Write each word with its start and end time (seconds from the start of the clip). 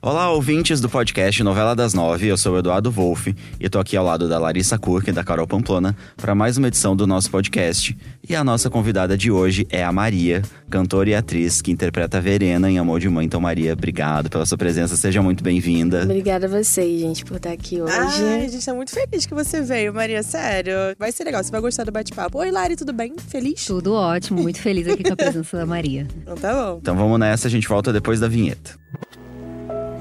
Olá, 0.00 0.30
ouvintes 0.30 0.80
do 0.80 0.88
podcast 0.88 1.42
Novela 1.42 1.74
das 1.74 1.92
Nove. 1.92 2.28
Eu 2.28 2.36
sou 2.36 2.54
o 2.54 2.58
Eduardo 2.60 2.88
Wolff 2.88 3.34
e 3.58 3.68
tô 3.68 3.80
aqui 3.80 3.96
ao 3.96 4.04
lado 4.04 4.28
da 4.28 4.38
Larissa 4.38 4.78
Kurk 4.78 5.10
e 5.10 5.12
da 5.12 5.24
Carol 5.24 5.44
Pamplona 5.44 5.96
para 6.16 6.36
mais 6.36 6.56
uma 6.56 6.68
edição 6.68 6.94
do 6.94 7.04
nosso 7.04 7.28
podcast. 7.28 7.98
E 8.28 8.36
a 8.36 8.44
nossa 8.44 8.70
convidada 8.70 9.18
de 9.18 9.28
hoje 9.28 9.66
é 9.70 9.82
a 9.82 9.90
Maria, 9.90 10.42
cantora 10.70 11.10
e 11.10 11.16
atriz 11.16 11.60
que 11.60 11.72
interpreta 11.72 12.18
a 12.18 12.20
Verena 12.20 12.70
em 12.70 12.78
Amor 12.78 13.00
de 13.00 13.08
Mãe. 13.08 13.26
Então, 13.26 13.40
Maria, 13.40 13.72
obrigado 13.72 14.30
pela 14.30 14.46
sua 14.46 14.56
presença. 14.56 14.96
Seja 14.96 15.20
muito 15.20 15.42
bem-vinda. 15.42 16.04
Obrigada 16.04 16.46
a 16.46 16.48
vocês, 16.48 17.00
gente, 17.00 17.24
por 17.24 17.38
estar 17.38 17.50
aqui 17.50 17.82
hoje. 17.82 17.92
Ai, 17.92 18.44
a 18.44 18.48
gente 18.48 18.64
tá 18.64 18.72
muito 18.72 18.92
feliz 18.92 19.26
que 19.26 19.34
você 19.34 19.62
veio, 19.62 19.92
Maria. 19.92 20.22
Sério. 20.22 20.74
Vai 20.96 21.10
ser 21.10 21.24
legal, 21.24 21.42
você 21.42 21.50
vai 21.50 21.60
gostar 21.60 21.82
do 21.82 21.90
bate-papo. 21.90 22.38
Oi, 22.38 22.52
Lari, 22.52 22.76
tudo 22.76 22.92
bem? 22.92 23.16
Feliz? 23.26 23.64
Tudo 23.64 23.94
ótimo, 23.94 24.40
muito 24.40 24.60
feliz 24.60 24.86
aqui 24.86 25.02
com 25.02 25.14
a 25.14 25.16
presença 25.16 25.56
da 25.56 25.66
Maria. 25.66 26.06
Então 26.22 26.36
tá 26.36 26.52
bom. 26.52 26.78
Então 26.80 26.94
vamos 26.94 27.18
nessa, 27.18 27.48
a 27.48 27.50
gente 27.50 27.66
volta 27.66 27.92
depois 27.92 28.20
da 28.20 28.28
vinheta. 28.28 28.78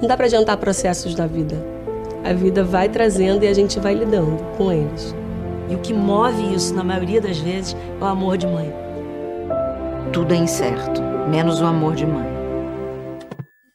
Não 0.01 0.07
dá 0.07 0.15
pra 0.15 0.27
adiantar 0.27 0.57
processos 0.57 1.15
da 1.15 1.25
vida. 1.25 1.55
A 2.23 2.31
vida 2.33 2.63
vai 2.63 2.88
trazendo 2.88 3.43
e 3.43 3.47
a 3.47 3.53
gente 3.53 3.79
vai 3.79 3.95
lidando 3.95 4.38
com 4.57 4.71
eles. 4.71 5.15
E 5.69 5.75
o 5.75 5.79
que 5.79 5.93
move 5.93 6.53
isso, 6.53 6.73
na 6.73 6.83
maioria 6.83 7.19
das 7.19 7.39
vezes, 7.39 7.75
é 7.99 8.03
o 8.03 8.05
amor 8.05 8.38
de 8.38 8.45
mãe. 8.45 8.71
Tudo 10.13 10.33
é 10.33 10.38
incerto, 10.38 11.02
menos 11.29 11.61
o 11.61 11.65
amor 11.65 11.95
de 11.95 12.05
mãe. 12.05 12.27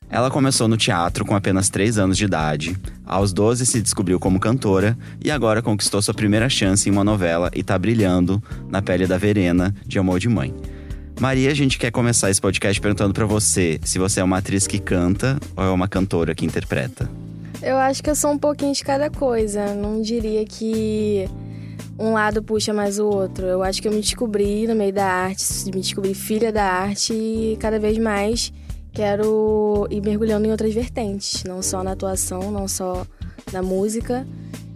Ela 0.08 0.30
começou 0.30 0.68
no 0.68 0.76
teatro 0.76 1.24
com 1.24 1.34
apenas 1.34 1.70
3 1.70 1.98
anos 1.98 2.18
de 2.18 2.24
idade. 2.24 2.76
Aos 3.04 3.32
12 3.32 3.64
se 3.66 3.80
descobriu 3.80 4.20
como 4.20 4.38
cantora 4.38 4.96
e 5.24 5.30
agora 5.30 5.62
conquistou 5.62 6.00
sua 6.02 6.14
primeira 6.14 6.48
chance 6.48 6.88
em 6.88 6.92
uma 6.92 7.02
novela 7.02 7.50
e 7.54 7.62
tá 7.62 7.78
brilhando 7.78 8.42
na 8.68 8.80
pele 8.80 9.06
da 9.06 9.18
Verena 9.18 9.74
de 9.86 9.98
Amor 9.98 10.20
de 10.20 10.28
Mãe. 10.28 10.54
Maria, 11.22 11.52
a 11.52 11.54
gente 11.54 11.78
quer 11.78 11.92
começar 11.92 12.30
esse 12.30 12.40
podcast 12.40 12.80
perguntando 12.80 13.14
para 13.14 13.24
você 13.24 13.78
se 13.84 13.96
você 13.96 14.18
é 14.18 14.24
uma 14.24 14.38
atriz 14.38 14.66
que 14.66 14.80
canta 14.80 15.38
ou 15.56 15.62
é 15.62 15.70
uma 15.70 15.86
cantora 15.86 16.34
que 16.34 16.44
interpreta. 16.44 17.08
Eu 17.62 17.76
acho 17.76 18.02
que 18.02 18.10
eu 18.10 18.16
sou 18.16 18.32
um 18.32 18.38
pouquinho 18.38 18.74
de 18.74 18.82
cada 18.82 19.08
coisa. 19.08 19.72
Não 19.72 20.02
diria 20.02 20.44
que 20.44 21.28
um 21.96 22.14
lado 22.14 22.42
puxa 22.42 22.74
mais 22.74 22.98
o 22.98 23.06
outro. 23.06 23.46
Eu 23.46 23.62
acho 23.62 23.80
que 23.80 23.86
eu 23.86 23.92
me 23.92 24.00
descobri 24.00 24.66
no 24.66 24.74
meio 24.74 24.92
da 24.92 25.06
arte, 25.06 25.44
me 25.66 25.80
descobri 25.80 26.12
filha 26.12 26.50
da 26.50 26.64
arte 26.64 27.12
e 27.12 27.56
cada 27.60 27.78
vez 27.78 27.96
mais 27.98 28.52
quero 28.92 29.86
ir 29.92 30.02
mergulhando 30.02 30.48
em 30.48 30.50
outras 30.50 30.74
vertentes, 30.74 31.44
não 31.44 31.62
só 31.62 31.84
na 31.84 31.92
atuação, 31.92 32.50
não 32.50 32.66
só 32.66 33.06
na 33.52 33.62
música. 33.62 34.26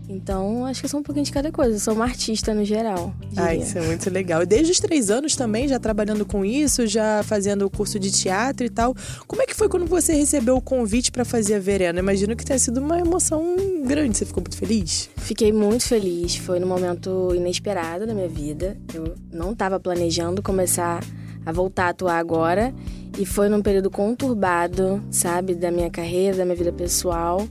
Então, 0.09 0.65
acho 0.65 0.81
que 0.81 0.87
eu 0.87 0.91
sou 0.91 1.01
um 1.01 1.03
pouquinho 1.03 1.25
de 1.25 1.33
cada 1.33 1.51
coisa. 1.51 1.75
Eu 1.75 1.81
sou 1.81 1.95
uma 1.95 2.05
artista 2.05 2.55
no 2.55 2.65
geral. 2.65 3.13
Diria. 3.29 3.43
Ai, 3.43 3.59
isso 3.59 3.77
é 3.77 3.81
muito 3.81 4.09
legal. 4.09 4.43
E 4.43 4.47
desde 4.47 4.71
os 4.71 4.79
três 4.79 5.11
anos 5.11 5.35
também, 5.35 5.67
já 5.67 5.79
trabalhando 5.79 6.25
com 6.25 6.45
isso, 6.45 6.87
já 6.87 7.23
fazendo 7.25 7.67
o 7.67 7.71
curso 7.71 7.99
de 7.99 8.11
teatro 8.11 8.65
e 8.65 8.71
tal. 8.71 8.95
Como 9.27 9.43
é 9.43 9.47
que 9.47 9.55
foi 9.55 9.69
quando 9.69 9.87
você 9.87 10.15
recebeu 10.15 10.57
o 10.57 10.61
convite 10.61 11.11
para 11.11 11.25
fazer 11.25 11.55
a 11.55 11.59
Verena? 11.59 11.99
Imagino 11.99 12.37
que 12.37 12.45
tenha 12.45 12.59
sido 12.59 12.79
uma 12.79 12.99
emoção 12.99 13.57
grande. 13.85 14.17
Você 14.17 14.25
ficou 14.25 14.43
muito 14.43 14.57
feliz? 14.57 15.11
Fiquei 15.17 15.53
muito 15.53 15.85
feliz. 15.85 16.37
Foi 16.37 16.61
num 16.61 16.69
momento 16.69 17.33
inesperado 17.35 18.07
da 18.07 18.15
minha 18.15 18.29
vida. 18.29 18.77
Eu 18.95 19.15
não 19.33 19.53
estava 19.53 19.81
planejando 19.81 20.41
começar 20.41 21.03
a 21.45 21.53
voltar 21.53 21.87
a 21.87 21.89
atuar 21.89 22.19
agora. 22.19 22.73
E 23.19 23.27
foi 23.27 23.49
num 23.49 23.63
período 23.63 23.91
conturbado, 23.91 25.03
sabe, 25.11 25.55
da 25.55 25.71
minha 25.71 25.91
carreira, 25.91 26.37
da 26.37 26.45
minha 26.45 26.57
vida 26.57 26.73
pessoal. 26.73 27.47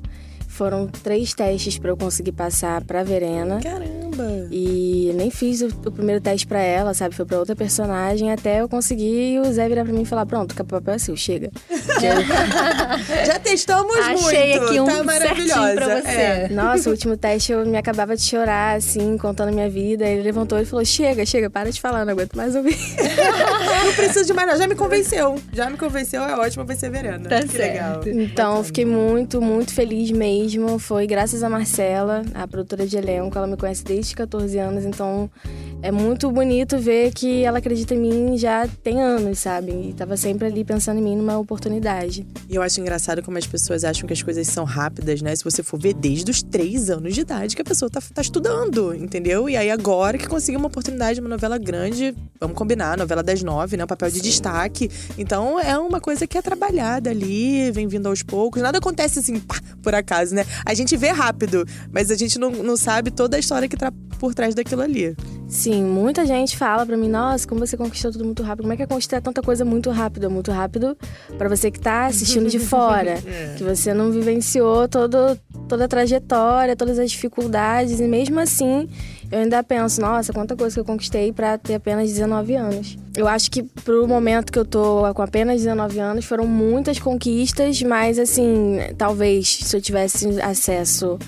Foram 0.55 0.87
três 0.87 1.33
testes 1.33 1.77
para 1.77 1.89
eu 1.89 1.97
conseguir 1.97 2.31
passar 2.31 2.81
para 2.85 3.03
Verena. 3.03 3.59
Caramba! 3.61 4.04
E 4.51 5.11
nem 5.15 5.29
fiz 5.29 5.61
o, 5.61 5.67
o 5.67 5.91
primeiro 5.91 6.21
teste 6.21 6.45
para 6.47 6.59
ela, 6.59 6.93
sabe? 6.93 7.15
Foi 7.15 7.25
para 7.25 7.39
outra 7.39 7.55
personagem 7.55 8.31
até 8.31 8.61
eu 8.61 8.69
conseguir 8.69 9.39
o 9.39 9.51
Zé 9.51 9.67
virar 9.67 9.83
para 9.83 9.93
mim 9.93 10.01
e 10.01 10.05
falar: 10.05 10.25
"Pronto, 10.25 10.51
o 10.51 10.65
papel 10.65 10.93
é 10.93 10.97
seu, 10.97 11.15
chega". 11.15 11.51
Já 13.25 13.39
testamos 13.39 13.95
Achei 13.97 14.49
muito. 14.51 14.65
aqui 14.65 14.79
um 14.79 14.85
tá 14.85 15.03
maravilhosa. 15.03 15.73
pra 15.75 16.01
você. 16.01 16.07
É. 16.07 16.49
Nossa, 16.51 16.89
o 16.89 16.91
último 16.91 17.17
teste 17.17 17.51
eu 17.51 17.65
me 17.65 17.77
acabava 17.77 18.15
de 18.15 18.21
chorar 18.21 18.77
assim, 18.77 19.17
contando 19.17 19.51
minha 19.51 19.69
vida. 19.69 20.05
Ele 20.05 20.21
levantou 20.23 20.59
e 20.59 20.65
falou: 20.65 20.85
"Chega, 20.85 21.25
chega, 21.25 21.49
para 21.49 21.71
de 21.71 21.79
falar, 21.81 22.05
não 22.05 22.13
aguento 22.13 22.35
mais 22.35 22.55
ouvir". 22.55 22.75
Não 23.85 23.93
precisa 23.93 24.25
de 24.25 24.33
mais 24.33 24.47
nada. 24.47 24.59
Já 24.59 24.67
me 24.67 24.75
convenceu. 24.75 25.35
Já 25.53 25.69
me 25.69 25.77
convenceu, 25.77 26.23
é 26.23 26.35
ótimo, 26.35 26.65
vai 26.65 26.75
ser 26.75 26.89
Verena. 26.89 27.29
Tá 27.29 27.41
que 27.41 27.49
certo. 27.49 28.05
legal. 28.05 28.23
Então, 28.23 28.57
eu 28.57 28.63
fiquei 28.63 28.85
muito, 28.85 29.41
muito 29.41 29.73
feliz 29.73 30.09
mesmo. 30.11 30.79
Foi 30.79 31.05
graças 31.05 31.43
a 31.43 31.49
Marcela, 31.49 32.23
a 32.33 32.47
produtora 32.47 32.85
de 32.87 32.97
elenco. 32.97 33.37
Ela 33.37 33.47
me 33.47 33.57
conhece 33.57 33.83
desde 33.83 34.04
os 34.07 34.13
14 34.13 34.57
anos, 34.57 34.85
então 34.85 35.29
é 35.81 35.91
muito 35.91 36.31
bonito 36.31 36.79
ver 36.79 37.13
que 37.13 37.43
ela 37.43 37.59
acredita 37.59 37.93
em 37.93 37.99
mim 37.99 38.37
já 38.37 38.67
tem 38.83 39.01
anos, 39.01 39.39
sabe? 39.39 39.71
E 39.71 39.93
tava 39.93 40.17
sempre 40.17 40.47
ali 40.47 40.63
pensando 40.63 40.99
em 40.99 41.03
mim 41.03 41.15
numa 41.15 41.37
oportunidade. 41.37 42.25
E 42.49 42.55
eu 42.55 42.61
acho 42.61 42.79
engraçado 42.81 43.21
como 43.21 43.37
as 43.37 43.45
pessoas 43.45 43.83
acham 43.83 44.07
que 44.07 44.13
as 44.13 44.21
coisas 44.21 44.47
são 44.47 44.63
rápidas, 44.63 45.21
né? 45.21 45.35
Se 45.35 45.43
você 45.43 45.61
for 45.61 45.79
ver 45.79 45.93
desde 45.93 46.31
os 46.31 46.41
três 46.41 46.89
anos 46.89 47.13
de 47.13 47.21
idade 47.21 47.55
que 47.55 47.61
a 47.61 47.65
pessoa 47.65 47.89
tá, 47.89 48.01
tá 48.01 48.21
estudando, 48.21 48.95
entendeu? 48.95 49.49
E 49.49 49.55
aí 49.55 49.69
agora 49.69 50.17
que 50.17 50.27
conseguiu 50.27 50.59
uma 50.59 50.67
oportunidade, 50.67 51.19
uma 51.19 51.29
novela 51.29 51.57
grande, 51.57 52.15
vamos 52.39 52.57
combinar, 52.57 52.97
novela 52.97 53.21
das 53.21 53.43
nove, 53.43 53.77
né? 53.77 53.83
Um 53.83 53.87
papel 53.87 54.09
de 54.09 54.21
destaque. 54.21 54.89
Então 55.17 55.59
é 55.59 55.77
uma 55.77 56.01
coisa 56.01 56.25
que 56.25 56.37
é 56.37 56.41
trabalhada 56.41 57.09
ali, 57.09 57.69
vem 57.71 57.87
vindo 57.87 58.07
aos 58.07 58.23
poucos. 58.23 58.61
Nada 58.61 58.79
acontece 58.79 59.19
assim, 59.19 59.39
pá, 59.39 59.59
por 59.83 59.93
acaso, 59.93 60.33
né? 60.33 60.45
A 60.65 60.73
gente 60.73 60.97
vê 60.97 61.09
rápido, 61.09 61.65
mas 61.91 62.09
a 62.09 62.15
gente 62.15 62.39
não, 62.39 62.49
não 62.49 62.75
sabe 62.75 63.11
toda 63.11 63.37
a 63.37 63.39
história 63.39 63.67
que 63.67 63.77
tá 63.77 63.91
por 64.25 64.33
trás 64.33 64.55
daquilo 64.55 64.81
ali. 64.81 65.15
Sim, 65.47 65.83
muita 65.83 66.25
gente 66.25 66.57
fala 66.57 66.83
pra 66.83 66.97
mim, 66.97 67.07
nossa, 67.07 67.47
como 67.47 67.59
você 67.65 67.77
conquistou 67.77 68.11
tudo 68.11 68.25
muito 68.25 68.41
rápido. 68.41 68.63
Como 68.63 68.73
é 68.73 68.75
que 68.75 68.81
é 68.81 68.87
conquistar 68.87 69.21
tanta 69.21 69.39
coisa 69.43 69.63
muito 69.63 69.91
rápido? 69.91 70.25
É 70.25 70.29
muito 70.29 70.51
rápido 70.51 70.97
pra 71.37 71.47
você 71.47 71.69
que 71.69 71.79
tá 71.79 72.07
assistindo 72.07 72.49
de 72.49 72.57
fora. 72.59 73.19
Que 73.55 73.63
você 73.63 73.93
não 73.93 74.11
vivenciou 74.11 74.87
todo, 74.87 75.39
toda 75.69 75.85
a 75.85 75.87
trajetória, 75.87 76.75
todas 76.75 76.97
as 76.97 77.11
dificuldades. 77.11 77.99
E 77.99 78.07
mesmo 78.07 78.39
assim, 78.39 78.89
eu 79.31 79.39
ainda 79.39 79.63
penso, 79.63 80.01
nossa, 80.01 80.33
quanta 80.33 80.55
coisa 80.55 80.73
que 80.73 80.79
eu 80.79 80.85
conquistei 80.85 81.31
pra 81.31 81.59
ter 81.59 81.75
apenas 81.75 82.09
19 82.09 82.55
anos. 82.55 82.97
Eu 83.15 83.27
acho 83.27 83.51
que 83.51 83.61
pro 83.61 84.07
momento 84.07 84.51
que 84.51 84.57
eu 84.57 84.65
tô 84.65 85.13
com 85.13 85.21
apenas 85.21 85.61
19 85.61 85.99
anos, 85.99 86.25
foram 86.25 86.47
muitas 86.47 86.97
conquistas, 86.97 87.83
mas 87.83 88.17
assim, 88.17 88.79
talvez 88.97 89.59
se 89.61 89.77
eu 89.77 89.81
tivesse 89.81 90.41
acesso 90.41 91.19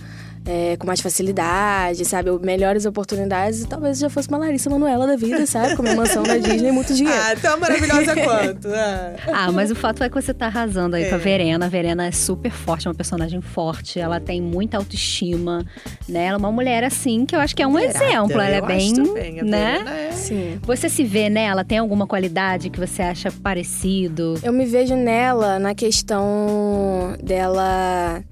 é, 0.48 0.78
com 0.78 0.88
mais 0.88 1.02
facilidade, 1.02 2.06
sabe? 2.06 2.30
Melhores 2.42 2.86
oportunidades. 2.86 3.64
E 3.64 3.68
talvez 3.68 3.98
eu 4.02 4.08
já 4.08 4.10
fosse 4.10 4.30
uma 4.30 4.38
Larissa 4.38 4.70
Manuela 4.70 5.06
da 5.06 5.16
vida, 5.16 5.46
sabe? 5.46 5.76
Com 5.76 5.84
uma 5.84 5.94
mansão 5.96 6.24
na 6.24 6.38
Disney 6.38 6.70
e 6.70 6.72
muito 6.72 6.94
dinheiro. 6.96 7.20
Ah, 7.22 7.36
tão 7.40 7.60
maravilhosa 7.60 8.16
quanto. 8.24 8.68
Ah. 8.74 9.16
Ah, 9.28 9.52
mas 9.52 9.70
o 9.72 9.76
fato 9.76 10.04
é 10.04 10.10
que 10.10 10.16
você 10.16 10.34
tá 10.34 10.46
arrasando 10.48 10.96
aí 10.96 11.04
É. 11.04 11.10
com 11.10 11.16
a 11.16 11.18
Verena. 11.18 11.66
A 11.66 11.70
Verena 11.70 12.08
é 12.08 12.12
super 12.12 12.52
forte, 12.52 12.88
é 12.88 12.90
uma 12.90 12.96
personagem 12.96 13.42
forte. 13.42 14.00
Ela 14.00 14.20
tem 14.20 14.42
muita 14.42 14.78
autoestima, 14.78 15.66
né? 16.08 16.26
Ela 16.28 16.36
é 16.36 16.38
uma 16.38 16.52
mulher 16.52 16.84
assim 16.84 17.26
que 17.26 17.36
eu 17.36 17.40
acho 17.40 17.56
que 17.56 17.62
é 17.62 17.68
um 17.68 17.78
exemplo. 17.78 18.40
Ela 18.40 18.56
é 18.56 18.62
bem, 18.62 18.94
a 19.40 19.44
né? 19.44 19.72
Verena 19.74 19.92
é- 19.98 20.12
Sim. 20.12 20.60
Você 20.64 20.88
se 20.90 21.04
vê 21.04 21.30
nela? 21.30 21.64
Tem 21.66 21.78
alguma 21.78 22.08
qualidade 22.08 22.70
que 22.70 22.80
você 22.80 23.02
acha 23.02 23.32
parecido? 23.32 24.36
Eu 24.42 24.54
me 24.54 24.66
vejo 24.66 24.96
nela 24.96 25.60
na 25.60 25.76
questão 25.76 27.16
dela 27.22 28.24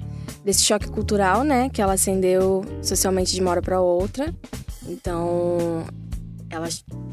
desse 0.46 0.64
choque 0.64 0.88
cultural, 0.88 1.44
né, 1.44 1.70
que 1.74 1.82
ela 1.82 1.94
ascendeu 1.94 2.64
socialmente 2.82 3.34
de 3.34 3.42
uma 3.42 3.52
hora 3.52 3.62
para 3.62 3.82
outra. 3.82 4.34
Então, 4.88 5.84
ela 6.50 6.68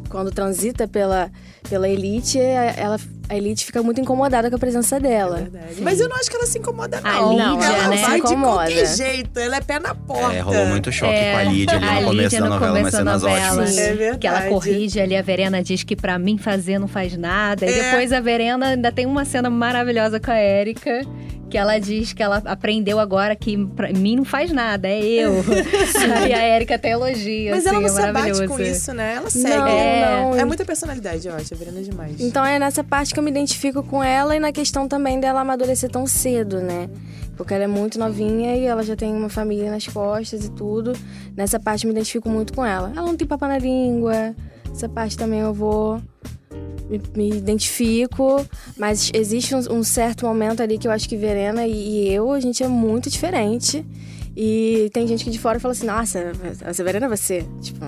quando 0.09 0.31
transita 0.31 0.87
pela 0.87 1.31
pela 1.69 1.88
elite, 1.88 2.38
a- 2.38 2.75
ela 2.76 3.00
a 3.28 3.37
elite 3.37 3.65
fica 3.65 3.82
muito 3.82 3.98
incomodada 3.98 4.50
com 4.50 4.56
a 4.56 4.59
presença 4.59 5.00
dela. 5.00 5.37
Verdade. 5.37 5.81
Mas 5.81 5.98
eu 6.00 6.06
não 6.09 6.16
acho 6.16 6.28
que 6.28 6.37
ela 6.37 6.44
se 6.44 6.59
incomoda, 6.59 7.00
A 7.03 7.12
não. 7.12 7.31
Lídia, 7.31 7.66
ela 7.66 7.88
né? 7.88 7.97
vai 7.97 8.10
Se 8.10 8.19
incomoda. 8.19 8.66
de 8.66 8.75
qualquer 8.75 8.94
jeito. 8.97 9.41
Ela 9.41 9.56
é 9.56 9.60
pé 9.62 9.78
na 9.78 9.94
porta. 9.94 10.37
É, 10.37 10.41
rolou 10.41 10.66
muito 10.66 10.93
choque 10.93 11.14
É, 11.14 11.32
com 11.32 11.38
a 11.38 11.43
Lídia 11.44 11.76
ali 11.76 11.87
a 11.87 11.94
no 12.00 12.06
começo 12.09 12.22
Lídia 12.25 12.41
da 12.41 12.44
no 12.44 12.53
novela, 12.53 12.76
começo 12.78 12.84
umas 12.84 12.93
da 12.93 12.99
cenas 12.99 13.22
novela. 13.22 13.47
ótimas. 13.53 13.78
É 13.78 13.94
verdade. 13.94 14.19
Que 14.19 14.26
ela 14.26 14.43
corrige 14.49 15.00
ali, 15.00 15.16
a 15.16 15.22
Verena 15.22 15.62
diz 15.62 15.82
que 15.82 15.97
pra 15.97 16.19
mim 16.19 16.37
fazer 16.37 16.78
não 16.78 16.88
faz 16.88 17.16
nada. 17.16 17.64
E 17.64 17.70
É. 17.72 17.82
depois 17.84 18.12
a 18.12 18.20
Verena 18.20 18.66
ainda 18.66 18.93
tem 18.93 19.06
uma 19.06 19.25
cena 19.25 19.49
maravilhosa 19.49 20.20
com 20.20 20.31
a 20.31 20.37
Érica. 20.37 21.00
Que 21.52 21.58
ela 21.58 21.78
diz 21.78 22.14
que 22.14 22.22
ela 22.22 22.40
aprendeu 22.46 22.99
agora 22.99 23.37
que 23.37 23.62
pra 23.76 23.93
mim 23.93 24.16
não 24.16 24.25
faz 24.25 24.50
nada, 24.50 24.88
é 24.88 24.99
eu. 25.04 25.34
e 26.26 26.32
a 26.32 26.40
Érica 26.40 26.76
até 26.76 26.93
elogia, 26.93 27.50
Mas 27.50 27.66
assim, 27.66 27.76
ela 27.76 27.81
não 27.81 27.87
é 27.87 27.90
se 27.90 28.02
abate 28.02 28.46
com 28.49 28.58
isso, 28.58 28.94
né? 28.94 29.16
Ela 29.16 29.28
segue. 29.28 29.54
Não, 29.54 29.69
É. 29.69 30.22
não. 30.22 30.34
É 30.34 30.44
muita 30.46 30.64
personalidade, 30.64 31.28
eu 31.28 31.34
acho. 31.34 31.52
A 31.52 31.56
Verena 31.58 31.81
é 31.81 31.82
demais. 31.82 32.19
Então 32.19 32.43
é 32.43 32.58
nessa 32.58 32.82
parte 32.82 33.12
que 33.12 33.20
eu 33.20 33.22
me 33.22 33.31
identifico 33.31 33.82
com 33.82 34.02
ela 34.02 34.34
e 34.34 34.40
na 34.40 34.50
questão 34.50 34.88
também 34.88 35.20
dela 35.20 35.43
amadurecer 35.43 35.90
tão 35.90 36.06
cedo, 36.06 36.58
né? 36.58 36.88
Porque 37.37 37.52
ela 37.52 37.64
é 37.64 37.66
muito 37.66 37.98
novinha 37.98 38.56
e 38.56 38.64
ela 38.64 38.82
já 38.82 38.96
tem 38.96 39.12
uma 39.12 39.28
família 39.28 39.70
nas 39.70 39.87
costas 39.87 40.46
e 40.46 40.50
tudo. 40.52 40.94
Nessa 41.37 41.60
parte 41.60 41.84
eu 41.84 41.88
me 41.88 41.94
identifico 41.94 42.31
muito 42.31 42.55
com 42.55 42.64
ela. 42.64 42.90
Ela 42.96 43.06
não 43.06 43.14
tem 43.14 43.28
papo 43.28 43.46
na 43.46 43.58
língua. 43.58 44.34
Essa 44.72 44.88
parte 44.88 45.19
também 45.19 45.40
eu 45.40 45.52
vou. 45.52 46.00
Me, 47.17 47.31
identifico, 47.31 48.44
mas 48.77 49.11
existe 49.15 49.55
um, 49.55 49.79
um 49.79 49.83
certo 49.83 50.27
momento 50.27 50.62
ali 50.62 50.79
que 50.79 50.87
eu 50.87 50.93
acho 50.93 51.09
que 51.09 51.17
Verena 51.17 51.67
e, 51.67 51.73
e 52.06 52.12
eu, 52.12 52.31
a 52.33 52.41
gente 52.41 52.62
é 52.62 52.69
muito 52.69 53.09
diferente. 53.11 53.85
E 54.37 54.91
tem 54.93 55.06
gente 55.06 55.25
que 55.25 55.31
de 55.31 55.39
fora 55.39 55.61
fala 55.61 55.73
assim: 55.73 55.87
Nossa, 55.87 56.33
essa 56.65 56.83
Verena 56.83 57.06
é 57.06 57.09
você. 57.09 57.44
Tipo, 57.61 57.85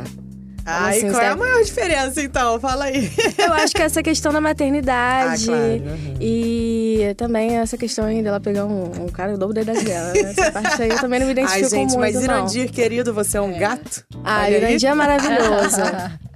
Ai, 0.67 0.97
assim, 0.97 1.11
qual 1.11 1.23
é 1.23 1.27
a 1.27 1.29
sabe? 1.31 1.41
maior 1.41 1.63
diferença, 1.63 2.23
então? 2.23 2.59
Fala 2.59 2.85
aí. 2.85 3.11
Eu 3.39 3.53
acho 3.53 3.75
que 3.75 3.83
essa 3.83 4.03
questão 4.03 4.33
da 4.33 4.41
maternidade. 4.41 5.45
Ah, 5.45 5.55
claro, 5.55 5.83
uhum. 5.85 6.17
E 6.21 7.15
também 7.17 7.57
essa 7.57 7.77
questão 7.77 8.07
aí 8.07 8.23
dela 8.23 8.41
pegar 8.41 8.65
um, 8.65 9.05
um 9.05 9.09
cara 9.09 9.35
o 9.35 9.39
dobro 9.39 9.55
da 9.55 9.61
idade 9.63 9.85
dela. 9.85 10.13
né? 10.13 10.21
Essa 10.21 10.53
parte 10.53 10.83
aí 10.83 10.89
eu 10.89 10.99
também 11.01 11.21
não 11.21 11.27
me 11.27 11.33
identifico 11.33 11.65
Ai, 11.65 11.71
gente, 11.71 11.97
muito, 11.97 11.99
mas 11.99 12.15
não. 12.15 12.23
Irandir, 12.23 12.71
querido, 12.71 13.13
você 13.13 13.37
é 13.37 13.41
um 13.41 13.59
gato? 13.59 14.05
Ah, 14.25 14.45
Olha 14.45 14.57
aí. 14.57 14.65
Irandir 14.65 14.89
é 14.89 14.95
maravilhoso. 14.95 15.81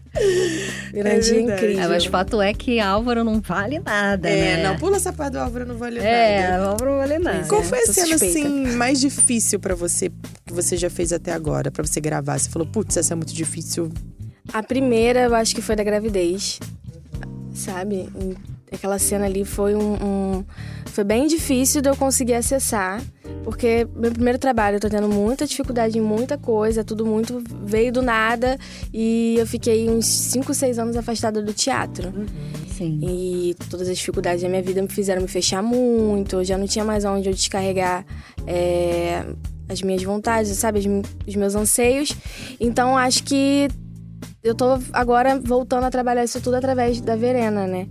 Irandir 0.94 0.98
é, 0.98 1.02
verdade. 1.02 1.40
incrível. 1.40 1.82
É, 1.84 1.88
mas 1.88 2.04
fato 2.06 2.40
é 2.42 2.52
que 2.54 2.80
Álvaro 2.80 3.22
não 3.24 3.40
vale 3.40 3.78
nada, 3.78 4.28
É, 4.28 4.56
né? 4.56 4.62
não, 4.62 4.76
pula 4.78 4.96
essa 4.96 5.12
parte 5.12 5.32
do 5.32 5.38
Álvaro, 5.38 5.66
não 5.66 5.76
vale 5.76 5.98
É, 6.00 6.50
nada. 6.50 6.64
Álvaro 6.66 6.90
não 6.92 6.98
vale 6.98 7.18
nada. 7.18 7.46
Qual 7.48 7.62
foi 7.62 7.78
a 7.80 7.86
cena, 7.86 8.06
suspeita. 8.18 8.38
assim, 8.48 8.66
mais 8.76 9.00
difícil 9.00 9.58
pra 9.60 9.74
você, 9.74 10.10
que 10.46 10.52
você 10.52 10.76
já 10.76 10.88
fez 10.90 11.12
até 11.12 11.32
agora, 11.32 11.70
pra 11.70 11.84
você 11.86 12.00
gravar? 12.00 12.38
Você 12.38 12.48
falou, 12.50 12.66
putz, 12.66 12.96
essa 12.96 13.14
é 13.14 13.16
muito 13.16 13.32
difícil. 13.34 13.90
A 14.52 14.62
primeira, 14.62 15.20
eu 15.24 15.34
acho 15.34 15.54
que 15.54 15.60
foi 15.62 15.76
da 15.76 15.84
gravidez. 15.84 16.58
Sabe? 17.54 18.08
Aquela 18.72 18.98
cena 18.98 19.24
ali 19.24 19.44
foi 19.44 19.74
um, 19.74 19.94
um- 19.94 20.44
Foi 20.86 21.04
bem 21.04 21.26
difícil 21.26 21.80
de 21.80 21.88
eu 21.88 21.96
conseguir 21.96 22.34
acessar. 22.34 23.00
Porque 23.44 23.86
meu 23.94 24.10
primeiro 24.12 24.38
trabalho, 24.38 24.76
eu 24.76 24.80
tô 24.80 24.88
tendo 24.90 25.08
muita 25.08 25.46
dificuldade 25.46 25.96
em 25.96 26.00
muita 26.00 26.36
coisa, 26.36 26.82
tudo 26.84 27.06
muito 27.06 27.42
veio 27.64 27.92
do 27.92 28.02
nada. 28.02 28.58
E 28.92 29.36
eu 29.38 29.46
fiquei 29.46 29.88
uns 29.88 30.06
5, 30.06 30.52
6 30.52 30.78
anos 30.78 30.96
afastada 30.96 31.40
do 31.42 31.52
teatro. 31.54 32.12
Sim. 32.76 32.98
E 33.02 33.54
todas 33.70 33.88
as 33.88 33.96
dificuldades 33.96 34.42
da 34.42 34.48
minha 34.48 34.62
vida 34.62 34.82
me 34.82 34.88
fizeram 34.88 35.22
me 35.22 35.28
fechar 35.28 35.62
muito. 35.62 36.36
Eu 36.36 36.44
já 36.44 36.58
não 36.58 36.66
tinha 36.66 36.84
mais 36.84 37.04
onde 37.04 37.28
eu 37.28 37.34
descarregar 37.34 38.04
é, 38.46 39.24
as 39.68 39.80
minhas 39.82 40.02
vontades, 40.02 40.50
sabe? 40.56 40.80
Os 41.26 41.36
meus 41.36 41.54
anseios. 41.54 42.14
Então 42.60 42.96
acho 42.98 43.22
que 43.24 43.68
eu 44.42 44.54
tô 44.54 44.78
agora 44.92 45.38
voltando 45.42 45.84
a 45.84 45.90
trabalhar 45.90 46.24
isso 46.24 46.40
tudo 46.40 46.54
através 46.56 47.00
da 47.00 47.16
Verena, 47.16 47.66
né? 47.66 47.86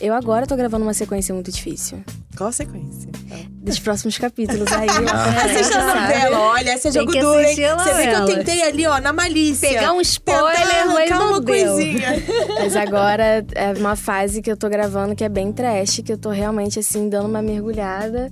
Eu 0.00 0.14
agora 0.14 0.46
tô 0.46 0.56
gravando 0.56 0.84
uma 0.84 0.94
sequência 0.94 1.34
muito 1.34 1.50
difícil. 1.50 2.02
Qual 2.36 2.52
sequência? 2.52 3.08
Dos 3.50 3.78
próximos 3.78 4.18
capítulos 4.18 4.70
aí. 4.72 4.86
Assista 5.44 5.78
a 5.78 5.86
novela, 6.02 6.38
olha, 6.40 6.74
esse 6.74 6.88
é 6.88 6.92
jogo 6.92 7.12
duro, 7.12 7.42
Você 7.42 7.94
vê 7.94 8.06
que 8.08 8.14
eu 8.14 8.26
tentei 8.26 8.62
ali, 8.62 8.86
ó, 8.86 9.00
na 9.00 9.12
malícia. 9.12 9.68
Pegar 9.68 9.92
um 9.92 10.00
spoiler, 10.00 10.86
mas 10.92 11.10
não 11.10 11.28
uma 11.30 11.40
deu. 11.40 11.74
coisinha. 11.74 12.08
Mas 12.60 12.76
agora 12.76 13.44
é 13.54 13.72
uma 13.78 13.96
fase 13.96 14.42
que 14.42 14.50
eu 14.50 14.56
tô 14.56 14.68
gravando 14.68 15.14
que 15.14 15.24
é 15.24 15.28
bem 15.28 15.52
trash, 15.52 16.00
que 16.04 16.12
eu 16.12 16.18
tô 16.18 16.30
realmente 16.30 16.78
assim, 16.78 17.08
dando 17.08 17.26
uma 17.28 17.40
mergulhada. 17.42 18.30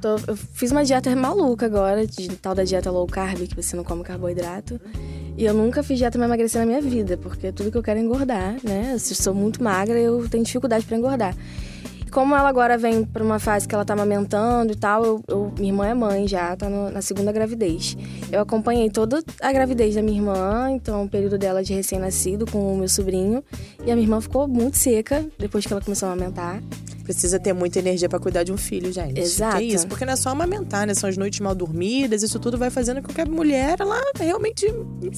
Tô- 0.00 0.16
eu 0.26 0.36
fiz 0.36 0.70
uma 0.72 0.84
dieta 0.84 1.14
maluca 1.16 1.66
agora, 1.66 2.06
de 2.06 2.28
tal 2.36 2.54
da 2.54 2.64
dieta 2.64 2.90
low 2.90 3.06
carb, 3.06 3.46
que 3.46 3.54
você 3.56 3.74
não 3.76 3.84
come 3.84 4.02
carboidrato. 4.02 4.80
E 5.36 5.44
eu 5.44 5.52
nunca 5.52 5.82
fiz 5.82 5.98
dieta 5.98 6.16
pra 6.18 6.26
emagrecer 6.26 6.60
na 6.60 6.66
minha 6.66 6.80
vida, 6.80 7.16
porque 7.18 7.52
tudo 7.52 7.70
que 7.70 7.76
eu 7.76 7.82
quero 7.82 7.98
é 7.98 8.02
engordar, 8.02 8.56
né? 8.64 8.96
Se 8.98 9.14
sou 9.14 9.34
muito 9.34 9.62
magra, 9.62 9.98
eu 9.98 10.26
tenho 10.28 10.42
dificuldade 10.42 10.86
pra 10.86 10.96
engordar. 10.96 11.36
E 12.06 12.10
como 12.10 12.34
ela 12.34 12.48
agora 12.48 12.78
vem 12.78 13.04
pra 13.04 13.22
uma 13.22 13.38
fase 13.38 13.68
que 13.68 13.74
ela 13.74 13.84
tá 13.84 13.92
amamentando 13.92 14.72
e 14.72 14.76
tal, 14.76 15.04
eu, 15.04 15.22
eu- 15.28 15.52
minha 15.58 15.72
irmã 15.72 15.86
é 15.88 15.92
mãe 15.94 16.26
já, 16.26 16.56
tá 16.56 16.70
no- 16.70 16.90
na 16.90 17.02
segunda 17.02 17.32
gravidez. 17.32 17.96
Eu 18.32 18.40
acompanhei 18.40 18.88
toda 18.88 19.22
a 19.42 19.52
gravidez 19.52 19.94
da 19.94 20.00
minha 20.02 20.16
irmã, 20.18 20.70
então 20.70 21.04
o 21.04 21.08
período 21.08 21.36
dela 21.36 21.62
de 21.62 21.74
recém-nascido 21.74 22.46
com 22.50 22.72
o 22.72 22.78
meu 22.78 22.88
sobrinho. 22.88 23.44
E 23.84 23.90
a 23.90 23.94
minha 23.94 24.06
irmã 24.06 24.20
ficou 24.22 24.48
muito 24.48 24.78
seca 24.78 25.22
depois 25.38 25.66
que 25.66 25.72
ela 25.72 25.82
começou 25.82 26.08
a 26.08 26.12
amamentar. 26.12 26.62
Precisa 27.06 27.38
ter 27.38 27.52
muita 27.52 27.78
energia 27.78 28.08
pra 28.08 28.18
cuidar 28.18 28.42
de 28.42 28.52
um 28.52 28.56
filho, 28.56 28.92
gente. 28.92 29.20
Exato. 29.20 29.58
Que 29.58 29.62
isso, 29.62 29.86
porque 29.86 30.04
não 30.04 30.14
é 30.14 30.16
só 30.16 30.30
amamentar, 30.30 30.88
né? 30.88 30.92
São 30.92 31.08
as 31.08 31.16
noites 31.16 31.38
mal 31.38 31.54
dormidas, 31.54 32.24
isso 32.24 32.40
tudo 32.40 32.58
vai 32.58 32.68
fazendo 32.68 33.00
com 33.00 33.12
que 33.12 33.20
a 33.20 33.24
mulher, 33.24 33.76
ela 33.78 34.00
realmente 34.18 34.66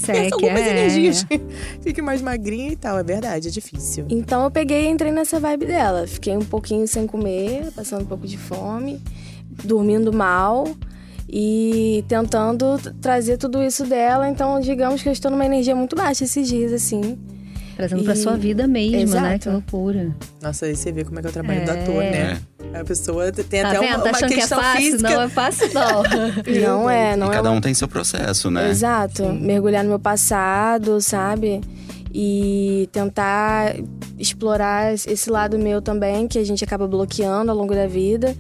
perca 0.05 0.35
algumas 0.35 0.61
é. 0.61 0.71
energias. 0.71 1.27
Fique 1.81 2.03
mais 2.03 2.21
magrinha 2.21 2.73
e 2.73 2.77
tal. 2.77 2.99
É 2.99 3.03
verdade, 3.03 3.49
é 3.49 3.51
difícil. 3.51 4.05
Então 4.11 4.45
eu 4.45 4.51
peguei 4.51 4.85
e 4.85 4.89
entrei 4.89 5.11
nessa 5.11 5.41
vibe 5.41 5.65
dela. 5.65 6.07
Fiquei 6.07 6.37
um 6.37 6.45
pouquinho 6.45 6.87
sem 6.87 7.07
comer, 7.07 7.73
passando 7.75 8.03
um 8.03 8.07
pouco 8.07 8.27
de 8.27 8.37
fome, 8.37 9.01
dormindo 9.65 10.13
mal 10.13 10.67
e 11.27 12.05
tentando 12.07 12.79
trazer 13.01 13.39
tudo 13.39 13.63
isso 13.63 13.87
dela. 13.87 14.29
Então, 14.29 14.61
digamos 14.61 15.03
que 15.03 15.09
eu 15.09 15.13
estou 15.13 15.31
numa 15.31 15.47
energia 15.47 15.75
muito 15.75 15.97
baixa 15.97 16.25
esses 16.25 16.47
dias, 16.47 16.71
assim. 16.71 17.19
Trazendo 17.79 18.03
pra 18.05 18.13
E- 18.13 18.17
sua 18.17 18.37
vida 18.37 18.67
mesmo, 18.67 18.97
né? 18.97 19.03
Exato. 19.37 19.39
Que 19.39 19.49
loucura. 19.51 20.11
Nossa, 20.43 20.67
aí 20.67 20.75
você 20.77 20.93
vê 20.93 21.05
como 21.05 21.19
é 21.19 21.23
que 21.23 21.29
é 21.29 21.31
o 21.31 21.33
trabalho 21.33 21.65
do 21.65 21.71
É. 21.71 21.81
ator, 21.83 21.95
né? 22.03 22.39
A 22.75 22.85
pessoa 22.85 23.33
tem 23.33 23.63
Tá 23.63 23.69
até 23.71 23.79
vendo? 23.79 23.89
uma, 23.91 23.99
Tá 23.99 24.05
uma 24.05 24.11
achando 24.11 24.29
que 24.29 24.35
é 24.35 24.39
questão 24.39 24.61
fácil? 24.61 24.83
física. 24.83 25.11
Não 25.11 25.23
é 25.23 25.29
fácil, 25.29 25.71
não. 25.73 26.03
Não 26.83 26.91
é, 26.91 27.17
não 27.17 27.29
e 27.29 27.31
é 27.31 27.33
cada 27.33 27.51
um 27.53 27.61
tem 27.61 27.73
seu 27.73 27.89
processo, 27.89 28.51
né? 28.51 28.69
Exato. 28.69 29.25
Mergulhar 29.33 29.83
no 29.85 29.91
meu 29.91 29.99
passado, 29.99 31.01
sabe? 31.01 31.61
E 32.13 32.89
tentar 32.93 33.77
explorar 34.19 34.93
esse 34.95 35.31
lado 35.31 35.57
meu 35.59 35.81
também, 35.81 36.27
que 36.27 36.39
a 36.39 36.45
gente 36.45 36.65
acaba 36.65 36.87
bloqueando 36.89 37.51
ao 37.53 37.57
longo 37.57 37.75
da 37.75 37.87
vida. 37.87 38.35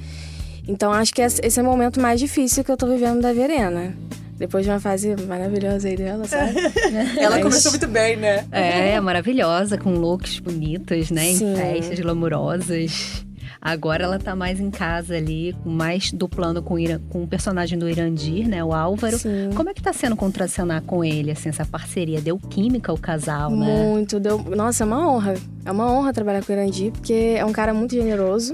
Então 0.66 0.92
acho 0.92 1.14
que 1.14 1.22
esse 1.22 1.40
esse 1.44 1.58
é 1.60 1.62
o 1.62 1.64
momento 1.66 2.00
mais 2.00 2.18
difícil 2.20 2.64
que 2.64 2.70
eu 2.72 2.76
tô 2.76 2.86
vivendo 2.88 3.20
da 3.22 3.32
Verena. 3.32 3.94
Depois 4.38 4.64
de 4.64 4.70
uma 4.70 4.78
fase 4.80 5.16
maravilhosa 5.26 5.88
aí 5.88 5.96
dela, 5.96 6.24
sabe? 6.26 6.54
Ela 7.18 7.30
Mas- 7.36 7.42
começou 7.42 7.72
muito 7.72 7.88
bem, 7.88 8.16
né? 8.16 8.46
É, 8.52 9.00
maravilhosa, 9.00 9.76
com 9.76 9.90
looks 9.94 10.38
bonitos, 10.38 11.10
né? 11.10 11.32
Sim. 11.34 11.52
Em 11.52 11.56
festas 11.56 11.98
glamourosas. 12.00 13.24
Agora 13.60 14.04
ela 14.04 14.20
tá 14.20 14.36
mais 14.36 14.60
em 14.60 14.70
casa 14.70 15.16
ali, 15.16 15.52
com 15.64 15.68
mais 15.70 16.12
duplando 16.12 16.62
com, 16.62 16.78
Ira- 16.78 17.00
com 17.10 17.24
o 17.24 17.26
personagem 17.26 17.76
do 17.76 17.88
Irandir, 17.90 18.46
né? 18.48 18.62
O 18.62 18.72
Álvaro. 18.72 19.18
Sim. 19.18 19.50
Como 19.56 19.68
é 19.68 19.74
que 19.74 19.82
tá 19.82 19.92
sendo 19.92 20.14
contracenar 20.14 20.80
com 20.82 21.04
ele, 21.04 21.32
assim, 21.32 21.48
essa 21.48 21.66
parceria? 21.66 22.20
Deu 22.20 22.38
química 22.38 22.92
o 22.92 22.98
casal, 22.98 23.50
né? 23.50 23.66
Muito. 23.66 24.20
Deu... 24.20 24.38
Nossa, 24.44 24.84
é 24.84 24.86
uma 24.86 25.10
honra. 25.10 25.34
É 25.64 25.72
uma 25.72 25.90
honra 25.92 26.12
trabalhar 26.12 26.44
com 26.44 26.52
o 26.52 26.54
Irandi, 26.54 26.92
porque 26.92 27.34
é 27.36 27.44
um 27.44 27.50
cara 27.52 27.74
muito 27.74 27.96
generoso, 27.96 28.52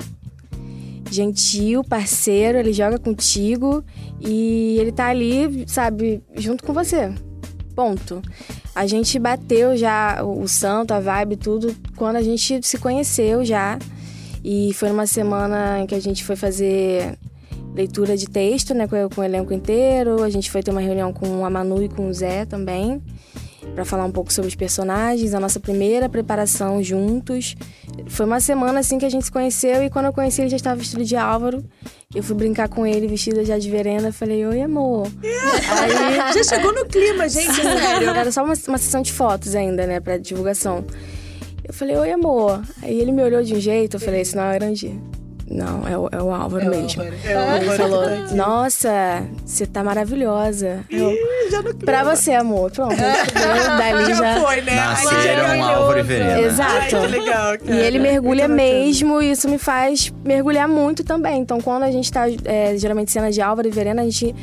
gentil, 1.10 1.84
parceiro, 1.84 2.58
ele 2.58 2.72
joga 2.72 2.98
contigo 2.98 3.84
e 4.20 4.76
ele 4.78 4.92
tá 4.92 5.06
ali, 5.06 5.64
sabe, 5.66 6.22
junto 6.36 6.64
com 6.64 6.72
você. 6.72 7.12
Ponto. 7.74 8.22
A 8.74 8.86
gente 8.86 9.18
bateu 9.18 9.76
já 9.76 10.22
o 10.24 10.46
santo, 10.46 10.92
a 10.92 11.00
vibe, 11.00 11.36
tudo, 11.36 11.74
quando 11.96 12.16
a 12.16 12.22
gente 12.22 12.60
se 12.62 12.78
conheceu 12.78 13.44
já. 13.44 13.78
E 14.42 14.72
foi 14.74 14.90
numa 14.90 15.06
semana 15.06 15.80
em 15.80 15.86
que 15.86 15.94
a 15.94 16.00
gente 16.00 16.22
foi 16.24 16.36
fazer 16.36 17.18
leitura 17.74 18.16
de 18.16 18.26
texto, 18.26 18.74
né, 18.74 18.86
com 18.86 19.20
o 19.20 19.24
elenco 19.24 19.52
inteiro. 19.52 20.22
A 20.22 20.30
gente 20.30 20.50
foi 20.50 20.62
ter 20.62 20.70
uma 20.70 20.80
reunião 20.80 21.12
com 21.12 21.44
a 21.44 21.50
Manu 21.50 21.82
e 21.82 21.88
com 21.88 22.08
o 22.08 22.14
Zé 22.14 22.44
também, 22.44 23.02
para 23.74 23.84
falar 23.84 24.04
um 24.04 24.10
pouco 24.10 24.32
sobre 24.32 24.48
os 24.48 24.54
personagens, 24.54 25.34
a 25.34 25.40
nossa 25.40 25.58
primeira 25.60 26.08
preparação 26.08 26.82
juntos. 26.82 27.54
Foi 28.06 28.26
uma 28.26 28.40
semana 28.40 28.80
assim 28.80 28.98
que 28.98 29.04
a 29.04 29.08
gente 29.08 29.24
se 29.24 29.32
conheceu 29.32 29.82
e 29.82 29.90
quando 29.90 30.06
eu 30.06 30.12
conheci 30.12 30.42
ele 30.42 30.50
já 30.50 30.56
estava 30.56 30.76
vestido 30.76 31.04
de 31.04 31.16
Álvaro. 31.16 31.64
Eu 32.14 32.22
fui 32.22 32.36
brincar 32.36 32.68
com 32.68 32.86
ele 32.86 33.06
vestida 33.08 33.44
já 33.44 33.58
de 33.58 33.70
verena, 33.70 34.12
falei: 34.12 34.46
"Oi, 34.46 34.60
amor". 34.62 35.08
Aí 35.22 36.32
Já 36.34 36.44
chegou 36.44 36.72
no 36.72 36.84
clima, 36.86 37.28
gente, 37.28 37.52
sério. 37.54 38.08
era 38.10 38.30
só 38.30 38.44
uma, 38.44 38.54
uma 38.68 38.78
sessão 38.78 39.02
de 39.02 39.12
fotos 39.12 39.54
ainda, 39.54 39.86
né, 39.86 40.00
pra 40.00 40.16
divulgação. 40.16 40.84
Eu 41.66 41.72
falei, 41.72 41.96
oi, 41.96 42.12
amor. 42.12 42.62
Aí 42.82 43.00
ele 43.00 43.10
me 43.10 43.22
olhou 43.22 43.42
de 43.42 43.54
um 43.54 43.60
jeito, 43.60 43.96
eu 43.96 44.00
falei, 44.00 44.20
esse 44.20 44.36
não 44.36 44.42
é 44.44 44.52
o 44.52 44.54
Irandir. 44.56 44.92
Não, 45.50 45.86
é 45.86 45.98
o, 45.98 46.08
é 46.10 46.22
o 46.22 46.30
Álvaro 46.30 46.68
mesmo. 46.70 47.02
Ele 47.02 47.76
falou, 47.76 48.02
nossa, 48.34 49.22
você 49.44 49.66
tá 49.66 49.84
maravilhosa. 49.84 50.84
Eu, 50.90 51.12
Já 51.50 51.62
no 51.62 51.74
pra 51.74 52.02
você, 52.02 52.32
amor. 52.32 52.70
Pronto, 52.70 52.94
entendeu? 52.94 53.78
Dali 53.78 54.04
Já, 54.14 54.14
já... 54.14 54.40
foi, 54.40 54.60
né? 54.62 54.74
Nasceram 54.74 55.46
ganhou. 55.48 55.68
Álvaro 55.68 55.98
e 55.98 56.02
Verena. 56.02 56.40
Exato. 56.40 56.72
Ai, 56.72 56.88
que 56.88 57.18
legal, 57.18 57.56
E 57.64 57.72
ele 57.72 57.98
mergulha 57.98 58.48
mesmo, 58.48 59.20
e 59.20 59.30
isso 59.30 59.48
me 59.48 59.58
faz 59.58 60.12
mergulhar 60.24 60.68
muito 60.68 61.04
também. 61.04 61.40
Então, 61.40 61.60
quando 61.60 61.82
a 61.82 61.90
gente 61.90 62.10
tá, 62.10 62.24
é, 62.44 62.76
geralmente, 62.76 63.12
cena 63.12 63.30
de 63.30 63.40
Álvaro 63.40 63.68
e 63.68 63.70
Verena, 63.70 64.02
a 64.02 64.04
gente 64.04 64.34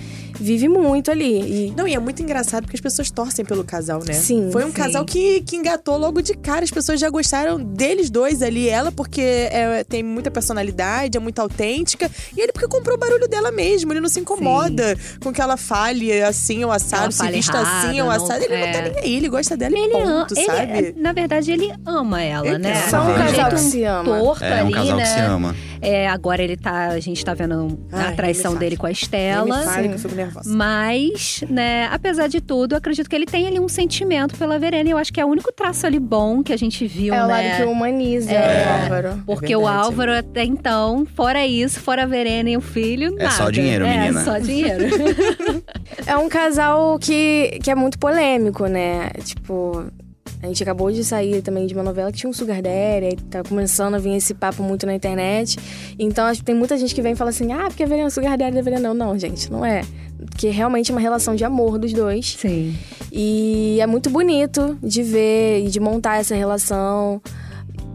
vive 0.41 0.67
muito 0.67 1.11
ali. 1.11 1.67
E 1.67 1.73
Não, 1.77 1.87
e 1.87 1.93
é 1.93 1.99
muito 1.99 2.21
engraçado 2.21 2.63
porque 2.63 2.75
as 2.75 2.81
pessoas 2.81 3.11
torcem 3.11 3.45
pelo 3.45 3.63
casal, 3.63 4.03
né? 4.03 4.13
Sim, 4.13 4.49
Foi 4.51 4.63
um 4.63 4.67
sim. 4.67 4.73
casal 4.73 5.05
que, 5.05 5.41
que 5.41 5.55
engatou 5.55 5.97
logo 5.97 6.21
de 6.21 6.33
cara. 6.35 6.63
As 6.63 6.71
pessoas 6.71 6.99
já 6.99 7.09
gostaram 7.09 7.59
deles 7.63 8.09
dois 8.09 8.41
ali. 8.41 8.67
Ela 8.67 8.91
porque 8.91 9.21
é, 9.21 9.83
tem 9.83 10.01
muita 10.01 10.31
personalidade, 10.31 10.81
é 11.17 11.19
muito 11.19 11.39
autêntica. 11.39 12.09
E 12.35 12.41
ele 12.41 12.51
porque 12.51 12.67
comprou 12.67 12.95
o 12.95 12.99
barulho 12.99 13.27
dela 13.27 13.51
mesmo. 13.51 13.91
Ele 13.93 13.99
não 14.01 14.09
se 14.09 14.19
incomoda 14.19 14.97
com 15.23 15.31
que 15.33 15.41
ela 15.41 15.57
fale 15.57 16.21
assim 16.21 16.63
ou 16.63 16.71
assado, 16.71 17.11
se 17.11 17.25
vista 17.31 17.57
errado, 17.57 17.85
assim 17.89 18.01
ou 18.01 18.07
não- 18.07 18.11
assado. 18.11 18.43
Ele 18.43 18.57
não 18.57 18.65
é. 18.67 18.71
tá 18.71 18.81
nem 18.81 18.97
aí. 18.99 19.15
Ele 19.15 19.29
gosta 19.29 19.55
dela 19.57 19.75
e 19.77 19.79
Ele 19.81 19.95
ama, 19.95 20.19
ponto, 20.21 20.33
ele, 20.37 20.45
sabe? 20.45 20.95
na 20.97 21.13
verdade, 21.13 21.51
ele 21.51 21.71
ama 21.85 22.21
ela, 22.21 22.47
Ele 22.47 22.57
né? 22.57 22.73
ama. 22.79 22.89
são 22.89 23.11
um 23.11 23.15
casal 23.15 23.49
que 23.51 23.59
se 23.59 23.83
ama. 23.83 24.17
torto 24.19 24.43
É 24.43 24.63
um 24.63 24.67
ali, 24.67 24.73
casal 24.73 24.97
né? 24.97 25.03
que 25.03 25.09
se 25.09 25.19
ama. 25.19 25.55
É, 25.81 26.07
agora 26.07 26.43
ele 26.43 26.55
tá. 26.55 26.89
A 26.89 26.99
gente 26.99 27.23
tá 27.25 27.33
vendo 27.33 27.79
Ai, 27.91 28.09
a 28.09 28.11
traição 28.15 28.55
dele 28.55 28.77
com 28.77 28.85
a 28.85 28.91
Estela. 28.91 29.63
fale 29.63 29.87
que 29.89 29.95
eu 29.95 29.99
fico 29.99 30.15
nervosa. 30.15 30.53
Mas, 30.53 31.43
né, 31.49 31.87
apesar 31.91 32.27
de 32.27 32.39
tudo, 32.39 32.73
eu 32.73 32.77
acredito 32.77 33.09
que 33.09 33.15
ele 33.15 33.25
tem 33.25 33.47
ali 33.47 33.59
um 33.59 33.67
sentimento 33.67 34.37
pela 34.37 34.59
Verena. 34.59 34.87
E 34.89 34.91
eu 34.91 34.97
acho 34.97 35.11
que 35.11 35.19
é 35.19 35.25
o 35.25 35.27
único 35.27 35.51
traço 35.51 35.87
ali 35.87 35.99
bom 35.99 36.43
que 36.43 36.53
a 36.53 36.57
gente 36.57 36.85
viu, 36.85 37.13
é 37.13 37.23
o 37.23 37.27
né? 37.27 37.33
lado 37.51 37.57
que 37.57 37.63
humaniza 37.71 38.31
É. 38.31 38.65
o 38.67 38.83
Álvaro. 38.83 39.23
Porque 39.25 39.53
É 39.53 39.57
o. 39.57 39.67
Álvaro, 39.67 40.13
até 40.13 40.43
então, 40.43 41.05
fora 41.15 41.45
isso, 41.47 41.79
fora 41.79 42.03
a 42.03 42.05
Verena 42.05 42.49
e 42.49 42.57
o 42.57 42.61
filho, 42.61 43.15
É 43.17 43.23
nada. 43.23 43.31
só 43.35 43.49
dinheiro, 43.49 43.85
menina. 43.87 44.21
É, 44.21 44.23
só 44.23 44.37
dinheiro. 44.37 44.83
É 46.05 46.17
um 46.17 46.29
casal 46.29 46.97
que, 46.99 47.59
que 47.63 47.71
é 47.71 47.75
muito 47.75 47.97
polêmico, 47.97 48.67
né? 48.67 49.09
Tipo, 49.23 49.85
A 50.41 50.47
gente 50.47 50.63
acabou 50.63 50.91
de 50.91 51.03
sair 51.03 51.41
também 51.41 51.67
de 51.67 51.73
uma 51.73 51.83
novela 51.83 52.11
que 52.11 52.17
tinha 52.17 52.29
um 52.29 52.33
sugar 52.33 52.61
daddy, 52.61 53.05
aí 53.05 53.15
tá 53.29 53.43
começando 53.43 53.93
a 53.95 53.99
vir 53.99 54.15
esse 54.15 54.33
papo 54.33 54.63
muito 54.63 54.85
na 54.87 54.93
internet. 54.95 55.57
Então 55.99 56.25
acho 56.25 56.39
que 56.39 56.45
tem 56.45 56.55
muita 56.55 56.77
gente 56.77 56.95
que 56.95 57.01
vem 57.01 57.13
e 57.13 57.15
fala 57.15 57.29
assim: 57.29 57.51
ah, 57.53 57.65
porque 57.67 57.83
a 57.83 57.85
Verena 57.87 58.07
é 58.07 58.09
sugar 58.09 58.37
daddy 58.37 58.55
da 58.55 58.61
Verena. 58.61 58.93
Não, 58.93 58.93
não, 58.93 59.19
gente, 59.19 59.51
não 59.51 59.63
é. 59.65 59.81
Porque 60.29 60.49
realmente 60.49 60.91
é 60.91 60.93
uma 60.95 61.01
relação 61.01 61.35
de 61.35 61.43
amor 61.43 61.77
dos 61.79 61.93
dois. 61.93 62.35
Sim. 62.39 62.75
E 63.11 63.77
é 63.81 63.85
muito 63.87 64.09
bonito 64.09 64.77
de 64.81 65.03
ver 65.03 65.65
e 65.65 65.69
de 65.69 65.79
montar 65.79 66.17
essa 66.19 66.33
relação. 66.35 67.21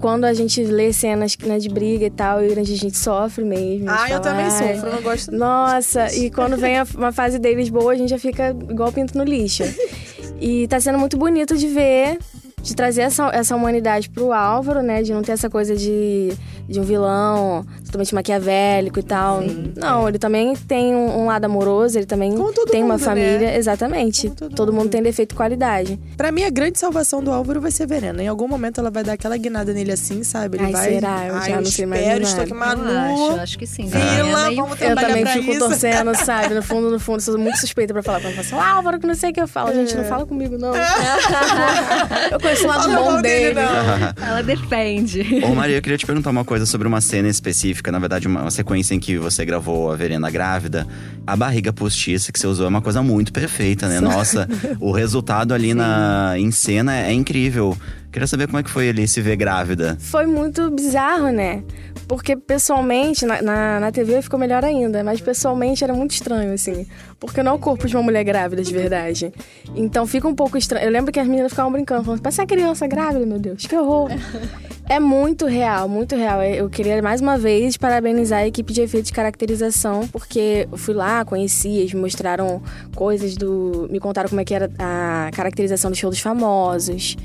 Quando 0.01 0.25
a 0.25 0.35
gente 0.35 0.63
lê 0.63 0.93
cenas 0.93 1.37
né, 1.39 1.59
de 1.59 1.69
briga 1.71 2.05
e 2.05 2.11
tal, 2.11 2.45
e 2.45 2.53
a 2.53 2.63
gente 2.63 2.97
sofre 2.97 3.45
mesmo. 3.45 3.89
a 3.89 4.03
Ah, 4.05 4.11
eu 4.11 4.21
também 4.21 4.45
"Ai, 4.45 4.51
sofro, 4.75 4.89
eu 4.91 4.95
não 4.95 5.03
gosto. 5.03 5.33
nossa, 5.33 6.15
e 6.15 6.31
quando 6.31 6.57
vem 6.57 6.77
a- 6.79 6.87
uma 6.97 7.13
fase 7.13 7.39
deles 7.39 7.71
boa, 7.71 7.93
a 7.93 7.97
gente 7.97 8.11
já 8.11 8.19
fica 8.19 8.55
igual 8.71 8.93
pinto 8.93 9.17
no 9.17 9.25
lixo. 9.25 9.63
E 10.41 10.69
tá 10.69 10.79
sendo 10.81 10.99
muito 10.99 11.17
bonito 11.17 11.57
de 11.57 11.67
ver, 11.69 12.19
de 12.67 12.75
trazer 12.75 13.03
essa, 13.03 13.29
essa 13.33 13.55
humanidade 13.55 14.11
pro 14.11 14.33
Álvaro, 14.33 14.83
né? 14.83 15.01
De 15.03 15.13
não 15.13 15.23
ter 15.23 15.33
essa 15.33 15.49
coisa 15.49 15.77
de, 15.77 16.33
de 16.69 16.81
um 16.81 16.83
vilão 16.83 17.65
totalmente 17.85 18.13
maquiavélico 18.13 18.99
e 18.99 19.03
tal. 19.05 19.41
Não, 19.77 20.09
ele 20.09 20.19
também 20.19 20.55
tem 20.57 20.95
um, 20.95 21.21
um 21.21 21.27
lado 21.27 21.45
amoroso, 21.45 21.97
ele 21.97 22.07
também 22.07 22.33
Como 22.37 22.53
todo 22.53 22.69
tem 22.71 22.83
uma 22.83 22.95
mundo, 22.95 23.01
né? 23.01 23.07
família. 23.07 23.57
Exatamente. 23.57 24.23
Como 24.27 24.35
todo 24.37 24.55
todo 24.57 24.73
mundo 24.73 24.83
mundo. 24.83 24.91
tem 24.91 25.01
defeito 25.03 25.33
e 25.33 25.37
qualidade. 25.37 26.01
Pra 26.17 26.33
mim, 26.33 26.43
a 26.43 26.51
grande 26.51 26.79
salvação 26.79 27.23
do 27.23 27.31
Álvaro 27.31 27.61
vai 27.61 27.71
ser 27.71 27.85
a 27.85 27.87
Verena. 27.87 28.21
Em 28.23 28.27
algum 28.27 28.49
momento 28.49 28.81
ela 28.81 28.91
vai 28.91 29.05
dar 29.05 29.13
aquela 29.13 29.37
guinada 29.37 29.73
nele 29.73 29.93
assim, 29.93 30.25
sabe? 30.25 30.57
Ele 30.57 30.65
Ai, 30.67 30.73
vai. 30.73 30.89
será? 30.91 31.27
Eu 31.27 31.35
Ai, 31.37 31.51
já 31.51 31.57
eu 31.57 31.63
não 31.63 31.71
sei 31.71 31.87
mais 31.87 32.03
espero, 32.03 32.23
estou 32.25 32.43
aqui, 32.43 32.53
Eu 32.53 32.57
Manu. 32.59 32.91
acho, 32.91 33.41
acho 33.41 33.59
que 33.59 33.67
sim. 33.67 33.87
Vila, 33.87 34.51
o- 34.51 34.55
vamos 34.57 34.71
Eu 34.73 34.77
trabalhar 34.79 35.09
também 35.09 35.23
pra 35.23 35.33
fico 35.35 35.51
isso. 35.53 35.61
torcendo, 35.61 36.15
sabe? 36.19 36.53
No 36.55 36.63
fundo, 36.65 36.91
no 36.91 36.99
fundo, 36.99 37.21
sou 37.21 37.39
muito 37.39 37.59
suspeita 37.59 37.93
pra 37.95 38.03
falar. 38.03 38.21
Quando 38.21 38.35
eu 38.37 38.43
falo 38.45 38.61
assim, 38.61 38.71
Álvaro, 38.77 38.99
que 38.99 39.07
não 39.07 39.15
sei 39.15 39.31
o 39.31 39.33
que 39.33 39.41
eu 39.41 39.47
falo. 39.49 39.73
Gente, 39.73 39.97
não 39.97 40.05
fala 40.05 40.27
comigo, 40.27 40.59
não. 40.59 40.73
eu 42.33 42.41
o 42.65 42.67
lado 42.67 42.89
bom 42.95 43.23
dele, 43.23 43.55
dele. 43.55 43.61
Ela 44.21 44.43
defende. 44.43 45.45
Ô 45.45 45.55
Maria, 45.55 45.77
eu 45.77 45.83
queria 45.83 45.99
te 45.99 46.07
perguntar 46.07 46.31
uma 46.31 46.45
coisa 46.45 46.67
sobre 46.67 46.87
uma 46.87 47.01
cena 47.01 47.29
específica, 47.29 47.91
na 47.93 47.99
verdade, 47.99 48.27
uma, 48.27 48.51
sequência 48.51 48.95
em 48.95 49.01
que 49.01 49.19
você 49.19 49.45
gravou 49.45 49.91
a 49.91 49.97
Verena 49.97 50.31
grávida. 50.31 50.87
A 51.27 51.37
barriga 51.37 51.73
postiça 51.73 52.33
que 52.33 52.39
você 52.39 52.47
usou 52.47 52.67
é 52.67 52.69
uma 52.69 52.83
coisa 52.83 53.03
muito 53.03 53.33
perfeita, 53.33 53.89
né? 53.89 54.01
Nossa, 54.01 54.49
o 54.81 54.93
resultado 54.93 55.53
ali 55.53 55.75
na, 55.75 56.35
em 56.37 56.51
cena 56.51 56.97
é 56.97 57.13
incrível. 57.13 57.77
Queria 58.17 58.27
saber 58.27 58.47
como 58.47 58.59
é 58.59 58.63
que 58.63 58.71
foi 58.71 58.89
ali 58.89 59.07
se 59.07 59.21
ver 59.21 59.37
grávida. 59.37 59.99
Foi 60.01 60.25
muito 60.25 60.71
bizarro, 60.71 61.31
né? 61.31 61.63
Porque 62.09 62.35
pessoalmente, 62.35 63.27
na, 63.27 63.43
na, 63.43 63.81
na 63.81 63.93
TV 63.93 64.23
ficou 64.23 64.39
melhor 64.39 64.65
ainda, 64.65 65.05
mas 65.05 65.21
pessoalmente 65.21 65.85
era 65.85 65.93
muito 65.93 66.13
estranho, 66.13 66.55
assim. 66.55 66.87
Porque 67.19 67.43
não 67.43 67.53
é 67.53 67.55
o 67.55 67.59
corpo 67.59 67.87
de 67.89 67.97
uma 67.97 68.03
mulher 68.03 68.23
grávida 68.25 68.63
de 68.63 68.73
verdade. 68.73 69.33
Então 69.75 70.07
fica 70.07 70.29
um 70.29 70.35
pouco 70.35 70.59
estranho. 70.59 70.85
Eu 70.85 70.91
lembro 70.91 71.11
que 71.11 71.19
as 71.19 71.27
meninas 71.27 71.51
ficavam 71.53 71.73
brincando, 71.73 72.05
falando, 72.05 72.21
parece 72.21 72.41
uma 72.41 72.47
criança 72.47 72.87
grávida, 72.87 73.25
meu 73.25 73.39
Deus, 73.39 73.67
que 73.67 73.75
horror. 73.77 74.11
É 74.89 75.01
muito 75.01 75.47
real, 75.47 75.89
muito 75.89 76.15
real. 76.15 76.41
Eu 76.45 76.71
queria 76.71 77.03
mais 77.03 77.21
uma 77.21 77.37
vez 77.37 77.77
parabenizar 77.77 78.39
a 78.43 78.47
equipe 78.47 78.73
de 78.73 78.83
efeitos 78.83 79.09
de 79.11 79.15
caracterização, 79.17 80.07
porque 80.07 80.69
eu 80.71 80.79
fui 80.79 80.95
lá, 80.95 81.25
conheci, 81.25 81.69
eles 81.71 81.93
me 81.93 82.01
mostraram 82.03 82.63
coisas 82.95 83.35
do. 83.37 83.89
me 83.91 83.99
contaram 83.99 84.29
como 84.29 84.41
é 84.41 84.45
que 84.45 84.55
era 84.55 84.71
a 84.79 85.29
caracterização 85.35 85.91
do 85.91 85.97
show 85.97 86.09
dos 86.09 86.21
famosos. 86.21 87.17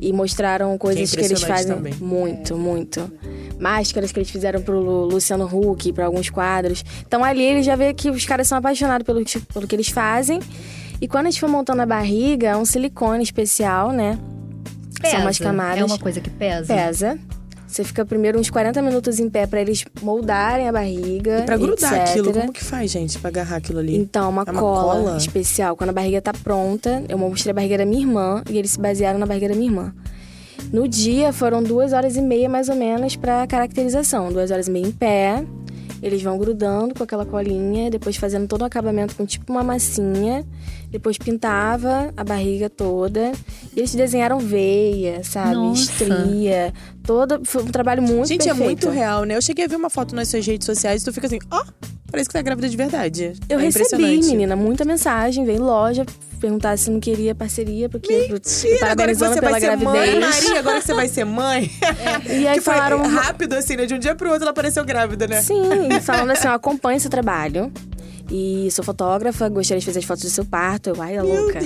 E 0.00 0.14
mostraram 0.14 0.78
coisas 0.78 1.10
que, 1.10 1.20
eles 1.20 1.30
impressionante 1.30 1.58
fazem. 1.58 1.76
também. 1.76 1.94
Muito, 2.00 2.56
muito. 2.56 3.12
Máscaras 3.58 4.10
que 4.12 4.18
eles 4.18 4.30
fizeram 4.30 4.62
pro 4.62 4.80
Lu- 4.80 5.04
Luciano 5.04 5.44
Huck, 5.44 5.92
pra 5.92 6.06
alguns 6.06 6.30
quadros. 6.30 6.82
Então 7.06 7.22
ali 7.22 7.42
ele 7.42 7.62
já 7.62 7.76
vê 7.76 7.92
que 7.92 8.08
os 8.08 8.24
caras 8.24 8.48
são 8.48 8.56
apaixonados 8.56 9.04
pelo, 9.04 9.22
que- 9.22 9.39
pelo 9.52 9.66
que 9.66 9.74
eles 9.74 9.88
fazem. 9.88 10.40
E 11.00 11.08
quando 11.08 11.26
a 11.26 11.30
gente 11.30 11.40
foi 11.40 11.48
montando 11.48 11.80
a 11.82 11.86
barriga, 11.86 12.48
é 12.48 12.56
um 12.56 12.64
silicone 12.64 13.22
especial, 13.22 13.90
né? 13.92 14.18
São 15.10 15.20
umas 15.20 15.38
camadas. 15.38 15.80
É 15.80 15.84
uma 15.84 15.98
coisa 15.98 16.20
que 16.20 16.28
pesa. 16.28 16.74
Pesa. 16.74 17.18
Você 17.66 17.84
fica 17.84 18.04
primeiro 18.04 18.38
uns 18.38 18.50
40 18.50 18.82
minutos 18.82 19.20
em 19.20 19.30
pé 19.30 19.46
pra 19.46 19.60
eles 19.60 19.84
moldarem 20.02 20.68
a 20.68 20.72
barriga. 20.72 21.38
E 21.38 21.42
pra 21.46 21.56
grudar 21.56 21.94
etc. 22.00 22.10
aquilo, 22.10 22.32
como 22.32 22.52
que 22.52 22.64
faz, 22.64 22.90
gente, 22.90 23.16
pra 23.20 23.28
agarrar 23.28 23.56
aquilo 23.56 23.78
ali? 23.78 23.96
Então, 23.96 24.28
uma, 24.28 24.42
É 24.44 24.50
uma 24.50 24.60
cola, 24.60 24.94
cola? 25.04 25.16
especial. 25.16 25.76
Quando 25.76 25.90
a 25.90 25.92
barriga 25.92 26.20
tá 26.20 26.32
pronta, 26.32 27.04
eu 27.08 27.16
mostrei 27.16 27.52
a 27.52 27.54
barriga 27.54 27.78
da 27.78 27.86
minha 27.86 28.02
irmã 28.02 28.42
e 28.50 28.58
eles 28.58 28.72
se 28.72 28.80
basearam 28.80 29.20
na 29.20 29.26
barriga 29.26 29.48
da 29.48 29.54
minha 29.54 29.68
irmã. 29.70 29.94
No 30.72 30.88
dia 30.88 31.32
foram 31.32 31.62
duas 31.62 31.92
horas 31.92 32.16
e 32.16 32.20
meia, 32.20 32.48
mais 32.48 32.68
ou 32.68 32.74
menos, 32.74 33.14
pra 33.14 33.46
caracterização. 33.46 34.32
Duas 34.32 34.50
horas 34.50 34.66
e 34.66 34.70
meia 34.70 34.86
em 34.86 34.92
pé. 34.92 35.44
Eles 36.02 36.22
vão 36.22 36.38
grudando 36.38 36.94
com 36.94 37.02
aquela 37.02 37.26
colinha, 37.26 37.90
depois 37.90 38.16
fazendo 38.16 38.48
todo 38.48 38.62
o 38.62 38.64
acabamento 38.64 39.14
com 39.14 39.26
tipo 39.26 39.52
uma 39.52 39.62
massinha. 39.62 40.44
Depois 40.90 41.18
pintava 41.18 42.12
a 42.16 42.24
barriga 42.24 42.68
toda. 42.68 43.32
E 43.74 43.80
eles 43.80 43.94
desenharam 43.94 44.38
veia, 44.38 45.22
sabe? 45.22 45.54
Nossa. 45.54 45.82
Estria. 45.82 46.72
Toda, 47.10 47.40
foi 47.42 47.64
um 47.64 47.66
trabalho 47.66 48.00
muito 48.00 48.28
Gente, 48.28 48.42
é 48.42 48.54
perfeito. 48.54 48.86
muito 48.86 48.88
real, 48.88 49.24
né? 49.24 49.36
Eu 49.36 49.42
cheguei 49.42 49.64
a 49.64 49.68
ver 49.68 49.74
uma 49.74 49.90
foto 49.90 50.14
nas 50.14 50.28
suas 50.28 50.46
redes 50.46 50.64
sociais 50.64 51.02
e 51.02 51.04
tu 51.04 51.12
fica 51.12 51.26
assim, 51.26 51.40
ó, 51.50 51.64
parece 52.08 52.28
que 52.28 52.32
tá 52.32 52.40
grávida 52.40 52.68
de 52.68 52.76
verdade. 52.76 53.32
Eu 53.48 53.58
é 53.58 53.62
recebi, 53.64 54.18
menina, 54.18 54.54
muita 54.54 54.84
mensagem. 54.84 55.44
Veio 55.44 55.60
loja 55.60 56.06
perguntar 56.40 56.78
se 56.78 56.88
não 56.88 57.00
queria 57.00 57.34
parceria, 57.34 57.88
porque 57.88 58.28
Mentira, 58.28 58.92
agora 58.92 59.12
que 59.12 59.18
você 59.18 59.40
pela 59.40 59.50
vai 59.50 59.60
ser 59.60 59.76
mãe, 59.76 59.92
gravidez. 59.96 60.44
Maria, 60.44 60.58
agora 60.60 60.80
que 60.80 60.86
você 60.86 60.94
vai 60.94 61.08
ser 61.08 61.24
mãe. 61.24 61.70
E 62.30 62.46
aí 62.46 62.58
que 62.58 62.60
falaram. 62.60 63.02
rápido, 63.08 63.54
assim, 63.54 63.74
né? 63.74 63.86
De 63.86 63.94
um 63.94 63.98
dia 63.98 64.14
pro 64.14 64.28
outro 64.28 64.44
ela 64.44 64.52
apareceu 64.52 64.84
grávida, 64.84 65.26
né? 65.26 65.42
Sim, 65.42 65.90
falando 66.02 66.30
assim, 66.30 66.46
ó, 66.46 66.52
acompanhe 66.52 67.00
seu 67.00 67.10
trabalho. 67.10 67.72
E 68.30 68.70
sou 68.70 68.84
fotógrafa, 68.84 69.48
gostaria 69.48 69.80
de 69.80 69.86
fazer 69.86 69.98
as 69.98 70.04
fotos 70.04 70.22
do 70.22 70.30
seu 70.30 70.44
parto. 70.44 70.90
Eu, 70.90 71.02
ai, 71.02 71.16
é 71.16 71.22
louca. 71.22 71.58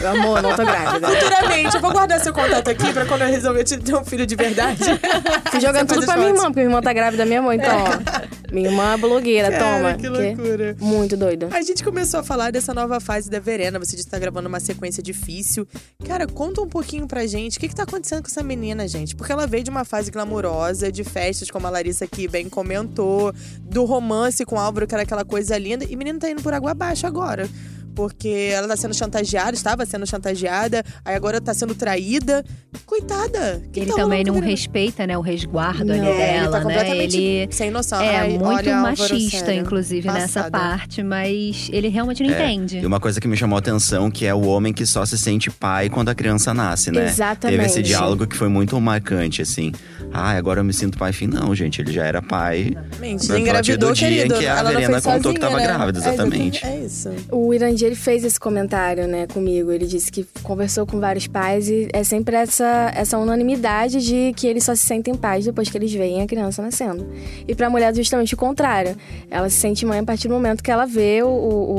Meu 0.00 0.10
amor, 0.10 0.42
não 0.42 0.54
tô 0.54 0.62
grávida. 0.64 1.08
Futuramente, 1.08 1.74
eu 1.74 1.80
vou 1.80 1.90
guardar 1.92 2.20
seu 2.20 2.34
contato 2.34 2.68
aqui 2.68 2.92
pra 2.92 3.06
quando 3.06 3.22
eu 3.22 3.28
resolver 3.28 3.64
te 3.64 3.78
ter 3.78 3.94
um 3.94 4.04
filho 4.04 4.26
de 4.26 4.36
verdade. 4.36 4.82
Fui 5.50 5.60
jogando 5.60 5.88
tudo 5.88 6.04
pra 6.04 6.16
minha 6.16 6.28
irmã, 6.28 6.42
porque 6.44 6.60
minha 6.60 6.66
irmã 6.66 6.82
tá 6.82 6.92
grávida 6.92 7.24
mesmo, 7.24 7.50
então, 7.50 7.76
ó. 7.84 8.52
Minha 8.52 8.68
irmã 8.68 8.92
é 8.92 8.96
blogueira, 8.98 9.50
Cara, 9.50 9.64
toma. 9.78 9.94
que 9.94 10.08
loucura. 10.08 10.76
Muito 10.78 11.16
doida. 11.16 11.48
A 11.50 11.62
gente 11.62 11.82
começou 11.82 12.20
a 12.20 12.22
falar 12.22 12.52
dessa 12.52 12.74
nova 12.74 13.00
fase 13.00 13.30
da 13.30 13.40
Verena. 13.40 13.78
Você 13.78 13.96
disse 13.96 14.04
que 14.06 14.10
tá 14.10 14.18
gravando 14.18 14.46
uma 14.46 14.60
sequência 14.60 15.02
difícil. 15.02 15.66
Cara, 16.06 16.26
conta 16.26 16.60
um 16.60 16.68
pouquinho 16.68 17.06
pra 17.06 17.26
gente. 17.26 17.56
O 17.56 17.60
que 17.60 17.68
que 17.68 17.74
tá 17.74 17.84
acontecendo 17.84 18.20
com 18.20 18.28
essa 18.28 18.42
menina, 18.42 18.86
gente? 18.86 19.16
Porque 19.16 19.32
ela 19.32 19.46
veio 19.46 19.64
de 19.64 19.70
uma 19.70 19.86
fase 19.86 20.10
glamurosa, 20.10 20.92
de 20.92 21.02
festas, 21.02 21.50
como 21.50 21.66
a 21.66 21.70
Larissa 21.70 22.04
aqui 22.04 22.28
bem 22.28 22.50
comentou, 22.50 23.32
do 23.62 23.86
romance 23.86 24.44
com 24.44 24.56
o 24.56 24.58
Álvaro, 24.60 24.86
que 24.86 24.94
era 24.94 25.04
aquela 25.04 25.24
coisa 25.24 25.56
linda. 25.56 25.86
E 25.88 25.96
a 26.02 26.04
menina 26.04 26.18
tá 26.18 26.28
indo 26.28 26.42
por 26.42 26.52
água 26.52 26.72
abaixo 26.72 27.06
agora. 27.06 27.48
Porque 27.94 28.50
ela 28.52 28.68
tá 28.68 28.76
sendo 28.76 28.94
chantageada, 28.94 29.54
estava 29.54 29.84
sendo 29.86 30.06
chantageada, 30.06 30.82
aí 31.04 31.14
agora 31.14 31.40
tá 31.40 31.52
sendo 31.54 31.74
traída. 31.74 32.44
Coitada. 32.86 33.62
que 33.72 33.80
Ele 33.80 33.90
tá 33.90 33.96
também 33.96 34.24
não 34.24 34.38
respeita, 34.40 35.06
né, 35.06 35.16
o 35.16 35.20
resguardo 35.20 35.92
ali 35.92 36.00
Não, 36.00 36.06
É, 36.08 36.10
ele 36.10 36.40
dela, 36.40 36.50
tá 36.50 36.58
né? 36.58 36.74
completamente 36.74 37.16
Ele 37.20 37.48
sem 37.52 37.70
noção. 37.70 38.00
é 38.00 38.16
Ai, 38.20 38.38
muito 38.38 38.70
machista, 38.70 39.52
inclusive, 39.54 40.06
nessa 40.08 40.44
Passada. 40.44 40.58
parte, 40.58 41.02
mas 41.02 41.68
ele 41.72 41.88
realmente 41.88 42.22
não 42.22 42.30
É, 42.30 42.52
entende. 42.52 42.78
E 42.78 42.86
uma 42.86 43.00
coisa 43.00 43.20
que 43.20 43.28
me 43.28 43.36
chamou 43.36 43.56
a 43.56 43.58
atenção 43.60 44.10
que 44.10 44.26
é 44.26 44.34
o 44.34 44.42
homem 44.46 44.72
que 44.72 44.84
só 44.86 45.04
se 45.06 45.16
sente 45.18 45.50
pai 45.50 45.88
quando 45.88 46.08
a 46.08 46.14
criança 46.14 46.52
nasce, 46.54 46.90
né? 46.90 47.06
Exatamente. 47.06 47.56
Teve 47.58 47.66
esse 47.70 47.82
diálogo 47.82 48.26
que 48.26 48.36
foi 48.36 48.48
muito 48.48 48.78
marcante, 48.80 49.42
assim. 49.42 49.72
Ah, 50.12 50.30
agora 50.32 50.60
eu 50.60 50.64
me 50.64 50.72
sinto 50.72 50.98
pai. 50.98 51.10
Enfim, 51.10 51.26
não, 51.26 51.54
gente, 51.54 51.80
ele 51.80 51.92
já 51.92 52.04
era 52.04 52.20
pai. 52.22 52.70
Exatamente. 52.72 53.32
Engravidou, 53.32 53.88
do 53.90 53.94
dia 53.94 54.08
em 54.08 54.14
querido. 54.16 54.34
que 54.38 54.46
a 54.46 54.62
Verena 54.62 55.00
contou 55.00 55.32
que 55.32 55.40
sozinha, 55.40 55.40
tava 55.40 55.56
né? 55.58 55.62
grávida, 55.66 55.98
É, 55.98 56.02
exatamente. 56.02 56.66
É 56.66 56.78
isso. 56.84 57.10
O 57.30 57.52
Irandir 57.54 57.81
ele 57.84 57.94
fez 57.94 58.24
esse 58.24 58.38
comentário, 58.38 59.06
né, 59.06 59.26
comigo. 59.26 59.70
Ele 59.70 59.86
disse 59.86 60.10
que 60.10 60.26
conversou 60.42 60.86
com 60.86 60.98
vários 61.00 61.26
pais 61.26 61.68
e 61.68 61.88
é 61.92 62.02
sempre 62.04 62.36
essa, 62.36 62.90
essa 62.94 63.18
unanimidade 63.18 64.00
de 64.04 64.32
que 64.36 64.46
eles 64.46 64.64
só 64.64 64.74
se 64.74 64.84
sentem 64.86 65.14
pais 65.14 65.44
depois 65.44 65.68
que 65.70 65.76
eles 65.78 65.92
veem 65.92 66.22
a 66.22 66.26
criança 66.26 66.62
nascendo. 66.62 67.06
E 67.46 67.54
pra 67.54 67.68
mulher, 67.70 67.94
justamente 67.94 68.34
o 68.34 68.36
contrário. 68.36 68.96
Ela 69.30 69.48
se 69.50 69.56
sente 69.56 69.84
mãe 69.86 69.98
a 69.98 70.04
partir 70.04 70.28
do 70.28 70.34
momento 70.34 70.62
que 70.62 70.70
ela 70.70 70.86
vê 70.86 71.22
o, 71.22 71.28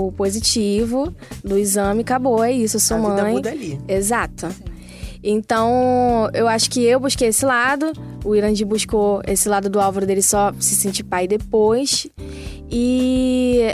o- 0.08 0.12
positivo 0.14 1.14
do 1.44 1.58
exame, 1.58 2.02
acabou, 2.02 2.44
é 2.44 2.52
isso, 2.52 2.76
eu 2.78 2.80
sou 2.80 2.98
a 2.98 3.00
mãe. 3.00 3.16
vida 3.18 3.30
muda 3.32 3.50
ali. 3.52 3.80
Exato. 3.88 4.48
Então, 5.24 6.30
eu 6.34 6.48
acho 6.48 6.70
que 6.70 6.84
eu 6.84 7.00
busquei 7.00 7.30
esse 7.30 7.46
lado, 7.46 7.94
o 8.26 8.36
Irandi 8.36 8.66
buscou 8.66 9.22
esse 9.26 9.48
lado 9.48 9.70
do 9.70 9.80
Álvaro 9.80 10.06
dele 10.06 10.22
só 10.22 10.52
se 10.60 10.76
sentir 10.76 11.04
pai 11.04 11.28
depois. 11.28 12.08
E 12.70 13.74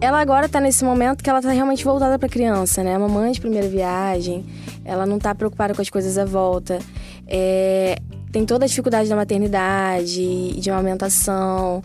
ela 0.00 0.20
agora 0.20 0.48
tá 0.48 0.60
nesse 0.60 0.84
momento 0.84 1.22
que 1.22 1.30
ela 1.30 1.40
tá 1.40 1.50
realmente 1.50 1.84
voltada 1.84 2.18
pra 2.18 2.28
criança, 2.28 2.82
né? 2.82 2.96
Mamãe 2.98 3.32
de 3.32 3.40
primeira 3.40 3.68
viagem, 3.68 4.44
ela 4.84 5.06
não 5.06 5.18
tá 5.18 5.34
preocupada 5.34 5.74
com 5.74 5.80
as 5.80 5.88
coisas 5.88 6.18
à 6.18 6.24
volta. 6.24 6.78
É, 7.26 7.96
tem 8.30 8.44
toda 8.44 8.64
a 8.64 8.68
dificuldade 8.68 9.08
da 9.08 9.16
maternidade, 9.16 10.60
de 10.60 10.70
amamentação. 10.70 11.82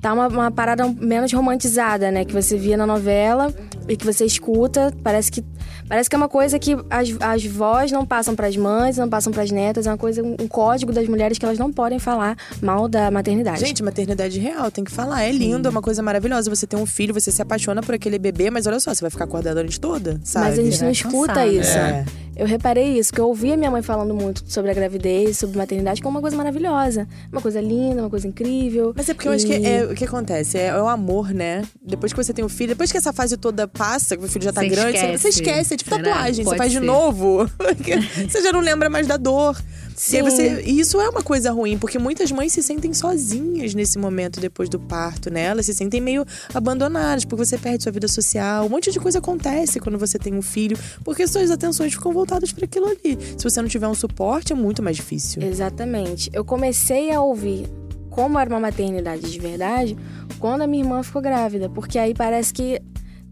Tá 0.00 0.14
uma, 0.14 0.28
uma 0.28 0.50
parada 0.50 0.86
menos 0.98 1.32
romantizada, 1.32 2.10
né? 2.10 2.24
Que 2.24 2.32
você 2.32 2.56
via 2.56 2.76
na 2.76 2.86
novela 2.86 3.52
e 3.86 3.96
que 3.96 4.06
você 4.06 4.24
escuta. 4.24 4.92
Parece 5.02 5.30
que, 5.30 5.44
parece 5.86 6.08
que 6.08 6.16
é 6.16 6.18
uma 6.18 6.28
coisa 6.28 6.58
que 6.58 6.74
as, 6.88 7.08
as 7.20 7.44
vós 7.44 7.92
não 7.92 8.06
passam 8.06 8.34
pras 8.34 8.56
mães, 8.56 8.96
não 8.96 9.08
passam 9.08 9.30
pras 9.30 9.50
netas. 9.50 9.86
É 9.86 9.90
uma 9.90 9.98
coisa, 9.98 10.22
um, 10.22 10.48
código 10.48 10.90
das 10.90 11.06
mulheres 11.06 11.38
que 11.38 11.44
elas 11.44 11.58
não 11.58 11.70
podem 11.70 11.98
falar 11.98 12.34
mal 12.62 12.88
da 12.88 13.10
maternidade. 13.10 13.60
Gente, 13.60 13.82
maternidade 13.82 14.38
real, 14.38 14.70
tem 14.70 14.84
que 14.84 14.90
falar. 14.90 15.22
É 15.22 15.30
lindo, 15.32 15.68
é 15.68 15.70
uma 15.70 15.82
coisa 15.82 16.02
maravilhosa. 16.02 16.48
Você 16.48 16.66
tem 16.66 16.78
um 16.78 16.86
filho, 16.86 17.12
você 17.12 17.30
se 17.30 17.42
apaixona 17.42 17.82
por 17.82 17.94
aquele 17.94 18.18
bebê, 18.18 18.50
mas 18.50 18.66
olha 18.66 18.80
só, 18.80 18.94
você 18.94 19.02
vai 19.02 19.10
ficar 19.10 19.24
acordada 19.24 19.60
a 19.60 19.62
noite 19.62 19.78
toda, 19.78 20.18
sabe? 20.24 20.46
Mas 20.46 20.58
a 20.58 20.62
gente 20.62 20.78
não 20.78 20.86
vai 20.86 20.92
escuta 20.92 21.34
cansar, 21.34 21.46
né? 21.46 21.52
isso. 21.52 21.76
É. 21.76 22.04
eu 22.40 22.46
reparei 22.46 22.98
isso, 22.98 23.12
que 23.12 23.20
eu 23.20 23.26
ouvia 23.28 23.56
minha 23.56 23.70
mãe 23.70 23.82
falando 23.82 24.14
muito 24.14 24.42
sobre 24.46 24.70
a 24.70 24.74
gravidez, 24.74 25.36
sobre 25.38 25.58
maternidade, 25.58 26.00
como 26.02 26.16
uma 26.16 26.20
coisa 26.22 26.36
maravilhosa. 26.36 27.06
Uma 27.30 27.40
coisa 27.40 27.60
linda, 27.60 28.00
uma 28.02 28.10
coisa 28.10 28.26
incrível. 28.26 28.92
Mas 28.96 29.08
é 29.08 29.14
porque 29.14 29.28
eu 29.28 29.32
acho 29.32 29.46
que 29.46 29.52
é, 29.54 29.84
o 29.84 29.94
que 29.94 30.04
acontece, 30.04 30.58
é, 30.58 30.66
é 30.68 30.82
o 30.82 30.88
amor, 30.88 31.32
né? 31.34 31.62
Depois 31.82 32.12
que 32.12 32.22
você 32.22 32.32
tem 32.32 32.44
um 32.44 32.48
filho, 32.48 32.70
depois 32.70 32.90
que 32.90 32.98
essa 32.98 33.12
fase 33.12 33.36
toda 33.36 33.68
passa, 33.68 34.16
que 34.16 34.24
o 34.24 34.28
filho 34.28 34.44
já 34.44 34.52
tá 34.52 34.62
Você 34.62 34.68
grande, 34.68 34.98
você- 34.98 35.18
você 35.18 35.28
esquece. 35.28 35.28
esquece. 35.28 35.74
É 35.74 35.76
tipo 35.76 35.90
Será? 35.90 36.02
tatuagem, 36.02 36.36
você 36.44 36.44
Pode 36.44 36.58
faz 36.58 36.72
de 36.72 36.78
ser. 36.78 36.84
novo. 36.84 37.48
você 38.28 38.42
já 38.42 38.52
não 38.52 38.60
lembra 38.60 38.88
mais 38.90 39.06
da 39.06 39.16
dor. 39.16 39.56
E, 40.00 40.02
Sim. 40.02 40.22
você, 40.22 40.62
e 40.62 40.80
isso 40.80 40.98
é 40.98 41.10
uma 41.10 41.22
coisa 41.22 41.52
ruim, 41.52 41.76
porque 41.76 41.98
muitas 41.98 42.32
mães 42.32 42.54
se 42.54 42.62
sentem 42.62 42.94
sozinhas 42.94 43.74
nesse 43.74 43.98
momento 43.98 44.40
depois 44.40 44.66
do 44.66 44.80
parto, 44.80 45.30
né? 45.30 45.42
Elas 45.42 45.66
se 45.66 45.74
sentem 45.74 46.00
meio 46.00 46.24
abandonadas, 46.54 47.26
porque 47.26 47.44
você 47.44 47.58
perde 47.58 47.82
sua 47.82 47.92
vida 47.92 48.08
social. 48.08 48.64
Um 48.64 48.70
monte 48.70 48.90
de 48.90 48.98
coisa 48.98 49.18
acontece 49.18 49.78
quando 49.78 49.98
você 49.98 50.18
tem 50.18 50.32
um 50.32 50.40
filho, 50.40 50.74
porque 51.04 51.26
suas 51.26 51.50
atenções 51.50 51.92
ficam 51.92 52.14
voltadas 52.14 52.50
para 52.50 52.64
aquilo 52.64 52.86
ali. 52.86 53.18
Se 53.36 53.44
você 53.44 53.60
não 53.60 53.68
tiver 53.68 53.88
um 53.88 53.94
suporte, 53.94 54.54
é 54.54 54.56
muito 54.56 54.82
mais 54.82 54.96
difícil. 54.96 55.42
Exatamente. 55.42 56.30
Eu 56.32 56.46
comecei 56.46 57.12
a 57.12 57.20
ouvir 57.20 57.68
como 58.08 58.38
era 58.38 58.48
uma 58.48 58.58
maternidade 58.58 59.30
de 59.30 59.38
verdade 59.38 59.96
quando 60.38 60.62
a 60.62 60.66
minha 60.66 60.82
irmã 60.82 61.02
ficou 61.02 61.20
grávida, 61.20 61.68
porque 61.68 61.98
aí 61.98 62.14
parece 62.14 62.54
que 62.54 62.80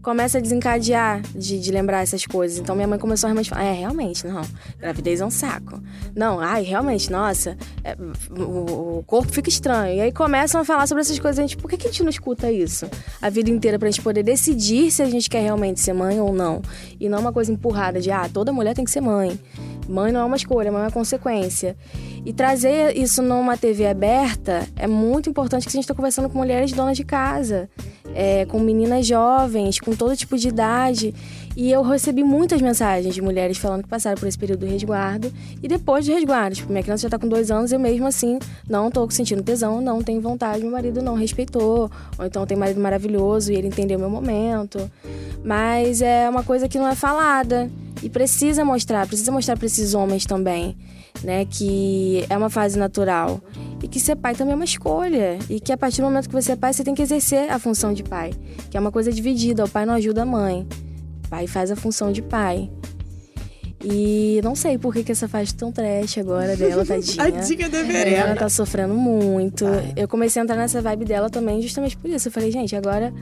começa 0.01 0.37
a 0.37 0.41
desencadear 0.41 1.21
de, 1.35 1.59
de 1.59 1.71
lembrar 1.71 2.01
essas 2.01 2.25
coisas. 2.25 2.57
Então 2.57 2.75
minha 2.75 2.87
mãe 2.87 2.97
começou 2.99 3.27
a 3.27 3.29
realmente 3.29 3.49
falar: 3.49 3.63
é, 3.63 3.73
realmente, 3.73 4.25
não, 4.25 4.41
gravidez 4.79 5.21
é 5.21 5.25
um 5.25 5.31
saco. 5.31 5.81
Não, 6.15 6.39
ai, 6.39 6.63
realmente, 6.63 7.11
nossa, 7.11 7.57
é, 7.83 7.95
o, 8.31 8.99
o 8.99 9.03
corpo 9.05 9.31
fica 9.31 9.49
estranho. 9.49 9.95
E 9.95 10.01
aí 10.01 10.11
começam 10.11 10.61
a 10.61 10.65
falar 10.65 10.87
sobre 10.87 11.01
essas 11.01 11.19
coisas. 11.19 11.39
A 11.39 11.41
gente, 11.41 11.57
por 11.57 11.69
que, 11.69 11.77
que 11.77 11.87
a 11.87 11.91
gente 11.91 12.03
não 12.03 12.09
escuta 12.09 12.51
isso 12.51 12.89
a 13.21 13.29
vida 13.29 13.49
inteira 13.49 13.77
pra 13.77 13.89
gente 13.89 14.01
poder 14.01 14.23
decidir 14.23 14.91
se 14.91 15.01
a 15.01 15.05
gente 15.05 15.29
quer 15.29 15.41
realmente 15.41 15.79
ser 15.79 15.93
mãe 15.93 16.19
ou 16.19 16.33
não? 16.33 16.61
E 16.99 17.09
não 17.09 17.19
uma 17.19 17.33
coisa 17.33 17.51
empurrada 17.51 17.99
de, 17.99 18.11
ah, 18.11 18.29
toda 18.31 18.51
mulher 18.51 18.73
tem 18.73 18.85
que 18.85 18.91
ser 18.91 19.01
mãe. 19.01 19.39
Mãe 19.89 20.11
não 20.11 20.21
é 20.21 20.25
uma 20.25 20.35
escolha, 20.35 20.71
mãe 20.71 20.81
é 20.81 20.85
uma 20.85 20.91
consequência. 20.91 21.75
E 22.23 22.31
trazer 22.31 22.95
isso 22.95 23.21
numa 23.21 23.57
TV 23.57 23.87
aberta 23.87 24.67
é 24.75 24.85
muito 24.85 25.29
importante 25.29 25.63
que 25.63 25.69
a 25.69 25.71
gente 25.73 25.83
está 25.83 25.95
conversando 25.95 26.29
com 26.29 26.37
mulheres 26.37 26.71
donas 26.71 26.95
de 26.95 27.03
casa, 27.03 27.69
é, 28.13 28.45
com 28.45 28.59
meninas 28.59 29.07
jovens, 29.07 29.79
com 29.79 29.95
todo 29.95 30.15
tipo 30.15 30.37
de 30.37 30.49
idade. 30.49 31.13
E 31.55 31.71
eu 31.71 31.81
recebi 31.81 32.23
muitas 32.23 32.61
mensagens 32.61 33.13
de 33.13 33.21
mulheres 33.21 33.57
falando 33.57 33.83
que 33.83 33.89
passaram 33.89 34.17
por 34.17 34.27
esse 34.27 34.37
período 34.37 34.61
do 34.61 34.65
resguardo 34.65 35.31
e 35.61 35.67
depois 35.67 36.05
do 36.05 36.13
resguardo. 36.13 36.55
Tipo, 36.55 36.71
minha 36.71 36.83
criança 36.83 37.03
já 37.03 37.09
tá 37.09 37.19
com 37.19 37.27
dois 37.27 37.51
anos 37.51 37.71
e 37.71 37.75
eu 37.75 37.79
mesmo 37.79 38.07
assim 38.07 38.39
não 38.67 38.89
tô 38.89 39.09
sentindo 39.09 39.43
tesão, 39.43 39.81
não 39.81 40.01
tenho 40.01 40.21
vontade, 40.21 40.61
meu 40.61 40.71
marido 40.71 41.01
não 41.01 41.15
respeitou. 41.15 41.91
Ou 42.17 42.25
então 42.25 42.45
tem 42.45 42.57
marido 42.57 42.79
maravilhoso 42.79 43.51
e 43.51 43.55
ele 43.55 43.67
entendeu 43.67 43.99
meu 43.99 44.09
momento. 44.09 44.89
Mas 45.43 46.01
é 46.01 46.29
uma 46.29 46.43
coisa 46.43 46.67
que 46.67 46.77
não 46.77 46.87
é 46.87 46.95
falada. 46.95 47.69
E 48.01 48.09
precisa 48.09 48.63
mostrar, 48.63 49.05
precisa 49.07 49.29
mostrar 49.29 49.57
para 49.57 49.65
esses 49.65 49.93
homens 49.93 50.25
também, 50.25 50.77
né, 51.21 51.43
que 51.43 52.25
é 52.29 52.37
uma 52.37 52.49
fase 52.49 52.79
natural 52.79 53.41
e 53.83 53.89
que 53.89 53.99
ser 53.99 54.15
pai 54.15 54.35
também 54.35 54.53
é 54.53 54.55
uma 54.55 54.63
escolha 54.63 55.37
e 55.49 55.59
que 55.59 55.73
a 55.73 55.77
partir 55.77 56.01
do 56.01 56.05
momento 56.05 56.29
que 56.29 56.33
você 56.33 56.53
é 56.53 56.55
pai, 56.55 56.71
você 56.71 56.81
tem 56.81 56.95
que 56.95 57.01
exercer 57.01 57.51
a 57.51 57.59
função 57.59 57.93
de 57.93 58.03
pai, 58.03 58.31
que 58.69 58.77
é 58.77 58.79
uma 58.79 58.91
coisa 58.91 59.11
dividida, 59.11 59.65
o 59.65 59.69
pai 59.69 59.85
não 59.85 59.93
ajuda 59.95 60.21
a 60.21 60.25
mãe. 60.25 60.65
Pai 61.29 61.47
faz 61.47 61.71
a 61.71 61.75
função 61.75 62.11
de 62.11 62.21
pai. 62.21 62.69
E 63.81 64.41
não 64.43 64.55
sei 64.55 64.77
por 64.77 64.93
que, 64.93 65.03
que 65.03 65.11
essa 65.11 65.27
fase 65.27 65.55
tão 65.55 65.71
trash 65.71 66.17
agora 66.17 66.55
dela, 66.57 66.83
tadinha. 66.85 67.23
A 67.23 67.29
dica 67.29 67.69
da 67.69 67.77
Ela 67.77 67.87
Verena. 67.87 68.35
tá 68.35 68.49
sofrendo 68.49 68.93
muito. 68.93 69.63
Eu 69.95 70.05
comecei 70.07 70.41
a 70.41 70.43
entrar 70.43 70.57
nessa 70.57 70.81
vibe 70.81 71.05
dela 71.05 71.29
também, 71.29 71.61
justamente 71.61 71.95
por 71.95 72.09
isso. 72.09 72.27
Eu 72.27 72.31
falei, 72.31 72.51
gente, 72.51 72.75
agora. 72.75 73.13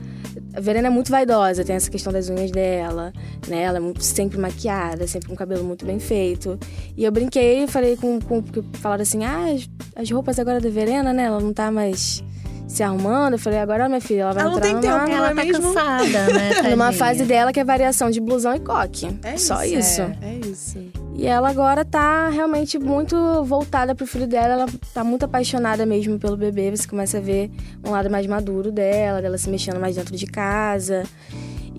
A 0.54 0.60
Verena 0.60 0.88
é 0.88 0.90
muito 0.90 1.10
vaidosa, 1.10 1.62
tem 1.64 1.76
essa 1.76 1.90
questão 1.90 2.12
das 2.12 2.28
unhas 2.28 2.50
dela, 2.50 3.12
né? 3.46 3.62
Ela 3.62 3.76
é 3.76 3.80
muito, 3.80 4.02
sempre 4.02 4.38
maquiada, 4.38 5.06
sempre 5.06 5.28
com 5.28 5.34
o 5.34 5.36
cabelo 5.36 5.62
muito 5.62 5.84
bem 5.86 6.00
feito. 6.00 6.58
E 6.96 7.04
eu 7.04 7.12
brinquei 7.12 7.64
e 7.64 7.68
falei 7.68 7.96
com. 7.96 8.18
com 8.20 8.42
falaram 8.74 9.02
assim: 9.02 9.24
ah, 9.24 9.52
as, 9.54 9.68
as 9.94 10.10
roupas 10.10 10.38
agora 10.40 10.60
da 10.60 10.68
Verena, 10.68 11.12
né? 11.12 11.24
Ela 11.24 11.38
não 11.38 11.52
tá 11.52 11.70
mais 11.70 12.24
se 12.68 12.82
arrumando. 12.82 13.32
Eu 13.32 13.38
falei, 13.38 13.58
agora, 13.58 13.88
minha 13.88 14.00
filha, 14.00 14.22
ela 14.22 14.32
vai 14.34 14.42
Ela 14.44 14.50
não 14.52 14.58
entrar 14.58 14.80
tem 14.80 14.90
numa, 14.90 15.00
tempo, 15.04 15.16
Ela 15.16 15.30
é 15.30 15.34
tá 15.34 15.44
mesmo? 15.44 15.74
cansada, 15.74 16.26
né? 16.32 16.62
numa 16.70 16.92
fase 16.92 17.24
dela 17.24 17.52
que 17.52 17.58
é 17.58 17.64
variação 17.64 18.10
de 18.10 18.20
blusão 18.20 18.54
e 18.54 18.60
coque. 18.60 19.18
É 19.24 19.36
Só 19.36 19.64
isso. 19.64 20.02
É, 20.02 20.16
é 20.22 20.34
isso. 20.46 20.78
E 21.14 21.26
ela 21.26 21.48
agora 21.50 21.84
tá 21.84 22.28
realmente 22.28 22.78
muito 22.78 23.16
voltada 23.42 23.92
pro 23.94 24.06
filho 24.06 24.26
dela. 24.28 24.52
Ela 24.54 24.66
tá 24.94 25.02
muito 25.02 25.24
apaixonada 25.24 25.84
mesmo 25.84 26.16
pelo 26.18 26.36
bebê. 26.36 26.70
Você 26.70 26.86
começa 26.86 27.18
a 27.18 27.20
ver 27.20 27.50
um 27.84 27.90
lado 27.90 28.08
mais 28.08 28.24
maduro 28.26 28.70
dela, 28.70 29.20
dela 29.20 29.36
se 29.36 29.50
mexendo 29.50 29.80
mais 29.80 29.96
dentro 29.96 30.14
de 30.16 30.26
casa. 30.26 31.02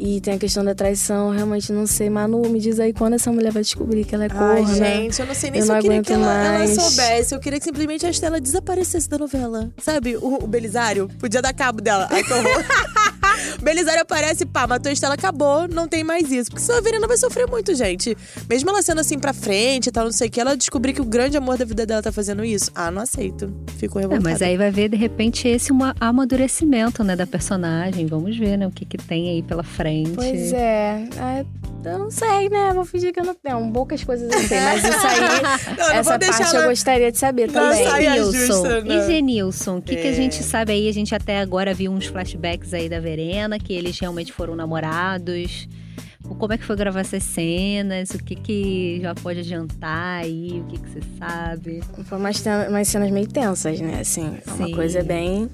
E 0.02 0.22
tem 0.22 0.36
a 0.36 0.38
questão 0.40 0.64
da 0.64 0.74
traição. 0.74 1.32
Realmente 1.32 1.74
não 1.74 1.86
sei. 1.86 2.10
Manu, 2.10 2.42
me 2.50 2.58
diz 2.60 2.80
aí 2.80 2.94
quando 2.94 3.16
essa 3.16 3.30
mulher 3.34 3.52
vai 3.52 3.62
descobrir 3.62 4.06
que 4.06 4.16
ela 4.16 4.24
é 4.26 4.30
Ai, 4.32 4.62
corna. 4.64 4.74
gente, 4.74 5.20
eu 5.20 5.26
não 5.28 5.36
sei 5.36 5.52
nem 5.52 5.60
Eu 5.60 5.66
se 5.66 5.72
eu 5.74 5.82
queria 5.82 6.02
que 6.02 6.14
ela, 6.14 6.56
ela 6.56 6.68
soubesse. 6.68 7.36
Eu 7.36 7.40
queria 7.40 7.60
que 7.60 7.66
simplesmente 7.66 8.06
a 8.06 8.10
Estela 8.10 8.40
desaparecesse 8.40 9.10
da 9.10 9.18
novela. 9.18 9.70
Sabe, 9.78 10.16
o, 10.16 10.44
o 10.44 10.48
Belisário 10.48 11.10
podia 11.20 11.42
dar 11.42 11.54
cabo 11.54 11.82
dela. 11.82 12.08
Ai, 12.10 12.24
que 12.24 12.32
horror. 12.34 12.64
Belisário 13.62 14.02
aparece, 14.02 14.46
pá, 14.46 14.66
matou 14.68 14.90
a 14.90 14.94
Estela, 14.94 15.14
acabou, 15.16 15.68
não 15.68 15.88
tem 15.88 16.04
mais 16.04 16.32
isso. 16.32 16.50
Porque 16.50 16.64
senão 16.66 16.80
a 16.80 16.82
Verena 16.82 17.08
vai 17.08 17.18
sofrer 17.18 17.48
muito, 17.48 17.74
gente. 17.76 18.16
Mesmo 18.50 18.70
ela 18.70 18.82
sendo 18.82 19.02
assim 19.02 19.20
pra 19.20 19.34
frente 19.34 19.88
e 19.88 19.92
tal, 19.92 20.06
não 20.06 20.12
sei 20.12 20.28
o 20.28 20.32
que, 20.32 20.40
ela 20.40 20.56
descobrir 20.56 20.94
que 20.94 21.02
o 21.02 21.06
grande 21.06 21.38
amor 21.38 21.58
da 21.58 21.66
vida 21.66 21.86
dela 21.86 22.02
tá 22.02 22.12
fazendo 22.12 22.44
isso. 22.44 22.72
Ah, 22.76 22.90
não 22.92 23.02
aceito. 23.02 23.54
Fico 23.78 24.00
É, 24.00 24.04
revoltada. 24.04 24.30
mas 24.30 24.42
aí 24.42 24.58
vai 24.58 24.72
ver, 24.72 24.90
de 24.90 24.98
repente, 24.98 25.48
esse 25.48 25.72
um 25.74 25.80
amadurecimento, 26.00 27.04
né, 27.04 27.16
da 27.16 27.26
personagem. 27.28 28.06
Vamos 28.06 28.38
ver, 28.38 28.58
né, 28.58 28.68
o 28.68 28.72
que 28.72 28.86
que 28.86 28.98
tem 28.98 29.30
aí 29.30 29.42
pela 29.44 29.64
frente. 29.64 30.12
Pois 30.12 30.54
é. 30.54 31.08
Ah, 31.18 31.44
Eu 31.86 31.98
não 31.98 32.12
sei, 32.12 32.50
né? 32.50 32.74
Vou 32.74 32.84
fingir 32.84 33.14
que 33.14 33.22
eu 33.22 33.24
não 33.26 33.34
tenho. 33.34 33.72
Poucas 33.72 34.04
coisas 34.04 34.30
eu 34.30 34.40
sei. 34.48 34.60
Mas 34.60 34.84
isso 34.84 35.08
aí, 35.08 35.20
Não, 35.80 35.88
não 35.88 35.94
essa 35.96 36.10
vou 36.10 36.18
deixar 36.20 36.38
parte 36.40 36.56
ela- 36.56 36.66
eu 36.66 36.70
gostaria 36.70 37.10
de 37.12 37.18
saber 37.18 37.48
Não 37.48 37.54
também. 37.54 37.86
Genilson. 37.86 38.32
justa, 38.34 38.82
né? 38.82 38.96
E 38.96 39.08
Genilson, 39.08 39.78
o 39.78 39.82
que, 39.82 39.96
que 39.96 40.08
É. 40.08 40.10
a 40.10 40.14
gente 40.14 40.44
sabe 40.44 40.74
aí? 40.74 40.90
A 40.90 40.92
gente 40.94 41.16
até 41.16 41.40
agora 41.40 41.74
viu 41.74 41.90
uns 41.90 42.06
flashbacks 42.06 42.74
aí 42.74 42.90
da 42.90 43.00
Verena, 43.00 43.49
que 43.58 43.74
eles 43.74 43.98
realmente 43.98 44.32
foram 44.34 44.56
namorados. 44.56 45.68
Como 46.38 46.54
é 46.54 46.58
que 46.58 46.66
foi 46.66 46.76
gravar 46.76 47.00
essas 47.00 47.24
cenas? 47.24 48.12
O 48.12 48.20
que 48.20 48.36
que 48.36 49.00
já 49.02 49.16
pode 49.16 49.40
adiantar 49.40 50.24
aí? 50.24 50.62
O 50.62 50.66
que 50.66 50.78
que 50.78 50.90
você 50.90 51.02
sabe? 51.18 51.82
Foi 52.04 52.18
umas, 52.18 52.44
umas 52.70 52.88
cenas 52.88 53.10
meio 53.10 53.28
tensas, 53.28 53.80
né? 53.80 54.02
Assim, 54.02 54.38
é 54.46 54.52
uma 54.52 54.68
Sim. 54.68 54.74
coisa 54.74 55.02
bem. 55.02 55.50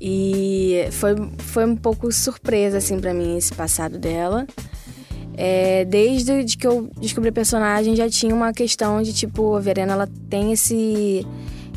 E 0.00 0.88
foi, 0.90 1.14
foi 1.38 1.64
um 1.64 1.76
pouco 1.76 2.10
surpresa, 2.10 2.78
assim, 2.78 2.98
pra 2.98 3.14
mim, 3.14 3.36
esse 3.36 3.54
passado 3.54 3.98
dela. 3.98 4.46
É, 5.34 5.84
desde 5.84 6.42
de 6.42 6.56
que 6.56 6.66
eu 6.66 6.90
descobri 7.00 7.28
a 7.28 7.32
personagem, 7.32 7.94
já 7.94 8.08
tinha 8.08 8.34
uma 8.34 8.52
questão 8.52 9.00
de, 9.02 9.12
tipo, 9.12 9.54
a 9.54 9.60
Verena, 9.60 9.92
ela 9.92 10.08
tem 10.28 10.52
esse, 10.52 11.24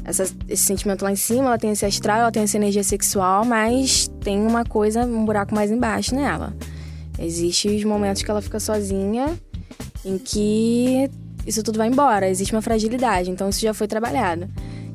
essa- 0.06 0.28
esse 0.48 0.64
sentimento 0.64 1.04
lá 1.04 1.12
em 1.12 1.16
cima, 1.16 1.46
ela 1.48 1.58
tem 1.58 1.72
esse 1.72 1.86
astral, 1.86 2.20
ela 2.20 2.32
tem 2.32 2.44
essa 2.44 2.58
energia 2.58 2.84
sexual, 2.84 3.44
mas 3.44 4.08
tem 4.22 4.40
uma 4.46 4.64
coisa, 4.64 5.02
um 5.04 5.26
buraco 5.26 5.54
mais 5.54 5.72
embaixo 5.72 6.14
nela. 6.16 6.56
Existem 7.18 7.76
os 7.76 7.84
momentos 7.84 8.22
que 8.22 8.30
ela 8.30 8.42
fica 8.42 8.60
sozinha, 8.60 9.34
em 10.04 10.18
que 10.18 11.10
isso 11.46 11.64
tudo 11.64 11.78
vai 11.78 11.88
embora, 11.88 12.30
existe 12.30 12.54
uma 12.54 12.62
fragilidade, 12.62 13.30
então 13.32 13.50
isso 13.50 13.60
já 13.62 13.74
foi 13.74 13.88
trabalhado. 13.88 14.48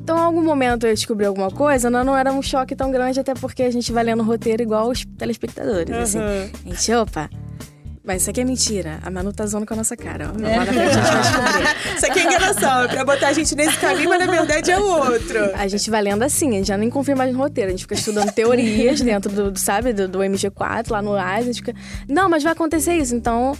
Então, 0.03 0.17
em 0.17 0.21
algum 0.21 0.43
momento 0.43 0.85
eu 0.87 0.93
descobri 0.93 1.25
alguma 1.25 1.51
coisa, 1.51 1.89
não, 1.89 2.03
não 2.03 2.17
era 2.17 2.31
um 2.33 2.41
choque 2.41 2.75
tão 2.75 2.91
grande, 2.91 3.19
até 3.19 3.33
porque 3.35 3.61
a 3.63 3.71
gente 3.71 3.91
vai 3.91 4.03
lendo 4.03 4.21
o 4.21 4.25
roteiro 4.25 4.61
igual 4.63 4.89
os 4.89 5.05
telespectadores, 5.17 5.95
assim. 5.95 6.17
Aham. 6.19 6.49
Gente, 6.65 6.93
opa, 6.93 7.29
mas 8.03 8.21
isso 8.21 8.31
aqui 8.31 8.41
é 8.41 8.43
mentira. 8.43 8.99
A 9.03 9.11
Manu 9.11 9.31
tá 9.31 9.45
zoando 9.45 9.65
com 9.65 9.73
a 9.75 9.77
nossa 9.77 9.95
cara, 9.95 10.31
ó. 10.33 10.37
Na 10.37 10.65
frente 10.65 10.79
a 10.79 10.91
gente 10.91 11.11
vai 11.11 11.21
descobrir. 11.21 11.95
Isso 11.97 12.05
aqui 12.05 12.19
é 12.19 12.23
enganação, 12.23 12.83
é 12.83 12.87
pra 12.87 13.05
botar 13.05 13.27
a 13.27 13.33
gente 13.33 13.55
nesse 13.55 13.77
caminho, 13.77 14.09
mas 14.09 14.25
na 14.25 14.31
verdade 14.31 14.71
é 14.71 14.79
o 14.79 14.85
outro. 14.85 15.39
A 15.53 15.67
gente 15.67 15.89
vai 15.89 16.01
lendo 16.01 16.23
assim, 16.23 16.49
a 16.49 16.53
gente 16.53 16.67
já 16.67 16.77
nem 16.77 16.89
confia 16.89 17.15
mais 17.15 17.31
no 17.31 17.37
roteiro. 17.37 17.69
A 17.69 17.71
gente 17.71 17.83
fica 17.83 17.93
estudando 17.93 18.31
teorias 18.31 19.01
dentro 19.01 19.31
do, 19.31 19.51
do, 19.51 19.59
sabe, 19.59 19.93
do, 19.93 20.07
do 20.07 20.19
MG4, 20.19 20.89
lá 20.89 21.01
no 21.01 21.13
AIS. 21.13 21.43
A 21.43 21.45
gente 21.51 21.55
fica, 21.57 21.75
não, 22.07 22.27
mas 22.27 22.41
vai 22.41 22.53
acontecer 22.53 22.95
isso. 22.95 23.15
Então, 23.15 23.55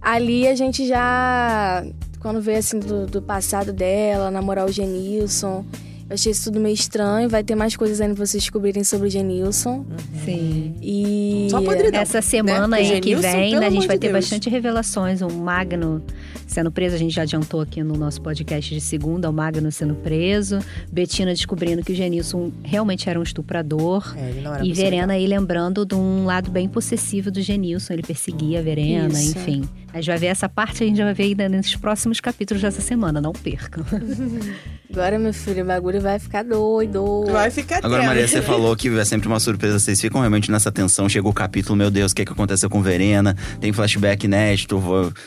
ali 0.00 0.48
a 0.48 0.54
gente 0.54 0.86
já... 0.86 1.84
Quando 2.20 2.40
vê, 2.40 2.56
assim, 2.56 2.78
do, 2.78 3.06
do 3.06 3.20
passado 3.20 3.72
dela, 3.72 4.30
namorar 4.30 4.64
o 4.64 4.72
Genilson... 4.72 5.64
Eu 6.08 6.14
achei 6.14 6.32
isso 6.32 6.44
tudo 6.44 6.60
meio 6.60 6.74
estranho. 6.74 7.28
Vai 7.28 7.42
ter 7.42 7.54
mais 7.54 7.76
coisas 7.76 8.00
ainda 8.00 8.14
pra 8.14 8.26
vocês 8.26 8.42
descobrirem 8.42 8.84
sobre 8.84 9.08
o 9.08 9.10
Genilson. 9.10 9.86
Sim. 10.24 10.74
E... 10.82 11.48
Só 11.50 11.62
podridão. 11.62 12.00
Essa 12.00 12.20
semana 12.20 12.68
né? 12.68 12.76
aí 12.78 13.00
que 13.00 13.10
Genilson, 13.10 13.32
vem, 13.32 13.58
né, 13.58 13.66
a 13.66 13.70
gente 13.70 13.86
vai 13.86 13.96
de 13.96 14.00
ter 14.00 14.12
Deus. 14.12 14.24
bastante 14.24 14.50
revelações. 14.50 15.22
O 15.22 15.30
Magno 15.30 16.02
sendo 16.46 16.70
preso, 16.70 16.94
a 16.94 16.98
gente 16.98 17.14
já 17.14 17.22
adiantou 17.22 17.60
aqui 17.60 17.82
no 17.82 17.96
nosso 17.96 18.20
podcast 18.20 18.72
de 18.72 18.80
segunda, 18.80 19.30
o 19.30 19.32
Magno 19.32 19.72
sendo 19.72 19.94
preso. 19.94 20.58
Betina 20.92 21.32
descobrindo 21.32 21.82
que 21.82 21.92
o 21.92 21.94
Genilson 21.94 22.52
realmente 22.62 23.08
era 23.08 23.18
um 23.18 23.22
estuprador. 23.22 24.14
É, 24.16 24.28
ele 24.28 24.40
não 24.42 24.54
era 24.54 24.64
E. 24.64 24.72
Verena 24.72 25.14
aí 25.14 25.26
lembrando 25.26 25.86
de 25.86 25.94
um 25.94 26.26
lado 26.26 26.50
bem 26.50 26.68
possessivo 26.68 27.30
do 27.30 27.40
Genilson, 27.40 27.94
ele 27.94 28.02
perseguia 28.02 28.58
a 28.58 28.62
Verena, 28.62 29.08
Isso. 29.08 29.38
enfim. 29.38 29.62
A 29.94 29.98
gente 29.98 30.08
vai 30.08 30.18
ver 30.18 30.26
essa 30.26 30.48
parte, 30.48 30.82
a 30.82 30.86
gente 30.88 31.00
vai 31.00 31.14
ver 31.14 31.22
ainda 31.22 31.48
nos 31.48 31.76
próximos 31.76 32.18
capítulos 32.20 32.60
dessa 32.60 32.80
semana, 32.80 33.20
não 33.20 33.32
percam. 33.32 33.84
Agora, 34.92 35.18
meu 35.18 35.32
filho, 35.34 35.64
o 35.64 35.66
bagulho 35.66 36.00
vai 36.00 36.20
ficar 36.20 36.44
doido. 36.44 37.24
Vai 37.26 37.50
ficar 37.50 37.78
Agora. 37.84 38.04
Maria, 38.04 38.28
você 38.28 38.40
falou 38.40 38.76
que 38.76 38.88
é 38.96 39.04
sempre 39.04 39.26
uma 39.26 39.40
surpresa. 39.40 39.80
Vocês 39.80 40.00
ficam 40.00 40.20
realmente 40.20 40.52
nessa 40.52 40.70
tensão. 40.70 41.08
Chega 41.08 41.26
o 41.26 41.32
capítulo, 41.32 41.74
meu 41.74 41.90
Deus, 41.90 42.12
o 42.12 42.14
que, 42.14 42.24
que 42.24 42.30
aconteceu 42.30 42.70
com 42.70 42.80
Verena? 42.80 43.36
Tem 43.60 43.72
flashback 43.72 44.26
inédito. 44.26 44.78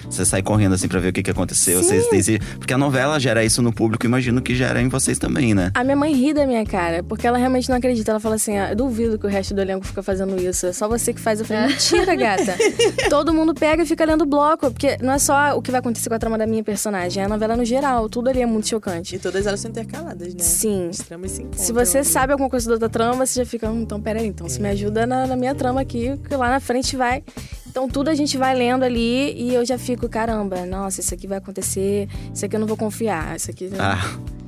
Você 0.05 0.23
sai 0.23 0.41
correndo 0.41 0.73
assim 0.73 0.87
pra 0.87 1.01
ver 1.01 1.09
o 1.09 1.13
que, 1.13 1.21
que 1.21 1.31
aconteceu. 1.31 1.83
Vocês, 1.83 2.05
vocês- 2.09 2.39
porque 2.57 2.73
a 2.73 2.77
novela 2.77 3.19
gera 3.19 3.43
isso 3.43 3.61
no 3.61 3.73
público, 3.73 4.05
imagino 4.05 4.41
que 4.41 4.55
gera 4.55 4.81
em 4.81 4.87
vocês 4.87 5.19
também, 5.19 5.53
né? 5.53 5.71
A 5.73 5.83
minha 5.83 5.97
mãe 5.97 6.13
ri 6.13 6.33
da 6.33 6.45
minha 6.47 6.65
cara, 6.65 7.03
porque 7.03 7.27
ela 7.27 7.37
realmente 7.37 7.67
não 7.67 7.75
acredita. 7.75 8.11
Ela 8.11 8.21
fala 8.21 8.35
assim: 8.35 8.57
ah, 8.57 8.69
eu 8.69 8.75
duvido 8.75 9.19
que 9.19 9.25
o 9.25 9.29
resto 9.29 9.53
do 9.53 9.59
elenco 9.59 9.85
fica 9.85 10.01
fazendo 10.01 10.41
isso. 10.41 10.67
É 10.67 10.71
só 10.71 10.87
você 10.87 11.13
que 11.13 11.19
faz. 11.19 11.41
Eu 11.41 11.45
falei, 11.45 11.67
mentira, 11.67 12.15
gata. 12.15 12.55
Todo 13.09 13.33
mundo 13.33 13.53
pega 13.53 13.83
e 13.83 13.85
fica 13.85 14.05
lendo 14.05 14.25
bloco, 14.25 14.56
porque 14.57 14.97
não 15.01 15.13
é 15.13 15.19
só 15.19 15.57
o 15.57 15.61
que 15.61 15.71
vai 15.71 15.79
acontecer 15.79 16.09
com 16.09 16.15
a 16.15 16.19
trama 16.19 16.37
da 16.37 16.45
minha 16.47 16.63
personagem, 16.63 17.21
é 17.21 17.25
a 17.25 17.29
novela 17.29 17.55
no 17.55 17.63
geral. 17.63 18.09
Tudo 18.09 18.29
ali 18.29 18.41
é 18.41 18.45
muito 18.45 18.67
chocante. 18.67 19.15
E 19.15 19.19
todas 19.19 19.45
elas 19.45 19.59
são 19.59 19.69
intercaladas, 19.71 20.33
né? 20.33 20.39
Sim. 20.43 20.89
As 20.89 20.97
tramas 20.99 21.31
se 21.31 21.41
encontram 21.43 21.63
Se 21.63 21.71
você 21.71 21.99
ali. 21.99 22.07
sabe 22.07 22.31
alguma 22.33 22.49
coisa 22.49 22.67
da 22.67 22.73
outra 22.73 22.89
trama, 22.89 23.25
você 23.25 23.39
já 23.41 23.45
fica, 23.45 23.69
hum, 23.69 23.81
então 23.81 24.01
peraí, 24.01 24.27
então 24.27 24.47
você 24.47 24.59
me 24.59 24.69
ajuda 24.69 25.05
na, 25.05 25.27
na 25.27 25.35
minha 25.35 25.53
trama 25.55 25.81
aqui, 25.81 26.17
que 26.27 26.35
lá 26.35 26.49
na 26.49 26.59
frente 26.59 26.95
vai. 26.95 27.23
Então 27.67 27.87
tudo 27.87 28.09
a 28.09 28.15
gente 28.15 28.37
vai 28.37 28.55
lendo 28.55 28.83
ali 28.83 29.33
e 29.39 29.53
eu 29.53 29.63
já 29.65 29.77
fico, 29.77 30.09
caramba, 30.09 30.65
nossa, 30.65 30.99
isso 31.01 31.13
aqui 31.13 31.27
vai 31.27 31.37
acontecer, 31.37 32.07
isso 32.33 32.45
aqui 32.45 32.55
eu 32.55 32.59
não 32.59 32.67
vou 32.67 32.77
confiar, 32.77 33.35
isso 33.35 33.51
aqui. 33.51 33.69
Ah, 33.77 33.99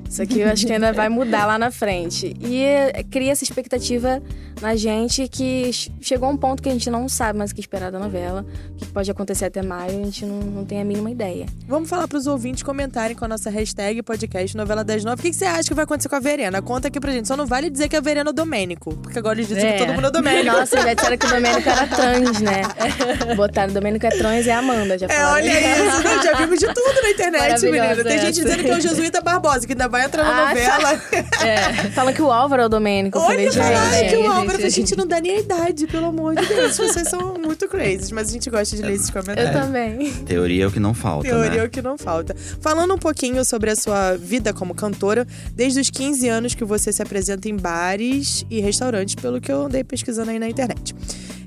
Isso 0.10 0.22
aqui 0.24 0.39
eu 0.39 0.50
acho 0.50 0.65
que 0.65 0.74
ainda 0.74 0.91
vai 0.91 1.08
mudar 1.08 1.45
lá 1.45 1.60
na 1.60 1.69
frente. 1.69 2.36
E 2.41 2.63
eh, 2.63 3.04
cria 3.12 3.32
essa 3.32 3.43
expectativa 3.43 4.22
na 4.60 4.76
gente 4.76 5.28
que 5.28 5.72
ch- 5.72 5.91
chegou 6.02 6.28
a 6.28 6.32
um 6.32 6.36
ponto 6.38 6.63
que 6.63 6.67
a 6.67 6.72
gente 6.72 6.89
não 6.89 7.08
sabe 7.08 7.38
mais 7.38 7.52
o 7.52 7.56
que 7.56 7.62
esperar 7.62 7.91
da 7.91 8.00
novela. 8.00 8.43
O 8.74 8.76
que 8.78 8.88
pode 8.88 9.10
acontecer 9.12 9.45
até 9.45 9.62
maio, 9.62 9.91
a 9.91 10.04
gente 10.04 10.26
não, 10.26 10.39
não 10.39 10.65
tem 10.65 10.82
a 10.82 10.84
mínima 10.84 11.12
ideia. 11.12 11.45
Vamos 11.67 11.88
falar 11.88 12.08
pros 12.08 12.26
ouvintes 12.26 12.63
comentarem 12.63 13.15
com 13.15 13.24
a 13.24 13.28
nossa 13.28 13.52
hashtag 13.52 14.02
podcast 14.02 14.58
novela 14.58 14.84
das 14.84 15.04
nove. 15.04 15.19
O 15.19 15.24
que, 15.24 15.30
que 15.30 15.36
você 15.36 15.45
acha 15.45 15.67
que 15.69 15.76
vai 15.76 15.84
acontecer 15.84 16.10
com 16.10 16.15
a 16.15 16.19
Verena? 16.19 16.60
Conta 16.62 16.88
aqui 16.88 17.00
pra 17.00 17.12
gente. 17.12 17.28
Só 17.28 17.38
não 17.38 17.45
vale 17.45 17.69
dizer 17.69 17.88
que 17.88 17.95
a 17.95 18.02
Verena 18.02 18.30
é 18.30 18.32
o 18.32 18.34
Domênico. 18.34 18.95
Porque 18.98 19.19
agora 19.19 19.38
eles 19.38 19.48
dizem 19.48 19.63
É. 19.69 19.74
que 19.74 19.86
todo 19.86 19.93
mundo 19.93 20.06
é 20.06 20.10
o 20.10 20.12
Domênico. 20.12 20.56
Nossa, 20.58 20.82
já 20.82 20.93
disseram 20.95 21.17
que 21.17 21.26
o 21.28 21.30
Domênico 21.30 21.69
era 21.69 21.88
trans, 21.88 22.41
né? 22.41 22.62
Botaram 23.38 23.69
o 23.72 23.74
Domênico 23.76 24.08
é 24.08 24.10
trans 24.10 24.45
e 24.48 24.50
a 24.50 24.58
Amanda, 24.58 24.98
já 24.98 25.06
É, 25.08 25.26
olha 25.28 25.52
isso. 25.52 26.24
Já 26.24 26.34
vimos 26.34 26.60
de 26.60 26.65
tudo 26.74 27.02
na 27.04 27.10
internet, 27.12 27.62
menina. 27.65 28.04
Tem 28.04 28.19
gente 28.19 28.41
dizendo 28.41 28.63
que 28.63 28.72
é 28.72 28.78
o 28.78 28.82
Jesuíta 28.82 29.22
Barbosa, 29.22 29.67
que 29.67 29.74
ainda 29.74 29.88
vai 29.88 29.99
entrar 30.06 30.24
na 30.24 30.44
Ah, 30.44 30.48
novela. 30.50 31.02
Falam 31.94 32.14
que 32.14 32.22
o 32.22 32.32
Álvaro 32.32 32.62
é 32.62 32.66
o 32.66 32.70
Domênico. 32.70 33.18
Eu 33.18 33.22
falei, 33.22 33.38
Olha, 33.48 33.52
gente. 33.52 33.62
caralho, 33.62 33.96
é, 33.96 34.10
que 34.10 34.16
o 34.16 34.18
gente, 34.18 34.28
Álvaro. 34.28 34.58
A 34.58 34.62
gente. 34.62 34.72
gente 34.72 34.96
não 34.98 35.08
dá 35.08 35.20
nem 35.22 35.32
a 35.36 35.40
idade, 35.40 35.88
pelo 35.88 36.06
amor 36.08 36.36
de 36.36 36.46
Deus. 36.46 36.78
Vocês 36.78 37.08
são 37.10 37.36
muito 37.36 37.68
crazy, 37.68 38.14
mas 38.14 38.30
a 38.30 38.32
gente 38.32 38.50
gosta 38.50 38.76
de 38.76 38.82
ler 38.82 38.94
esses 38.94 39.10
Eu 39.10 39.22
comentários. 39.22 39.52
também. 39.54 40.14
teoria 40.26 40.64
é 40.64 40.68
o 40.68 40.72
que 40.72 40.80
não 40.80 40.94
falta, 40.94 41.28
Teoria 41.30 41.52
é 41.52 41.58
né? 41.58 41.64
o 41.64 41.70
que 41.70 41.82
não 41.82 41.98
falta. 41.98 42.36
Falando 42.62 42.94
um 42.94 42.98
pouquinho 42.98 43.44
sobre 43.46 43.70
a 43.72 43.76
sua 43.76 44.16
vida 44.16 44.54
como 44.54 44.74
cantora, 44.76 45.26
desde 45.54 45.80
os 45.80 45.90
15 45.90 46.28
anos 46.30 46.56
que 46.56 46.64
você 46.64 46.92
se 46.92 47.02
apresenta 47.02 47.48
em 47.50 47.56
bares 47.56 48.46
e 48.50 48.60
restaurantes, 48.60 49.16
pelo 49.16 49.40
que 49.42 49.52
eu 49.52 49.64
andei 49.66 49.84
pesquisando 49.84 50.32
aí 50.32 50.40
na 50.40 50.48
internet. 50.50 50.96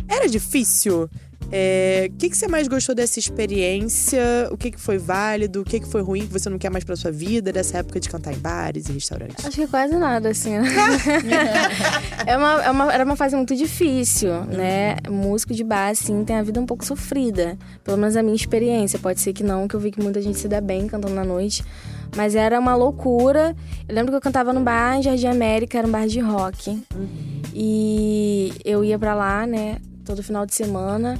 Era 0.08 0.28
difícil? 0.28 1.08
É, 1.54 2.08
O 2.10 2.16
que, 2.16 2.30
que 2.30 2.36
você 2.36 2.48
mais 2.48 2.66
gostou 2.66 2.94
dessa 2.94 3.18
experiência? 3.18 4.22
O 4.50 4.56
que, 4.56 4.70
que 4.70 4.80
foi 4.80 4.96
válido? 4.96 5.60
O 5.60 5.64
que, 5.64 5.80
que 5.80 5.86
foi 5.86 6.00
ruim 6.00 6.26
que 6.26 6.32
você 6.32 6.48
não 6.48 6.58
quer 6.58 6.70
mais 6.70 6.82
pra 6.82 6.96
sua 6.96 7.10
vida 7.12 7.52
dessa 7.52 7.78
época 7.78 8.00
de 8.00 8.08
cantar 8.08 8.32
em 8.32 8.38
bares 8.38 8.88
e 8.88 8.92
restaurantes? 8.92 9.44
Acho 9.44 9.56
que 9.60 9.66
quase 9.66 9.94
nada, 9.96 10.30
assim. 10.30 10.58
né? 10.58 10.68
é 12.26 12.36
uma, 12.38 12.62
é 12.64 12.70
uma- 12.70 12.92
era 12.94 13.04
uma 13.04 13.16
fase 13.16 13.36
muito 13.36 13.54
difícil, 13.54 14.32
né? 14.44 14.96
Músico 15.10 15.52
de 15.52 15.62
bar, 15.62 15.90
assim, 15.90 16.24
tem 16.24 16.36
a 16.36 16.42
vida 16.42 16.58
um 16.58 16.64
pouco 16.66 16.84
sofrida. 16.86 17.58
Pelo 17.84 17.98
menos 17.98 18.16
a 18.16 18.22
minha 18.22 18.34
experiência. 18.34 18.98
Pode 18.98 19.20
ser 19.20 19.34
que 19.34 19.42
não, 19.44 19.68
que 19.68 19.74
eu 19.76 19.80
vi 19.80 19.90
que 19.90 20.00
muita 20.02 20.22
gente 20.22 20.38
se 20.38 20.48
dá 20.48 20.60
bem 20.60 20.86
cantando 20.86 21.14
na 21.14 21.24
noite. 21.24 21.62
Mas 22.16 22.34
era 22.34 22.58
uma 22.58 22.74
loucura. 22.74 23.54
Eu 23.86 23.94
lembro 23.94 24.10
que 24.10 24.16
eu 24.16 24.20
cantava 24.22 24.52
no 24.54 24.60
bar 24.60 24.96
em 24.98 25.02
Jardim 25.02 25.26
América, 25.26 25.76
era 25.78 25.86
um 25.86 25.90
bar 25.90 26.06
de 26.06 26.18
rock. 26.20 26.82
E 27.54 28.52
eu 28.64 28.82
ia 28.84 28.98
pra 28.98 29.14
lá, 29.14 29.46
né, 29.46 29.76
todo 30.04 30.22
final 30.22 30.46
de 30.46 30.54
semana. 30.54 31.18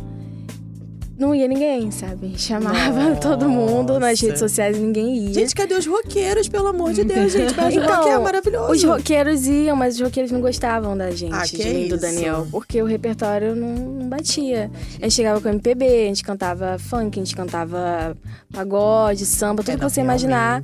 Não 1.19 1.35
ia 1.35 1.47
ninguém, 1.47 1.91
sabe? 1.91 2.33
Chamava 2.39 3.15
todo 3.21 3.49
mundo 3.49 3.99
nas 4.01 4.13
Nossa. 4.13 4.27
redes 4.27 4.39
sociais 4.41 4.77
e 4.77 4.81
ninguém 4.81 5.27
ia. 5.27 5.35
Gente, 5.35 5.55
cadê 5.55 5.75
os 5.75 5.87
roqueiros, 5.87 6.49
pelo 6.49 6.67
amor 6.69 6.93
de 6.93 7.05
Deus, 7.05 7.33
gente? 7.33 7.55
De 7.55 7.79
Então, 7.79 7.97
rock 7.97 8.09
é 8.09 8.19
maravilhoso. 8.19 8.73
Os 8.73 8.83
roqueiros 8.83 9.47
iam, 9.47 9.77
mas 9.77 9.95
os 9.97 10.01
roqueiros 10.01 10.33
não 10.33 10.41
gostavam 10.41 10.97
da 10.97 11.11
gente, 11.11 11.35
Ah, 11.35 11.45
de 11.45 11.57
que 11.57 11.65
mim 11.65 11.89
do. 11.89 11.99
Daniel. 11.99 12.47
Porque 12.51 12.83
o 12.83 12.87
repertório 12.87 13.55
não, 13.55 13.69
não 13.75 14.09
batia. 14.09 14.71
A 15.01 15.05
gente 15.05 15.15
chegava 15.15 15.41
com 15.41 15.49
MPB, 15.49 15.85
a 15.85 16.07
gente 16.07 16.25
cantava 16.25 16.79
funk, 16.79 17.21
a 17.21 17.23
gente 17.25 17.37
cantava 17.37 18.17
pagode, 18.53 19.25
samba, 19.27 19.63
tudo 19.63 19.75
É, 19.75 19.77
que 19.77 19.83
você 19.83 20.01
imaginar. 20.01 20.63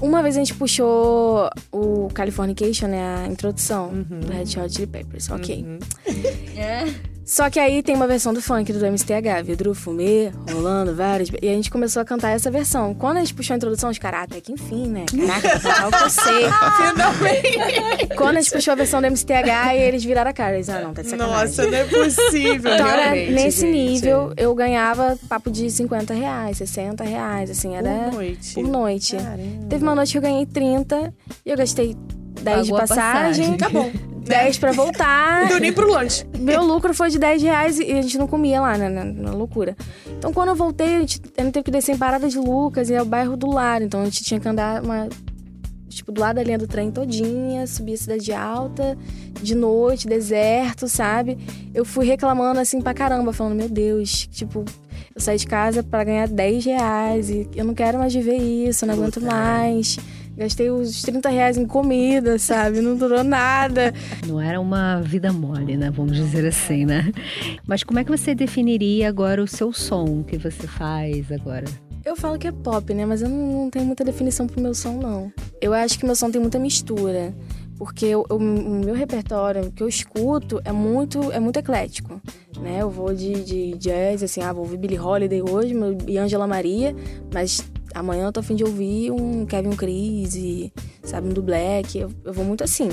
Uma 0.00 0.22
vez 0.22 0.36
a 0.36 0.38
gente 0.38 0.54
puxou 0.54 1.50
o 1.70 2.08
Californication, 2.14 2.86
né? 2.88 3.24
A 3.24 3.26
introdução 3.26 3.88
Uhum. 3.88 4.20
do 4.20 4.32
Red 4.32 4.44
Hot 4.58 4.72
Chili 4.72 4.86
Peppers, 4.86 5.28
ok. 5.30 5.66
É. 6.56 6.84
Só 7.30 7.48
que 7.48 7.60
aí 7.60 7.80
tem 7.80 7.94
uma 7.94 8.08
versão 8.08 8.34
do 8.34 8.42
funk 8.42 8.72
do 8.72 8.84
MSTH, 8.84 9.44
vidro 9.44 9.72
fumê, 9.72 10.32
rolando 10.52 10.96
várias. 10.96 11.28
E 11.40 11.48
a 11.48 11.52
gente 11.52 11.70
começou 11.70 12.02
a 12.02 12.04
cantar 12.04 12.30
essa 12.30 12.50
versão. 12.50 12.92
Quando 12.92 13.18
a 13.18 13.20
gente 13.20 13.34
puxou 13.34 13.54
a 13.54 13.56
introdução, 13.56 13.88
os 13.88 13.98
caras, 13.98 14.24
até 14.24 14.40
que 14.40 14.50
enfim, 14.50 14.88
né? 14.88 15.06
Caraca, 15.06 15.48
eu. 15.48 16.50
Finalmente! 16.90 18.16
Quando 18.16 18.36
a 18.36 18.40
gente 18.40 18.50
puxou 18.50 18.72
a 18.72 18.74
versão 18.74 19.00
do 19.00 19.06
MSTH, 19.06 19.76
e 19.76 19.78
eles 19.78 20.02
viraram 20.02 20.28
a 20.28 20.34
cara. 20.34 20.56
Eles, 20.56 20.68
ah, 20.68 20.80
não, 20.80 20.92
tá 20.92 21.02
de 21.02 21.08
sacanagem. 21.08 21.40
Nossa, 21.40 21.66
não 21.66 21.78
é 21.78 21.84
possível. 21.84 22.74
Então, 22.74 22.88
era 22.88 23.14
nesse 23.14 23.60
gente. 23.60 23.70
nível, 23.70 24.32
eu 24.36 24.52
ganhava 24.52 25.16
papo 25.28 25.52
de 25.52 25.70
50 25.70 26.12
reais, 26.12 26.56
60 26.56 27.04
reais, 27.04 27.48
assim, 27.48 27.76
era 27.76 28.06
Por 28.06 28.14
noite. 28.14 28.54
por 28.54 28.64
noite. 28.66 29.16
Caramba. 29.16 29.66
Teve 29.68 29.84
uma 29.84 29.94
noite 29.94 30.10
que 30.10 30.18
eu 30.18 30.22
ganhei 30.22 30.46
30 30.46 31.14
e 31.46 31.50
eu 31.50 31.56
gastei 31.56 31.96
10 32.42 32.66
de 32.66 32.72
Pagou 32.72 32.76
a 32.76 32.80
passagem, 32.80 33.56
passagem. 33.56 33.56
Tá 33.56 33.68
bom. 33.68 33.92
10 34.24 34.58
pra 34.58 34.72
voltar. 34.72 35.42
Não 35.42 35.48
deu 35.48 35.60
nem 35.60 35.72
pro 35.72 35.90
lanche. 35.90 36.24
Meu 36.38 36.62
lucro 36.62 36.94
foi 36.94 37.10
de 37.10 37.18
10 37.18 37.42
reais 37.42 37.78
e 37.78 37.92
a 37.92 38.02
gente 38.02 38.18
não 38.18 38.26
comia 38.26 38.60
lá, 38.60 38.76
né? 38.76 38.88
Na, 38.88 39.04
na 39.04 39.32
loucura. 39.32 39.76
Então, 40.06 40.32
quando 40.32 40.50
eu 40.50 40.54
voltei, 40.54 40.96
a 40.96 41.00
gente, 41.00 41.20
a 41.36 41.42
gente 41.42 41.52
teve 41.52 41.64
que 41.64 41.70
descer 41.70 41.94
em 41.94 41.98
Parada 41.98 42.28
de 42.28 42.38
Lucas, 42.38 42.90
e 42.90 42.94
é 42.94 43.02
o 43.02 43.04
bairro 43.04 43.36
do 43.36 43.50
lado. 43.50 43.84
Então, 43.84 44.02
a 44.02 44.04
gente 44.04 44.22
tinha 44.22 44.38
que 44.38 44.48
andar 44.48 44.82
uma. 44.82 45.08
Tipo, 45.88 46.12
do 46.12 46.20
lado 46.20 46.36
da 46.36 46.42
linha 46.44 46.56
do 46.56 46.68
trem 46.68 46.90
todinha, 46.90 47.66
subir 47.66 47.94
a 47.94 47.96
cidade 47.96 48.32
alta, 48.32 48.96
de 49.42 49.56
noite, 49.56 50.06
deserto, 50.06 50.88
sabe? 50.88 51.36
Eu 51.74 51.84
fui 51.84 52.06
reclamando 52.06 52.60
assim 52.60 52.80
pra 52.80 52.94
caramba, 52.94 53.32
falando, 53.32 53.56
meu 53.56 53.68
Deus, 53.68 54.28
tipo, 54.28 54.64
eu 55.12 55.20
saí 55.20 55.36
de 55.36 55.46
casa 55.46 55.82
pra 55.82 56.04
ganhar 56.04 56.28
10 56.28 56.64
reais 56.64 57.28
e 57.28 57.48
eu 57.56 57.64
não 57.64 57.74
quero 57.74 57.98
mais 57.98 58.14
viver 58.14 58.36
isso, 58.36 58.84
eu 58.84 58.86
não 58.86 58.94
aguento 58.94 59.20
mais. 59.20 59.98
Gastei 60.40 60.70
os 60.70 61.02
30 61.02 61.28
reais 61.28 61.58
em 61.58 61.66
comida, 61.66 62.38
sabe? 62.38 62.80
Não 62.80 62.96
durou 62.96 63.22
nada. 63.22 63.92
Não 64.26 64.40
era 64.40 64.58
uma 64.58 64.98
vida 65.02 65.30
mole, 65.30 65.76
né? 65.76 65.90
Vamos 65.90 66.16
dizer 66.16 66.46
assim, 66.46 66.86
né? 66.86 67.12
Mas 67.66 67.84
como 67.84 67.98
é 67.98 68.04
que 68.04 68.10
você 68.10 68.34
definiria 68.34 69.06
agora 69.10 69.42
o 69.42 69.46
seu 69.46 69.70
som 69.70 70.22
que 70.22 70.38
você 70.38 70.66
faz 70.66 71.30
agora? 71.30 71.66
Eu 72.06 72.16
falo 72.16 72.38
que 72.38 72.48
é 72.48 72.52
pop, 72.52 72.94
né? 72.94 73.04
Mas 73.04 73.20
eu 73.20 73.28
não, 73.28 73.64
não 73.64 73.70
tenho 73.70 73.84
muita 73.84 74.02
definição 74.02 74.46
pro 74.46 74.62
meu 74.62 74.72
som, 74.72 74.94
não. 74.98 75.30
Eu 75.60 75.74
acho 75.74 75.98
que 75.98 76.06
meu 76.06 76.16
som 76.16 76.30
tem 76.30 76.40
muita 76.40 76.58
mistura. 76.58 77.34
Porque 77.76 78.06
eu- 78.06 78.24
eu- 78.30 78.36
o 78.38 78.40
meu 78.82 78.94
repertório, 78.94 79.64
o 79.66 79.70
que 79.72 79.82
eu 79.82 79.88
escuto, 79.88 80.58
é 80.64 80.72
muito, 80.72 81.30
é 81.32 81.40
muito 81.40 81.58
eclético. 81.58 82.18
Né? 82.58 82.78
Eu 82.80 82.88
vou 82.88 83.14
de, 83.14 83.42
de 83.44 83.72
jazz, 83.78 84.22
assim, 84.22 84.40
ah, 84.42 84.52
vou 84.54 84.64
ouvir 84.64 84.78
Billie 84.78 84.98
Holiday 84.98 85.42
hoje 85.42 85.74
meu- 85.74 85.96
e 86.06 86.16
Angela 86.16 86.46
Maria, 86.46 86.94
mas 87.32 87.62
amanhã 87.94 88.26
eu 88.26 88.32
tô 88.32 88.40
a 88.40 88.42
fim 88.42 88.54
de 88.54 88.64
ouvir 88.64 89.10
um 89.10 89.46
Kevin 89.46 89.76
Cris, 89.76 90.34
e, 90.34 90.72
sabe, 91.02 91.28
um 91.28 91.32
do 91.32 91.42
Black. 91.42 91.98
Eu, 91.98 92.10
eu 92.24 92.32
vou 92.32 92.44
muito 92.44 92.64
assim. 92.64 92.88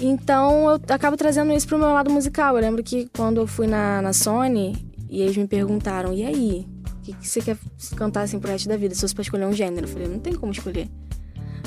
Então 0.00 0.70
eu 0.70 0.80
acabo 0.88 1.16
trazendo 1.16 1.52
isso 1.52 1.66
pro 1.66 1.78
meu 1.78 1.88
lado 1.88 2.10
musical. 2.10 2.56
Eu 2.56 2.60
lembro 2.62 2.82
que 2.82 3.08
quando 3.14 3.38
eu 3.38 3.46
fui 3.46 3.66
na, 3.66 4.00
na 4.00 4.12
Sony 4.12 4.74
e 5.08 5.20
eles 5.20 5.36
me 5.36 5.46
perguntaram, 5.46 6.12
e 6.12 6.24
aí? 6.24 6.66
O 6.96 7.02
que, 7.02 7.12
que 7.14 7.28
você 7.28 7.40
quer 7.40 7.56
cantar 7.96 8.22
assim 8.22 8.38
pro 8.38 8.50
resto 8.50 8.68
da 8.68 8.76
vida? 8.76 8.94
Se 8.94 9.00
fosse 9.00 9.14
pra 9.14 9.22
escolher 9.22 9.46
um 9.46 9.52
gênero. 9.52 9.86
Eu 9.86 9.92
falei, 9.92 10.08
não 10.08 10.18
tem 10.18 10.34
como 10.34 10.52
escolher. 10.52 10.88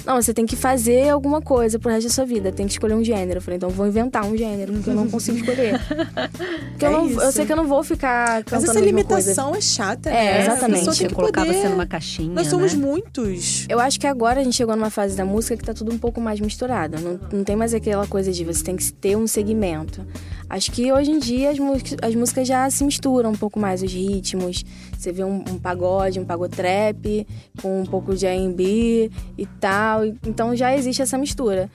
Não, 0.06 0.21
você 0.21 0.34
tem 0.34 0.45
que 0.45 0.56
fazer 0.56 1.10
alguma 1.10 1.41
coisa 1.41 1.79
pro 1.79 1.89
resto 1.89 2.08
da 2.08 2.13
sua 2.13 2.25
vida. 2.25 2.51
Tem 2.51 2.65
que 2.65 2.73
escolher 2.73 2.93
um 2.93 3.03
gênero. 3.03 3.38
Eu 3.38 3.41
falei, 3.41 3.56
então 3.58 3.69
eu 3.69 3.75
vou 3.75 3.88
inventar 3.88 4.25
um 4.25 4.36
gênero, 4.36 4.73
porque 4.73 4.89
eu 4.89 4.93
não 4.95 5.08
consigo 5.10 5.38
escolher. 5.38 5.79
Porque 6.73 6.86
eu, 6.86 6.89
É 6.89 6.91
não, 6.91 7.08
isso. 7.08 7.21
eu 7.21 7.32
sei 7.32 7.45
que 7.45 7.51
eu 7.51 7.56
não 7.56 7.67
vou 7.67 7.84
ficar 7.84 8.36
Mas 8.38 8.43
cantando 8.45 8.63
essa 8.71 8.79
a 8.79 8.82
mesma 8.82 9.03
coisa. 9.03 9.29
limitação 9.29 9.56
é 9.56 9.62
chata, 9.62 10.10
É, 10.10 10.13
né? 10.13 10.41
exatamente. 10.41 10.63
A 10.63 10.67
pessoa 10.79 10.95
tem 10.95 11.01
Você 11.03 11.08
que 11.08 11.13
colocava 11.15 11.45
poder... 11.47 11.62
você 11.62 11.69
numa 11.69 11.86
caixinha, 11.86 12.34
Nós 12.34 12.47
somos 12.47 12.73
né? 12.73 12.86
muitos. 12.86 13.65
Eu 13.69 13.79
acho 13.79 13.99
que 13.99 14.08
agora 14.08 14.41
a 14.41 14.43
gente 14.43 14.56
chegou 14.56 14.75
numa 14.75 14.89
fase 14.89 15.15
da 15.15 15.23
música 15.23 15.56
que 15.56 15.63
tá 15.63 15.73
tudo 15.73 15.93
um 15.93 15.97
pouco 15.97 16.19
mais 16.19 16.39
misturado. 16.39 16.99
Não, 16.99 17.19
não 17.32 17.43
tem 17.43 17.56
mais 17.56 17.73
aquela 17.73 18.06
coisa 18.08 18.32
de 18.32 18.43
você 18.43 18.63
tem 18.63 18.75
que 18.75 18.91
ter 18.91 19.15
um 19.15 19.27
segmento. 19.27 20.06
Acho 20.49 20.71
que 20.71 20.91
hoje 20.91 21.12
em 21.12 21.19
dia 21.19 21.51
as, 21.51 21.60
músicas- 21.60 21.97
as 22.01 22.15
músicas 22.15 22.47
já 22.47 22.69
se 22.69 22.84
misturam 22.84 23.32
um 23.32 23.36
pouco 23.36 23.60
mais 23.60 23.82
os 23.82 23.91
ritmos. 23.91 24.63
Você 24.97 25.12
vê 25.12 25.23
um, 25.23 25.43
um 25.49 25.58
pagode, 25.60 26.19
um 26.19 26.25
pagotrap, 26.25 27.27
com 27.62 27.82
um 27.82 27.86
pouco 27.86 28.15
de 28.15 28.25
R&B 28.25 29.10
e 29.38 29.45
tal. 29.60 29.82
Então 30.25 30.55
já 30.55 30.75
existe 30.75 31.01
essa 31.01 31.17
mistura. 31.17 31.69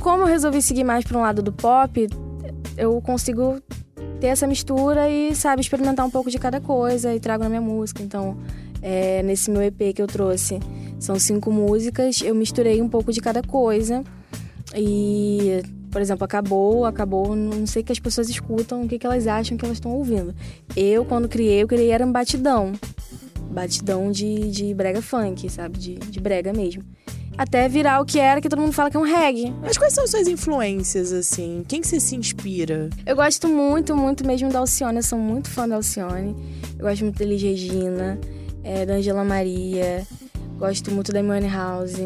Como 0.00 0.22
eu 0.22 0.26
resolvi 0.26 0.62
seguir 0.62 0.84
mais 0.84 1.04
para 1.04 1.18
um 1.18 1.22
lado 1.22 1.42
do 1.42 1.52
pop, 1.52 2.08
eu 2.76 3.00
consigo 3.00 3.60
ter 4.20 4.28
essa 4.28 4.46
mistura 4.46 5.08
e, 5.08 5.34
sabe, 5.34 5.60
experimentar 5.60 6.06
um 6.06 6.10
pouco 6.10 6.30
de 6.30 6.38
cada 6.38 6.60
coisa 6.60 7.14
e 7.14 7.20
trago 7.20 7.42
na 7.42 7.48
minha 7.48 7.60
música. 7.60 8.02
Então, 8.02 8.36
é, 8.82 9.22
nesse 9.22 9.50
meu 9.50 9.62
EP 9.62 9.94
que 9.94 10.02
eu 10.02 10.06
trouxe. 10.06 10.60
São 10.98 11.18
cinco 11.18 11.50
músicas, 11.50 12.22
eu 12.22 12.34
misturei 12.34 12.80
um 12.80 12.88
pouco 12.88 13.12
de 13.12 13.20
cada 13.20 13.42
coisa. 13.42 14.02
E, 14.74 15.62
por 15.90 16.00
exemplo, 16.00 16.24
acabou, 16.24 16.84
acabou, 16.84 17.36
não 17.36 17.66
sei 17.66 17.82
o 17.82 17.84
que 17.84 17.92
as 17.92 17.98
pessoas 17.98 18.28
escutam, 18.28 18.82
o 18.82 18.88
que, 18.88 18.98
que 18.98 19.06
elas 19.06 19.26
acham 19.26 19.56
que 19.56 19.64
elas 19.64 19.76
estão 19.76 19.92
ouvindo. 19.92 20.34
Eu, 20.74 21.04
quando 21.04 21.28
criei, 21.28 21.62
eu 21.62 21.68
criei 21.68 21.90
era 21.90 22.04
um 22.04 22.12
batidão. 22.12 22.72
Batidão 23.50 24.10
de, 24.10 24.50
de 24.50 24.74
brega 24.74 25.00
funk, 25.02 25.48
sabe? 25.48 25.78
De, 25.78 25.94
de 25.94 26.20
brega 26.20 26.52
mesmo. 26.52 26.82
Até 27.38 27.68
virar 27.68 28.00
o 28.00 28.04
que 28.04 28.18
era, 28.18 28.40
que 28.40 28.48
todo 28.48 28.60
mundo 28.60 28.72
fala 28.72 28.90
que 28.90 28.96
é 28.96 29.00
um 29.00 29.02
reggae. 29.02 29.54
Mas 29.60 29.76
quais 29.76 29.92
são 29.92 30.06
suas 30.06 30.26
influências, 30.26 31.12
assim? 31.12 31.64
Quem 31.68 31.80
que 31.80 31.86
você 31.86 32.00
se 32.00 32.16
inspira? 32.16 32.88
Eu 33.04 33.14
gosto 33.14 33.46
muito, 33.46 33.94
muito 33.94 34.26
mesmo 34.26 34.50
da 34.50 34.60
Alcione. 34.60 34.96
Eu 34.96 35.02
sou 35.02 35.18
muito 35.18 35.50
fã 35.50 35.68
da 35.68 35.76
Alcione. 35.76 36.34
Eu 36.78 36.86
gosto 36.86 37.02
muito 37.02 37.18
da 37.18 37.24
Elis 37.24 37.42
Regina, 37.42 38.18
é, 38.64 38.86
da 38.86 38.94
Angela 38.94 39.22
Maria. 39.22 40.06
Gosto 40.58 40.90
muito 40.90 41.12
da 41.12 41.22
Money 41.22 41.50
House. 41.50 42.00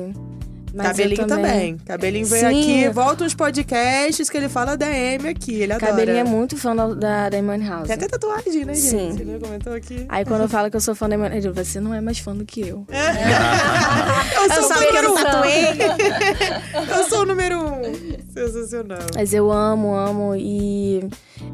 Mas 0.74 0.86
Cabelinho 0.88 1.22
eu 1.22 1.26
também. 1.26 1.44
também. 1.44 1.76
Cabelinho 1.78 2.26
vem 2.26 2.44
aqui, 2.44 2.88
volta 2.90 3.24
uns 3.24 3.34
podcasts 3.34 4.30
que 4.30 4.36
ele 4.36 4.48
fala 4.48 4.76
da 4.76 4.86
Amy 4.86 5.28
aqui. 5.28 5.54
Ele 5.54 5.72
adora. 5.72 5.90
Cabelinho 5.90 6.18
é 6.18 6.24
muito 6.24 6.56
fã 6.56 6.74
da, 6.74 6.86
da, 6.94 7.28
da 7.28 7.40
House. 7.68 7.86
Tem 7.86 7.96
até 7.96 8.08
tatuagem, 8.08 8.64
né, 8.64 8.74
gente? 8.74 8.86
Sim. 8.86 9.12
Você 9.12 9.24
não 9.24 9.40
comentou 9.40 9.72
aqui. 9.72 10.06
Aí 10.08 10.24
quando 10.24 10.42
eu 10.42 10.48
falo 10.48 10.70
que 10.70 10.76
eu 10.76 10.80
sou 10.80 10.94
fã 10.94 11.08
da 11.08 11.16
ele 11.16 11.42
fala, 11.42 11.64
você 11.64 11.80
não 11.80 11.92
é 11.92 12.00
mais 12.00 12.18
fã 12.18 12.34
do 12.34 12.44
que 12.44 12.60
eu. 12.60 12.86
Eu 14.40 14.50
sou 14.54 14.64
o 14.64 14.68
sabe 14.68 14.86
que 14.86 14.96
eu 14.96 15.02
número 15.02 15.14
não 15.14 15.24
tatuei? 15.24 15.64
um. 15.64 16.94
Eu 16.98 17.04
sou 17.04 17.20
o 17.22 17.26
número 17.26 17.58
um. 17.62 17.82
Sensacional. 18.32 18.98
Mas 19.14 19.34
eu 19.34 19.50
amo, 19.50 19.94
amo 19.94 20.34
e 20.36 21.00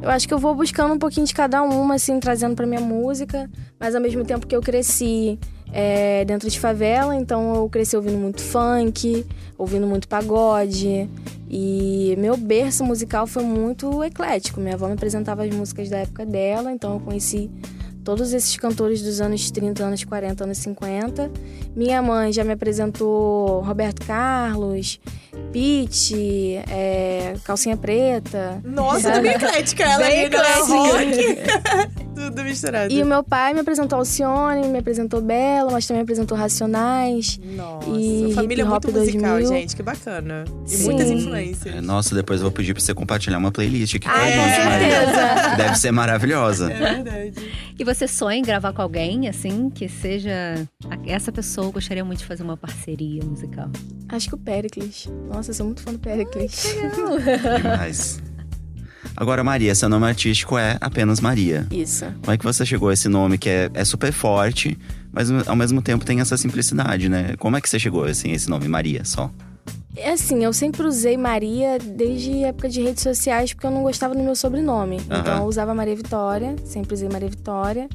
eu 0.03 0.11
acho 0.11 0.29
que 0.29 0.35
eu 0.35 0.39
vou 0.39 0.55
buscando 0.55 0.95
um 0.95 0.99
pouquinho 0.99 1.27
de 1.27 1.35
cada 1.35 1.63
uma, 1.63 1.95
assim, 1.95 2.21
trazendo 2.21 2.55
pra 2.55 2.67
minha 2.67 2.81
música, 2.81 3.51
mas 3.79 3.95
ao 3.95 4.01
mesmo 4.01 4.25
tempo 4.25 4.47
que 4.47 4.55
eu 4.55 4.61
cresci 4.61 5.39
é, 5.73 6.25
dentro 6.25 6.49
de 6.49 6.59
favela, 6.59 7.15
então 7.15 7.55
eu 7.55 7.69
cresci 7.69 7.97
ouvindo 7.97 8.19
muito 8.19 8.41
funk, 8.43 9.27
ouvindo 9.59 9.87
muito 9.87 10.09
pagode. 10.09 11.09
E 11.49 12.15
meu 12.19 12.37
berço 12.37 12.83
musical 12.85 13.27
foi 13.27 13.45
muito 13.45 14.03
eclético. 14.03 14.61
Minha 14.61 14.75
avó 14.75 14.87
me 14.87 14.95
apresentava 14.95 15.45
as 15.45 15.55
músicas 15.55 15.89
da 15.89 15.99
época 15.99 16.27
dela, 16.27 16.73
então 16.73 16.95
eu 16.95 17.01
conheci 17.01 17.51
todos 18.07 18.33
esses 18.33 18.57
cantores 18.57 19.03
dos 19.03 19.21
anos 19.21 19.51
30, 19.51 19.83
anos 19.83 20.05
40, 20.05 20.45
anos 20.45 20.59
50. 20.59 21.29
Minha 21.75 22.01
mãe 22.01 22.33
já 22.33 22.45
me 22.45 22.53
apresentou 22.53 23.63
Roberto 23.63 24.07
Carlos, 24.07 25.01
Pete, 25.53 26.55
é, 26.71 27.35
Calcinha 27.43 27.77
Preta. 27.77 28.61
Nossa, 28.65 29.01
sabe? 29.01 29.15
tá 29.17 29.21
bem 29.23 29.33
eclética 29.33 29.83
ela 29.83 29.97
Bem 30.05 30.07
aí, 30.07 30.31
né? 30.31 30.37
eclética. 30.37 32.07
Tudo 32.17 32.45
misturado. 32.45 32.91
E 32.93 33.03
o 33.03 33.07
meu 33.07 33.23
pai 33.23 33.53
me 33.53 33.61
apresentou 33.61 33.99
Alcione, 33.99 34.69
me 34.69 34.79
apresentou 34.79 35.21
Bela, 35.21 35.71
mas 35.71 35.87
também 35.87 35.99
me 36.01 36.05
apresentou 36.05 36.37
Racionais. 36.37 37.39
Nossa, 37.55 37.91
e 37.91 38.33
família 38.35 38.63
hip 38.65 38.73
hop 38.73 38.85
muito 38.85 38.99
musical, 38.99 39.39
2000. 39.39 39.49
gente. 39.49 39.77
Que 39.77 39.83
bacana. 39.83 40.45
E 40.67 40.71
Sim. 40.71 40.85
muitas 40.85 41.11
influências. 41.11 41.75
É, 41.75 41.81
Nossa, 41.83 42.15
depois 42.15 42.41
eu 42.41 42.45
vou 42.45 42.53
pedir 42.53 42.73
pra 42.73 42.83
você 42.83 42.95
compartilhar 42.95 43.37
uma 43.37 43.51
playlist 43.53 43.97
aqui 43.97 44.07
com 44.09 44.15
a 44.15 44.31
gente, 44.31 44.65
Maria. 44.65 45.57
Deve 45.57 45.79
ser 45.79 45.91
maravilhosa. 45.91 46.73
É 46.73 46.95
verdade. 46.95 47.35
E 47.79 47.85
você 47.85 47.96
sonha 48.07 48.39
em 48.39 48.43
gravar 48.43 48.73
com 48.73 48.83
alguém, 48.83 49.29
assim, 49.29 49.71
que 49.71 49.89
seja. 49.89 50.31
Essa 51.07 51.31
pessoa 51.31 51.71
gostaria 51.71 52.05
muito 52.05 52.19
de 52.19 52.27
fazer 52.27 52.43
uma 52.43 52.57
parceria 52.57 53.25
musical. 53.25 53.71
Acho 54.09 54.29
que 54.29 54.35
o 54.35 54.39
Pericles. 54.39 55.09
Nossa, 55.29 55.51
eu 55.51 55.55
sou 55.55 55.67
muito 55.67 55.83
fã 55.83 55.93
do 55.93 55.99
Pericles. 55.99 56.67
Demais. 57.63 58.23
Agora, 59.17 59.43
Maria, 59.43 59.75
seu 59.75 59.89
nome 59.89 60.07
artístico 60.07 60.59
é 60.59 60.77
apenas 60.81 61.21
Maria. 61.21 61.67
Isso. 61.71 62.05
Como 62.21 62.33
é 62.33 62.37
que 62.37 62.45
você 62.45 62.67
chegou 62.67 62.91
a 62.91 62.93
esse 62.93 63.09
nome 63.09 63.39
que 63.39 63.49
é, 63.49 63.71
é 63.73 63.85
super 63.85 64.13
forte, 64.13 64.77
mas 65.11 65.31
ao 65.49 65.57
mesmo 65.57 65.81
tempo 65.81 66.05
tem 66.05 66.21
essa 66.21 66.37
simplicidade, 66.37 67.09
né? 67.09 67.35
Como 67.39 67.57
é 67.57 67.61
que 67.61 67.69
você 67.69 67.79
chegou 67.79 68.05
assim, 68.05 68.33
a 68.33 68.35
esse 68.35 68.51
nome, 68.51 68.69
Maria, 68.69 69.05
só? 69.05 69.31
É 69.97 70.11
assim, 70.11 70.45
eu 70.45 70.53
sempre 70.53 70.83
usei 70.83 71.17
Maria 71.17 71.79
desde 71.79 72.45
a 72.45 72.49
época 72.49 72.69
de 72.69 72.83
redes 72.83 73.03
sociais 73.03 73.53
porque 73.53 73.67
eu 73.67 73.71
não 73.71 73.83
gostava 73.83 74.15
do 74.15 74.23
meu 74.23 74.37
sobrenome. 74.37 74.99
Aham. 75.11 75.21
Então 75.21 75.39
eu 75.39 75.45
usava 75.45 75.75
Maria 75.75 75.97
Vitória, 75.97 76.55
sempre 76.65 76.95
usei 76.95 77.09
Maria 77.09 77.29
Vitória. 77.29 77.89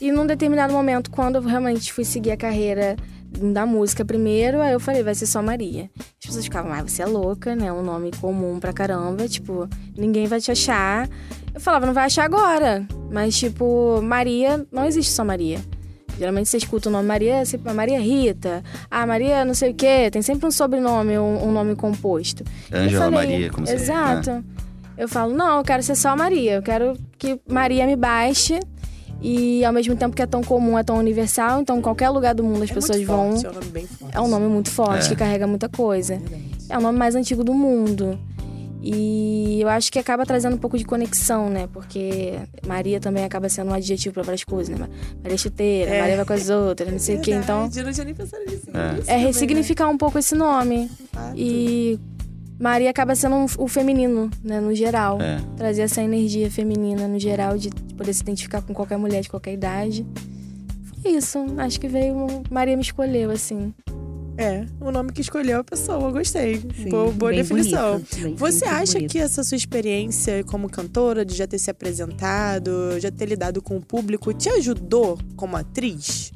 E 0.00 0.10
num 0.10 0.26
determinado 0.26 0.72
momento, 0.72 1.10
quando 1.10 1.36
eu 1.36 1.42
realmente 1.42 1.92
fui 1.92 2.04
seguir 2.04 2.30
a 2.32 2.36
carreira 2.36 2.96
da 3.28 3.64
música 3.64 4.04
primeiro, 4.04 4.60
aí 4.60 4.72
eu 4.72 4.80
falei, 4.80 5.02
vai 5.02 5.14
ser 5.14 5.26
só 5.26 5.42
Maria. 5.42 5.90
As 5.98 6.26
pessoas 6.26 6.44
ficavam, 6.44 6.72
ah, 6.72 6.82
você 6.82 7.02
é 7.02 7.06
louca, 7.06 7.56
né? 7.56 7.72
Um 7.72 7.82
nome 7.82 8.10
comum 8.20 8.60
pra 8.60 8.72
caramba, 8.72 9.26
tipo, 9.28 9.68
ninguém 9.96 10.26
vai 10.26 10.40
te 10.40 10.50
achar. 10.50 11.08
Eu 11.54 11.60
falava, 11.60 11.86
não 11.86 11.94
vai 11.94 12.04
achar 12.04 12.24
agora. 12.24 12.86
Mas, 13.10 13.36
tipo, 13.36 14.00
Maria, 14.02 14.66
não 14.70 14.84
existe 14.84 15.12
só 15.12 15.24
Maria. 15.24 15.60
Geralmente 16.22 16.48
você 16.48 16.56
escuta 16.58 16.88
o 16.88 16.92
nome 16.92 17.08
Maria, 17.08 17.34
é 17.38 17.44
sempre 17.44 17.72
Maria 17.72 17.98
Rita, 18.00 18.62
ah, 18.88 19.04
Maria 19.04 19.44
não 19.44 19.54
sei 19.54 19.72
o 19.72 19.74
quê, 19.74 20.08
tem 20.08 20.22
sempre 20.22 20.46
um 20.46 20.52
sobrenome, 20.52 21.18
um, 21.18 21.48
um 21.48 21.50
nome 21.50 21.74
composto. 21.74 22.44
Eu 22.70 22.78
Ângela 22.82 23.10
Maria, 23.10 23.50
como 23.50 23.66
você 23.66 23.72
Exato. 23.74 24.30
né? 24.30 24.44
Eu 24.96 25.08
falo, 25.08 25.34
não, 25.34 25.58
eu 25.58 25.64
quero 25.64 25.82
ser 25.82 25.96
só 25.96 26.14
Maria, 26.16 26.52
eu 26.54 26.62
quero 26.62 26.96
que 27.18 27.40
Maria 27.48 27.84
me 27.88 27.96
baixe. 27.96 28.60
E 29.20 29.64
ao 29.64 29.72
mesmo 29.72 29.94
tempo 29.96 30.14
que 30.16 30.22
é 30.22 30.26
tão 30.26 30.42
comum, 30.42 30.76
é 30.78 30.82
tão 30.84 30.96
universal, 30.96 31.60
então 31.60 31.78
em 31.78 31.80
qualquer 31.80 32.08
lugar 32.10 32.34
do 32.34 32.42
mundo 32.44 32.62
as 32.62 32.70
É 32.70 32.74
pessoas 32.74 32.98
muito 32.98 33.08
vão. 33.08 33.32
forte, 33.32 33.46
É 33.46 33.50
um 33.50 33.52
nome 33.54 33.66
bem 33.70 33.86
forte. 33.86 34.16
É 34.16 34.20
um 34.20 34.28
nome 34.28 34.46
muito 34.48 34.70
forte, 34.70 35.06
É. 35.06 35.08
que 35.10 35.16
carrega 35.16 35.46
muita 35.46 35.68
coisa. 35.68 36.16
Verdade. 36.18 36.44
É 36.68 36.78
o 36.78 36.80
nome 36.80 36.98
mais 36.98 37.14
antigo 37.16 37.42
do 37.44 37.52
mundo. 37.54 38.18
E 38.84 39.60
eu 39.62 39.68
acho 39.68 39.92
que 39.92 39.98
acaba 39.98 40.26
trazendo 40.26 40.56
um 40.56 40.58
pouco 40.58 40.76
de 40.76 40.84
conexão, 40.84 41.48
né? 41.48 41.68
Porque 41.72 42.34
Maria 42.66 42.98
também 42.98 43.24
acaba 43.24 43.48
sendo 43.48 43.70
um 43.70 43.74
adjetivo 43.74 44.12
pra 44.14 44.22
várias 44.24 44.42
coisas, 44.42 44.76
né? 44.76 44.88
Maria 45.22 45.38
chuteira, 45.38 45.90
É. 45.94 46.00
Maria 46.00 46.16
vai 46.16 46.24
com 46.24 46.32
as 46.32 46.48
outras, 46.50 46.90
não 46.90 46.98
sei 46.98 47.16
o 47.16 47.20
quê. 47.20 47.30
Então, 47.32 47.68
Verdade, 47.68 47.78
Eu 47.78 47.84
não 47.84 47.92
tinha 47.92 48.04
nem 48.04 48.14
pensado 48.14 48.42
nisso. 48.44 48.62
É. 48.74 48.78
É 48.78 48.92
também, 49.04 49.26
ressignificar 49.26 49.88
um 49.88 49.96
pouco 49.96 50.18
esse 50.18 50.34
nome. 50.34 50.78
né? 50.78 50.90
Fato. 51.12 51.34
E 51.36 51.96
Maria 52.58 52.90
acaba 52.90 53.14
sendo 53.14 53.36
um- 53.36 53.46
o 53.58 53.68
feminino, 53.68 54.28
né? 54.42 54.60
No 54.60 54.74
geral. 54.74 55.20
É. 55.20 55.38
Trazer 55.56 55.82
essa 55.82 56.02
energia 56.02 56.50
feminina 56.50 57.06
no 57.06 57.18
geral, 57.20 57.56
de 57.56 57.70
poder 57.96 58.12
se 58.12 58.22
identificar 58.22 58.62
com 58.62 58.74
qualquer 58.74 58.98
mulher 58.98 59.20
de 59.22 59.28
qualquer 59.28 59.52
idade. 59.52 60.04
Foi 61.02 61.12
isso. 61.12 61.38
Acho 61.58 61.78
que 61.80 61.86
veio. 61.88 62.26
Maria 62.50 62.76
me 62.76 62.82
escolheu, 62.82 63.30
assim. 63.30 63.72
É, 64.36 64.64
o 64.80 64.90
nome 64.90 65.12
que 65.12 65.20
escolheu 65.20 65.60
a 65.60 65.64
pessoa, 65.64 66.10
gostei. 66.10 66.56
Sim, 66.74 66.88
boa 66.88 67.12
boa 67.12 67.30
bem 67.32 67.42
definição. 67.42 67.92
bonito, 67.98 68.16
bem- 68.22 68.34
Você 68.34 68.64
acha 68.64 68.94
bonito. 68.94 69.10
que 69.12 69.18
essa 69.18 69.44
sua 69.44 69.56
experiência 69.56 70.42
como 70.44 70.70
cantora, 70.70 71.24
de 71.24 71.34
já 71.34 71.46
ter 71.46 71.58
se 71.58 71.70
apresentado, 71.70 72.98
já 72.98 73.10
ter 73.10 73.26
lidado 73.26 73.60
com 73.60 73.76
o 73.76 73.80
público, 73.80 74.32
te 74.32 74.48
ajudou 74.48 75.18
como 75.36 75.56
atriz? 75.56 76.32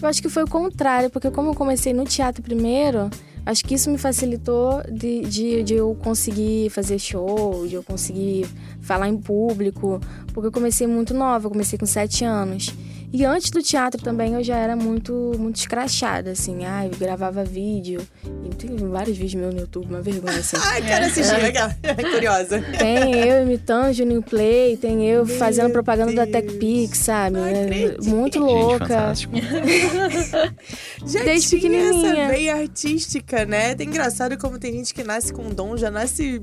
Eu 0.00 0.08
acho 0.08 0.22
que 0.22 0.28
foi 0.28 0.44
o 0.44 0.48
contrário, 0.48 1.10
porque 1.10 1.30
como 1.30 1.50
eu 1.50 1.54
comecei 1.54 1.92
no 1.92 2.04
teatro 2.04 2.42
primeiro, 2.42 3.10
acho 3.44 3.64
que 3.64 3.74
isso 3.74 3.90
me 3.90 3.98
facilitou 3.98 4.80
de, 4.90 5.20
de, 5.22 5.62
de 5.64 5.74
eu 5.74 5.94
conseguir 6.02 6.70
fazer 6.70 6.98
show, 6.98 7.66
de 7.66 7.74
eu 7.74 7.82
conseguir 7.82 8.46
falar 8.80 9.08
em 9.08 9.16
público, 9.18 10.00
porque 10.32 10.46
eu 10.46 10.52
comecei 10.52 10.86
muito 10.86 11.12
nova, 11.12 11.46
eu 11.46 11.50
comecei 11.50 11.78
com 11.78 11.84
sete 11.86 12.24
anos. 12.24 12.72
E 13.12 13.24
antes 13.24 13.50
do 13.50 13.60
teatro 13.62 14.00
também 14.00 14.34
eu 14.34 14.42
já 14.44 14.56
era 14.56 14.76
muito, 14.76 15.32
muito 15.38 15.56
escrachada, 15.56 16.30
assim. 16.30 16.64
Ah, 16.64 16.86
eu 16.86 16.92
gravava 16.96 17.42
vídeo. 17.44 18.00
E 18.44 18.54
tem 18.54 18.76
vários 18.76 19.16
vídeos 19.16 19.34
meus 19.34 19.54
no 19.54 19.60
YouTube, 19.60 19.86
uma 19.90 20.00
vergonha, 20.00 20.38
assim. 20.38 20.56
Ai, 20.62 20.80
quero 20.80 21.06
assistir, 21.06 21.34
aquela- 21.34 21.74
curiosa. 22.12 22.62
Tem 22.78 23.14
eu 23.28 23.42
imitando 23.42 23.92
Juninho 23.92 24.22
Play, 24.22 24.76
tem 24.76 25.04
eu 25.08 25.26
Meu 25.26 25.36
fazendo 25.38 25.72
propaganda 25.72 26.12
da 26.14 26.24
Deus. 26.24 26.44
TechPix, 26.52 26.98
sabe? 26.98 27.36
Não 27.36 27.46
É 27.46 27.64
acredito. 27.64 28.04
Muito 28.08 28.38
louca. 28.38 29.12
Já 31.04 31.24
Desde 31.24 31.48
tinha 31.58 31.60
pequenininha. 31.62 32.22
essa 32.22 32.28
veia 32.32 32.54
artística, 32.56 33.44
né? 33.44 33.72
É 33.78 33.82
engraçado 33.82 34.38
como 34.38 34.58
tem 34.58 34.72
gente 34.72 34.94
que 34.94 35.02
nasce 35.02 35.32
com 35.32 35.48
dom, 35.50 35.76
já 35.76 35.90
nasce 35.90 36.40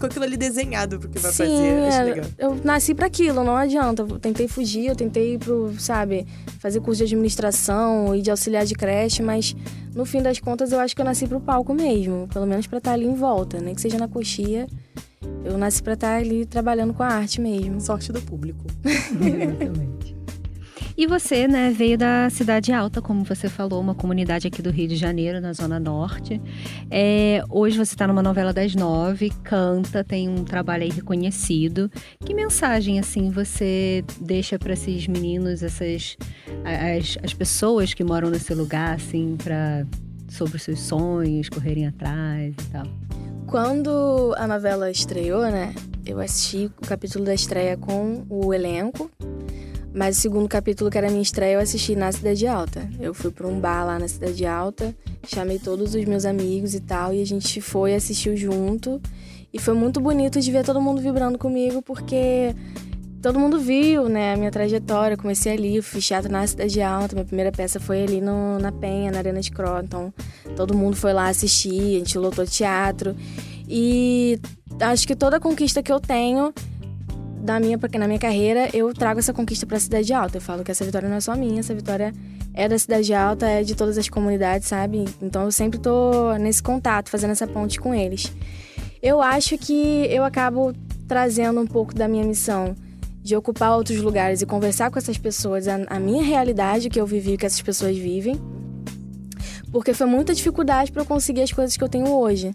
com 0.00 0.06
aquilo 0.06 0.24
ali 0.24 0.36
desenhado 0.36 0.98
pro 0.98 1.08
que 1.08 1.18
vai 1.18 1.30
Sim, 1.30 1.44
fazer. 1.44 1.84
Acho 1.84 2.20
é, 2.20 2.30
eu 2.38 2.60
nasci 2.64 2.94
pra 2.94 3.06
aquilo, 3.06 3.44
não 3.44 3.56
adianta. 3.56 4.02
Eu 4.02 4.18
tentei 4.18 4.48
fugir, 4.48 4.86
eu 4.86 4.96
tentei 4.96 5.34
ir 5.34 5.38
pro, 5.38 5.72
sabe, 5.78 6.26
fazer 6.58 6.80
curso 6.80 6.98
de 6.98 7.04
administração 7.04 8.16
e 8.16 8.22
de 8.22 8.30
auxiliar 8.30 8.64
de 8.64 8.74
creche, 8.74 9.22
mas 9.22 9.54
no 9.94 10.04
fim 10.04 10.22
das 10.22 10.40
contas 10.40 10.72
eu 10.72 10.80
acho 10.80 10.96
que 10.96 11.02
eu 11.02 11.04
nasci 11.04 11.26
pro 11.26 11.40
palco 11.40 11.74
mesmo. 11.74 12.26
Pelo 12.32 12.46
menos 12.46 12.66
pra 12.66 12.78
estar 12.78 12.92
ali 12.92 13.06
em 13.06 13.14
volta, 13.14 13.60
nem 13.60 13.74
que 13.74 13.80
seja 13.80 13.98
na 13.98 14.08
coxia. 14.08 14.66
Eu 15.44 15.56
nasci 15.58 15.82
pra 15.82 15.92
estar 15.92 16.16
ali 16.16 16.46
trabalhando 16.46 16.94
com 16.94 17.02
a 17.02 17.08
arte 17.08 17.40
mesmo. 17.40 17.80
Sorte 17.80 18.12
do 18.12 18.20
público. 18.22 18.64
Exatamente. 18.84 20.19
E 21.00 21.06
você, 21.06 21.48
né, 21.48 21.70
veio 21.70 21.96
da 21.96 22.28
Cidade 22.28 22.74
Alta, 22.74 23.00
como 23.00 23.24
você 23.24 23.48
falou, 23.48 23.80
uma 23.80 23.94
comunidade 23.94 24.46
aqui 24.46 24.60
do 24.60 24.68
Rio 24.68 24.86
de 24.86 24.96
Janeiro, 24.96 25.40
na 25.40 25.50
Zona 25.54 25.80
Norte. 25.80 26.38
É, 26.90 27.42
hoje 27.48 27.78
você 27.78 27.94
está 27.94 28.06
numa 28.06 28.22
novela 28.22 28.52
das 28.52 28.74
nove, 28.74 29.30
canta, 29.42 30.04
tem 30.04 30.28
um 30.28 30.44
trabalho 30.44 30.82
aí 30.82 30.90
reconhecido. 30.90 31.90
Que 32.22 32.34
mensagem, 32.34 32.98
assim, 32.98 33.30
você 33.30 34.04
deixa 34.20 34.58
para 34.58 34.74
esses 34.74 35.06
meninos, 35.06 35.62
essas 35.62 36.18
as, 36.66 37.16
as 37.24 37.32
pessoas 37.32 37.94
que 37.94 38.04
moram 38.04 38.28
nesse 38.28 38.52
lugar, 38.52 38.96
assim, 38.96 39.38
para 39.42 39.86
sobre 40.28 40.56
os 40.56 40.62
seus 40.62 40.80
sonhos, 40.80 41.48
correrem 41.48 41.86
atrás 41.86 42.54
e 42.60 42.70
tal? 42.72 42.84
Quando 43.46 44.34
a 44.36 44.46
novela 44.46 44.90
estreou, 44.90 45.50
né, 45.50 45.74
eu 46.04 46.20
assisti 46.20 46.70
o 46.76 46.86
capítulo 46.86 47.24
da 47.24 47.32
estreia 47.32 47.78
com 47.78 48.26
o 48.28 48.52
elenco. 48.52 49.10
Mas 49.92 50.18
o 50.18 50.20
segundo 50.20 50.48
capítulo, 50.48 50.90
que 50.90 50.96
era 50.96 51.10
minha 51.10 51.22
estreia, 51.22 51.54
eu 51.54 51.60
assisti 51.60 51.96
na 51.96 52.12
Cidade 52.12 52.46
Alta. 52.46 52.88
Eu 53.00 53.12
fui 53.12 53.30
pra 53.30 53.46
um 53.46 53.58
bar 53.58 53.84
lá 53.84 53.98
na 53.98 54.06
Cidade 54.06 54.46
Alta, 54.46 54.94
chamei 55.26 55.58
todos 55.58 55.94
os 55.94 56.04
meus 56.04 56.24
amigos 56.24 56.74
e 56.74 56.80
tal, 56.80 57.12
e 57.12 57.20
a 57.20 57.26
gente 57.26 57.60
foi 57.60 57.94
assistiu 57.94 58.36
junto. 58.36 59.00
E 59.52 59.58
foi 59.58 59.74
muito 59.74 60.00
bonito 60.00 60.40
de 60.40 60.52
ver 60.52 60.64
todo 60.64 60.80
mundo 60.80 61.00
vibrando 61.00 61.36
comigo, 61.36 61.82
porque 61.82 62.54
todo 63.20 63.38
mundo 63.38 63.58
viu, 63.58 64.08
né, 64.08 64.34
a 64.34 64.36
minha 64.36 64.50
trajetória. 64.52 65.14
Eu 65.14 65.18
comecei 65.18 65.54
ali, 65.54 65.76
eu 65.76 65.82
fiz 65.82 66.06
teatro 66.06 66.30
na 66.30 66.46
Cidade 66.46 66.80
Alta, 66.80 67.16
minha 67.16 67.26
primeira 67.26 67.50
peça 67.50 67.80
foi 67.80 68.04
ali 68.04 68.20
no, 68.20 68.60
na 68.60 68.70
Penha, 68.70 69.10
na 69.10 69.18
Arena 69.18 69.40
de 69.40 69.50
Croton. 69.50 70.12
Todo 70.54 70.72
mundo 70.72 70.94
foi 70.94 71.12
lá 71.12 71.28
assistir, 71.28 71.96
a 71.96 71.98
gente 71.98 72.16
lotou 72.16 72.46
teatro. 72.46 73.16
E 73.68 74.38
acho 74.80 75.04
que 75.06 75.16
toda 75.16 75.40
conquista 75.40 75.82
que 75.82 75.90
eu 75.90 75.98
tenho 75.98 76.54
da 77.40 77.58
minha, 77.58 77.78
na 77.98 78.06
minha 78.06 78.18
carreira 78.18 78.68
eu 78.72 78.92
trago 78.92 79.18
essa 79.18 79.32
conquista 79.32 79.66
para 79.66 79.76
a 79.76 79.80
Cidade 79.80 80.12
Alta. 80.12 80.36
Eu 80.36 80.40
falo 80.40 80.62
que 80.62 80.70
essa 80.70 80.84
vitória 80.84 81.08
não 81.08 81.16
é 81.16 81.20
só 81.20 81.34
minha, 81.34 81.60
essa 81.60 81.74
vitória 81.74 82.12
é 82.52 82.68
da 82.68 82.78
Cidade 82.78 83.14
Alta, 83.14 83.46
é 83.46 83.62
de 83.62 83.74
todas 83.74 83.96
as 83.96 84.08
comunidades, 84.08 84.68
sabe? 84.68 85.06
Então 85.22 85.44
eu 85.44 85.52
sempre 85.52 85.78
tô 85.78 86.34
nesse 86.34 86.62
contato, 86.62 87.08
fazendo 87.08 87.30
essa 87.30 87.46
ponte 87.46 87.80
com 87.80 87.94
eles. 87.94 88.32
Eu 89.02 89.22
acho 89.22 89.56
que 89.56 90.06
eu 90.10 90.22
acabo 90.24 90.74
trazendo 91.08 91.60
um 91.60 91.66
pouco 91.66 91.94
da 91.94 92.06
minha 92.06 92.24
missão 92.24 92.74
de 93.22 93.36
ocupar 93.36 93.76
outros 93.76 94.00
lugares 94.00 94.42
e 94.42 94.46
conversar 94.46 94.90
com 94.90 94.98
essas 94.98 95.18
pessoas 95.18 95.68
a, 95.68 95.76
a 95.88 95.98
minha 95.98 96.22
realidade 96.22 96.88
que 96.88 97.00
eu 97.00 97.06
vivi, 97.06 97.36
que 97.36 97.46
essas 97.46 97.62
pessoas 97.62 97.96
vivem. 97.96 98.40
Porque 99.72 99.94
foi 99.94 100.06
muita 100.06 100.34
dificuldade 100.34 100.90
para 100.90 101.02
eu 101.02 101.06
conseguir 101.06 101.42
as 101.42 101.52
coisas 101.52 101.76
que 101.76 101.84
eu 101.84 101.88
tenho 101.88 102.08
hoje. 102.08 102.52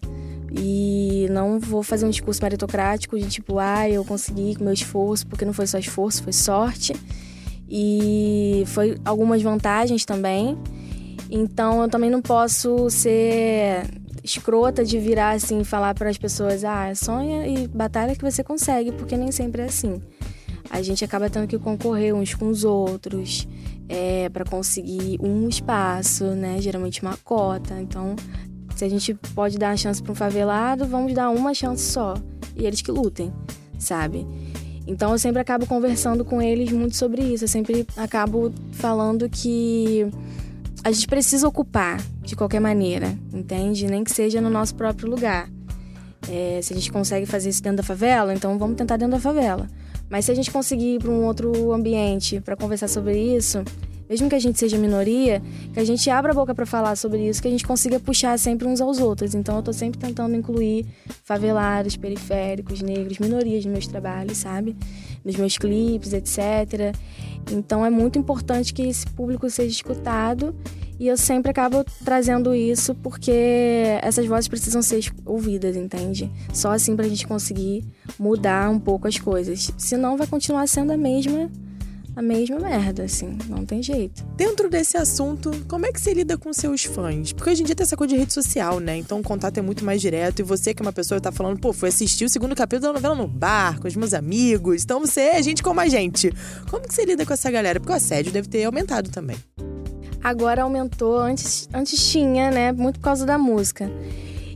E 0.58 1.28
não 1.32 1.60
vou 1.60 1.84
fazer 1.84 2.06
um 2.06 2.10
discurso 2.10 2.42
meritocrático 2.42 3.20
de 3.20 3.28
tipo, 3.28 3.60
ah, 3.60 3.90
eu 3.90 4.06
consegui 4.06 4.56
com 4.56 4.64
meu 4.64 4.74
esforço, 4.74 5.28
porque 5.28 5.44
não 5.44 5.52
foi 5.52 5.68
só 5.68 5.78
esforço, 5.78 6.24
foi 6.24 6.32
sorte. 6.32 6.94
E 7.70 8.64
foi 8.68 8.98
algumas 9.04 9.42
vantagens 9.42 10.06
também. 10.06 10.58
Então 11.30 11.82
eu 11.82 11.90
também 11.90 12.10
não 12.10 12.22
posso 12.22 12.90
ser 12.90 13.84
escrota 14.24 14.84
de 14.84 14.98
virar 14.98 15.32
assim 15.32 15.60
e 15.60 15.66
falar 15.66 15.94
para 15.94 16.10
as 16.10 16.18
pessoas, 16.18 16.64
ah, 16.64 16.94
sonha 16.96 17.46
e 17.48 17.68
batalha 17.68 18.16
que 18.16 18.24
você 18.24 18.44
consegue, 18.44 18.92
porque 18.92 19.18
nem 19.18 19.32
sempre 19.32 19.62
é 19.62 19.66
assim. 19.66 20.02
A 20.70 20.82
gente 20.82 21.04
acaba 21.04 21.30
tendo 21.30 21.48
que 21.48 21.60
concorrer 21.60 22.14
uns 22.14 22.34
com 22.34 22.48
os 22.48 22.64
outros 22.64 23.48
é, 23.88 24.30
para 24.30 24.44
conseguir 24.46 25.20
um 25.22 25.48
espaço, 25.48 26.26
né? 26.32 26.58
Geralmente 26.60 27.02
uma 27.02 27.18
cota. 27.18 27.80
Então 27.80 28.16
se 28.76 28.84
a 28.84 28.90
gente 28.90 29.14
pode 29.34 29.58
dar 29.58 29.72
a 29.72 29.78
chance 29.78 30.04
para 30.04 30.12
um 30.12 30.16
favelado, 30.16 30.86
vamos 30.86 31.14
dar 31.14 31.30
uma 31.30 31.54
chance 31.54 31.84
só. 31.84 32.16
E 32.56 32.66
eles 32.66 32.82
que 32.82 32.92
lutem, 32.92 33.34
sabe? 33.80 34.28
Então 34.88 35.12
eu 35.12 35.18
sempre 35.18 35.42
acabo 35.42 35.66
conversando 35.66 36.24
com 36.24 36.42
eles 36.42 36.72
muito 36.72 36.96
sobre 36.96 37.22
isso. 37.22 37.46
Eu 37.46 37.48
sempre 37.48 37.88
acabo 37.98 38.54
falando 38.74 39.30
que 39.30 40.06
a 40.84 40.92
gente 40.92 41.08
precisa 41.08 41.48
ocupar 41.48 42.00
de 42.22 42.36
qualquer 42.36 42.60
maneira, 42.60 43.18
entende? 43.34 43.88
Nem 43.88 44.04
que 44.04 44.12
seja 44.12 44.40
no 44.42 44.50
nosso 44.50 44.76
próprio 44.76 45.10
lugar. 45.10 45.50
É, 46.30 46.60
se 46.62 46.74
a 46.74 46.76
gente 46.76 46.92
consegue 46.92 47.26
fazer 47.26 47.50
isso 47.50 47.64
dentro 47.64 47.78
da 47.78 47.84
favela, 47.84 48.34
então 48.34 48.58
vamos 48.58 48.76
tentar 48.76 48.98
dentro 48.98 49.14
da 49.14 49.20
favela. 49.20 49.68
Mas 50.10 50.26
se 50.26 50.32
a 50.32 50.36
gente 50.36 50.52
conseguir 50.52 50.96
ir 50.96 51.00
para 51.00 51.12
um 51.12 51.26
outro 51.26 51.72
ambiente 51.72 52.40
para 52.40 52.56
conversar 52.56 52.88
sobre 52.88 53.18
isso, 53.18 53.64
mesmo 54.10 54.30
que 54.30 54.36
a 54.36 54.40
gente 54.40 54.60
seja 54.60 54.78
minoria, 54.78 55.42
que 55.74 55.80
a 55.80 55.84
gente 55.84 56.10
abra 56.10 56.32
a 56.32 56.36
boca 56.36 56.54
para 56.54 56.66
falar 56.66 56.96
sobre 56.96 57.28
isso, 57.28 57.42
que 57.42 57.48
a 57.48 57.52
gente 57.52 57.66
consiga 57.66 58.00
puxar 58.00 58.38
sempre 58.38 58.68
uns 58.68 58.82
aos 58.82 59.00
outros. 59.00 59.34
Então 59.34 59.58
eu 59.58 59.64
tô 59.64 59.74
sempre 59.74 60.00
tentando 60.00 60.36
incluir 60.36 60.86
favelados, 61.24 61.96
periféricos, 61.98 62.82
negros, 62.82 63.20
minorias 63.20 63.66
nos 63.66 63.74
meus 63.74 63.88
trabalhos, 63.88 64.38
sabe? 64.38 64.76
Nos 65.24 65.36
meus 65.36 65.58
clipes, 65.58 66.14
etc. 66.14 66.96
Então 67.52 67.86
é 67.86 67.90
muito 67.90 68.20
importante 68.20 68.74
que 68.74 68.84
esse 68.84 69.08
público 69.08 69.50
seja 69.50 69.72
escutado 69.72 70.56
e 70.98 71.08
eu 71.08 71.18
sempre 71.18 71.52
acabo 71.52 71.84
trazendo 72.06 72.56
isso 72.56 72.96
porque 72.96 73.32
essas 74.02 74.26
vozes 74.26 74.48
precisam 74.48 74.82
ser 74.82 75.12
ouvidas, 75.26 75.76
entende? 75.76 76.32
Só 76.54 76.72
assim 76.72 76.96
pra 76.96 77.08
gente 77.08 77.28
conseguir 77.28 77.84
mudar 78.18 78.70
um 78.70 78.80
pouco 78.80 79.08
as 79.08 79.20
coisas. 79.20 79.74
Senão 79.78 80.16
vai 80.16 80.26
continuar 80.26 80.68
sendo 80.68 80.94
a 80.94 80.98
mesma 80.98 81.52
a 82.16 82.22
mesma 82.22 82.60
merda, 82.60 83.04
assim, 83.04 83.38
não 83.50 83.66
tem 83.66 83.84
jeito. 83.84 84.24
Dentro 84.38 84.70
desse 84.70 84.96
assunto, 84.96 85.52
como 85.68 85.86
é 85.86 85.92
que 85.92 86.00
você 86.00 86.14
lida 86.14 86.38
com 86.38 86.54
seus 86.54 86.86
fãs? 86.86 87.34
Porque 87.34 87.50
hoje 87.50 87.62
em 87.62 87.66
dia 87.66 87.76
tem 87.76 87.84
essa 87.84 87.98
coisa 87.98 88.14
de 88.14 88.20
rede 88.20 88.34
social, 88.34 88.80
né? 88.80 88.96
Então 88.98 89.20
o 89.20 89.24
contato 89.24 89.58
é 89.58 89.62
muito 89.62 89.84
mais 89.84 90.02
direto. 90.02 90.40
E 90.40 90.44
você, 90.44 90.74
que 90.74 90.82
é 90.82 90.86
uma 90.86 90.94
pessoa 90.94 91.20
que 91.20 91.24
tá 91.24 91.32
falando, 91.32 91.60
pô, 91.60 91.74
fui 91.74 91.90
assistir 91.90 92.24
o 92.24 92.30
segundo 92.30 92.56
capítulo 92.56 92.94
da 92.94 92.94
novela 92.94 93.16
no 93.16 93.28
bar, 93.28 93.80
com 93.82 93.88
os 93.88 93.96
meus 93.98 94.14
amigos. 94.14 94.84
Então 94.84 95.02
você 95.02 95.22
é 95.22 95.44
gente 95.44 95.62
como 95.62 95.82
a 95.82 95.90
gente. 95.90 96.32
Como 96.70 96.88
que 96.88 96.94
você 96.94 97.04
lida 97.04 97.26
com 97.26 97.34
essa 97.34 97.52
galera? 97.52 97.80
Porque 97.80 97.92
o 97.92 97.96
assédio 97.96 98.32
deve 98.32 98.48
ter 98.48 98.64
aumentado 98.64 99.10
também. 99.10 99.38
Agora 100.24 100.64
aumentou, 100.64 101.20
antes, 101.20 101.68
antes 101.74 102.12
tinha, 102.12 102.50
né? 102.50 102.72
Muito 102.72 103.00
por 103.00 103.06
causa 103.06 103.26
da 103.26 103.38
música. 103.38 103.92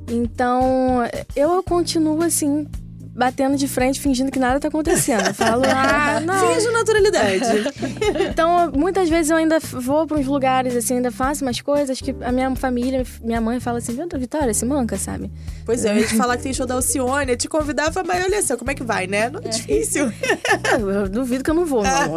Então, 0.10 1.02
eu 1.36 1.62
continuo 1.62 2.24
assim, 2.24 2.66
batendo 3.20 3.58
de 3.58 3.68
frente, 3.68 4.00
fingindo 4.00 4.32
que 4.32 4.40
nada 4.40 4.60
tá 4.62 4.70
acontecendo. 4.70 5.28
Eu 5.28 5.34
falo, 5.34 5.64
ah, 5.66 6.22
não. 6.26 6.54
Finge 6.54 6.72
naturalidade. 6.72 7.46
então, 8.32 8.72
muitas 8.72 9.10
vezes 9.10 9.30
eu 9.30 9.36
ainda 9.36 9.60
vou 9.60 10.08
para 10.08 10.18
uns 10.18 10.26
lugares, 10.26 10.74
assim, 10.76 10.96
ainda 10.96 11.12
faço 11.12 11.44
umas 11.44 11.60
coisas 11.60 12.00
que 12.00 12.16
a 12.22 12.32
minha 12.32 12.56
família, 12.56 13.06
minha 13.22 13.42
mãe 13.42 13.60
fala 13.60 13.80
assim, 13.80 14.00
Vitória, 14.18 14.54
se 14.54 14.66
manca, 14.66 14.98
sabe? 14.98 15.30
Pois 15.66 15.84
é, 15.84 15.92
eu 15.92 15.98
ia 15.98 16.08
te 16.08 16.16
falar 16.18 16.38
que 16.38 16.44
tem 16.44 16.54
show 16.54 16.66
da 16.66 16.76
Alcione, 16.76 17.36
te 17.36 17.50
convidava, 17.50 18.04
mas 18.04 18.24
olha 18.24 18.42
só, 18.42 18.56
como 18.56 18.72
é 18.72 18.74
que 18.74 18.84
vai, 18.84 19.06
né? 19.06 19.30
Não 19.30 19.42
é 19.42 19.50
difícil. 19.50 20.12
eu, 20.80 20.90
eu 20.90 21.10
duvido 21.10 21.44
que 21.44 21.50
eu 21.50 21.54
não 21.54 21.66
vou, 21.66 21.84
não. 21.84 22.10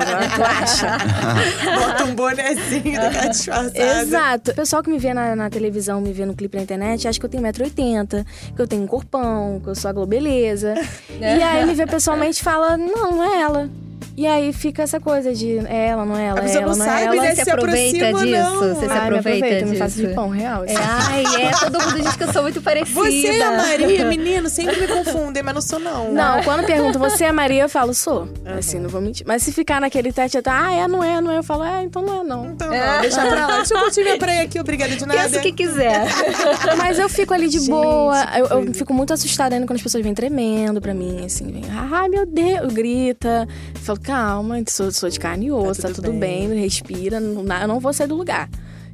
Bota 1.79 2.05
um 2.05 2.15
bonezinho, 2.15 3.01
disfarçado. 3.31 3.73
Exato. 3.75 4.51
O 4.53 4.55
pessoal 4.55 4.83
que 4.83 4.91
me 4.91 4.99
vê 4.99 5.13
na, 5.13 5.35
na, 5.35 5.51
televisão, 5.51 6.01
me 6.01 6.13
vê 6.13 6.25
no 6.25 6.35
clipe 6.35 6.57
na 6.57 6.63
internet, 6.63 7.09
acha 7.09 7.19
que 7.19 7.27
eu 7.27 7.31
tenho 7.31 7.43
1,80m, 7.43 8.25
que 8.55 8.63
eu 8.63 8.67
tenho 8.67 8.83
um 8.83 8.87
corpão, 8.87 9.61
que 9.63 9.69
eu 9.69 9.75
sou 9.75 9.89
a 9.89 9.93
globeleza. 9.93 10.75
E 11.21 11.25
aí 11.25 11.67
me 11.67 11.75
vê 11.75 11.87
pessoalmente 11.87 12.41
e 12.41 12.45
fala, 12.45 12.77
não, 12.77 13.13
não 13.13 13.25
é 13.25 13.41
ela. 13.41 13.71
E 14.17 14.27
aí 14.27 14.53
fica 14.53 14.83
essa 14.83 15.01
coisa 15.01 15.33
de 15.35 15.59
é 15.67 15.89
ela, 15.89 16.05
não 16.05 16.17
é 16.17 16.27
ela, 16.27 16.41
é 16.41 16.53
ela, 16.53 16.67
não, 16.67 16.77
não 16.77 16.87
é 16.87 17.05
ela. 17.05 17.17
Você 17.17 17.45
se 17.45 17.51
aproveita 17.51 18.09
aproxima, 18.09 18.27
disso? 18.27 18.43
não. 18.43 18.75
Você 18.75 18.87
se 18.87 18.93
Ai, 18.93 18.99
me 18.99 18.99
aproveita 18.99 19.47
aproveito, 19.47 19.59
disso? 19.61 19.73
me 19.73 19.79
faço 19.79 19.97
de 19.97 20.09
pão 20.09 20.29
real. 20.29 20.65
É, 20.65 20.75
ai, 20.77 21.25
é, 21.43 21.51
todo 21.53 21.81
mundo 21.81 22.03
diz 22.03 22.17
que 22.17 22.25
eu 22.25 22.33
sou 22.33 22.43
muito 22.43 22.63
parecida. 22.63 23.01
Você 23.03 23.27
é 23.27 23.43
a 23.43 23.57
Maria, 23.57 24.05
menino, 24.09 24.49
sempre 24.49 24.81
me 24.81 24.89
confundem, 24.89 25.43
mas 25.43 25.55
não 25.55 25.63
sou 25.63 25.79
não. 25.79 26.13
Não, 26.13 26.43
quando 26.45 26.65
perguntam, 26.65 27.01
você 27.01 27.25
é 27.25 27.33
Maria, 27.33 27.63
eu 27.63 27.69
falo, 27.69 27.95
sou. 27.95 28.29
Assim, 28.45 28.79
não 28.79 28.89
vou 28.89 29.01
mentir. 29.01 29.27
Mas 29.27 29.43
se 29.43 29.53
ficar 29.53 29.81
naquele 29.81 30.13
tete, 30.13 30.39
ah, 30.47 30.73
é, 30.73 30.87
não 30.89 31.03
é, 31.03 31.21
não 31.21 31.31
é, 31.31 31.39
eu 31.39 31.43
falo, 31.43 31.65
é, 31.65 31.83
então 31.83 32.03
não 32.03 32.21
é, 32.21 32.25
não. 32.25 32.47
Então 32.47 32.69
não, 32.69 33.01
deixa 33.01 33.21
pra 33.27 33.47
lá. 33.47 33.57
Deixa 33.57 33.75
eu 33.75 33.81
curtir 33.81 34.03
minha 34.03 34.19
praia 34.19 34.43
aqui, 34.43 34.61
obrigada 34.61 34.95
de 34.95 35.07
nada. 35.07 35.21
Pensa 35.23 35.39
o 35.39 35.43
que 35.43 35.53
quiser. 35.53 36.07
Mas 36.77 36.99
eu 36.99 37.09
fico 37.09 37.33
ali 37.35 37.49
de 37.49 37.59
Gente, 37.59 37.71
boa. 37.71 38.25
Eu, 38.37 38.47
eu 38.47 38.75
fico 38.75 38.93
muito 38.93 39.13
assustada 39.13 39.55
ainda 39.55 39.67
quando 39.67 39.77
as 39.77 39.83
pessoas 39.83 40.03
vêm 40.03 40.15
tremendo 40.15 40.81
pra 40.81 40.95
mim, 40.95 41.25
assim, 41.25 41.51
vem, 41.51 41.65
ai 41.71 42.09
meu 42.09 42.27
Deus, 42.27 42.73
grita. 42.73 43.47
Eu 43.87 43.92
falo, 43.97 44.01
calma, 44.01 44.63
sou, 44.69 44.91
sou 44.91 45.09
de 45.09 45.19
carne 45.19 45.47
e 45.47 45.53
osso, 45.53 45.83
tá 45.83 45.89
tudo 45.89 46.03
tudo, 46.03 46.19
bem. 46.19 46.49
bem. 46.49 46.59
respira, 46.61 47.21
não, 47.21 47.43
eu 47.61 47.69
não 47.69 47.81
vou 47.81 47.93
sair 47.93 48.07
do 48.07 48.17
lugar. 48.17 48.49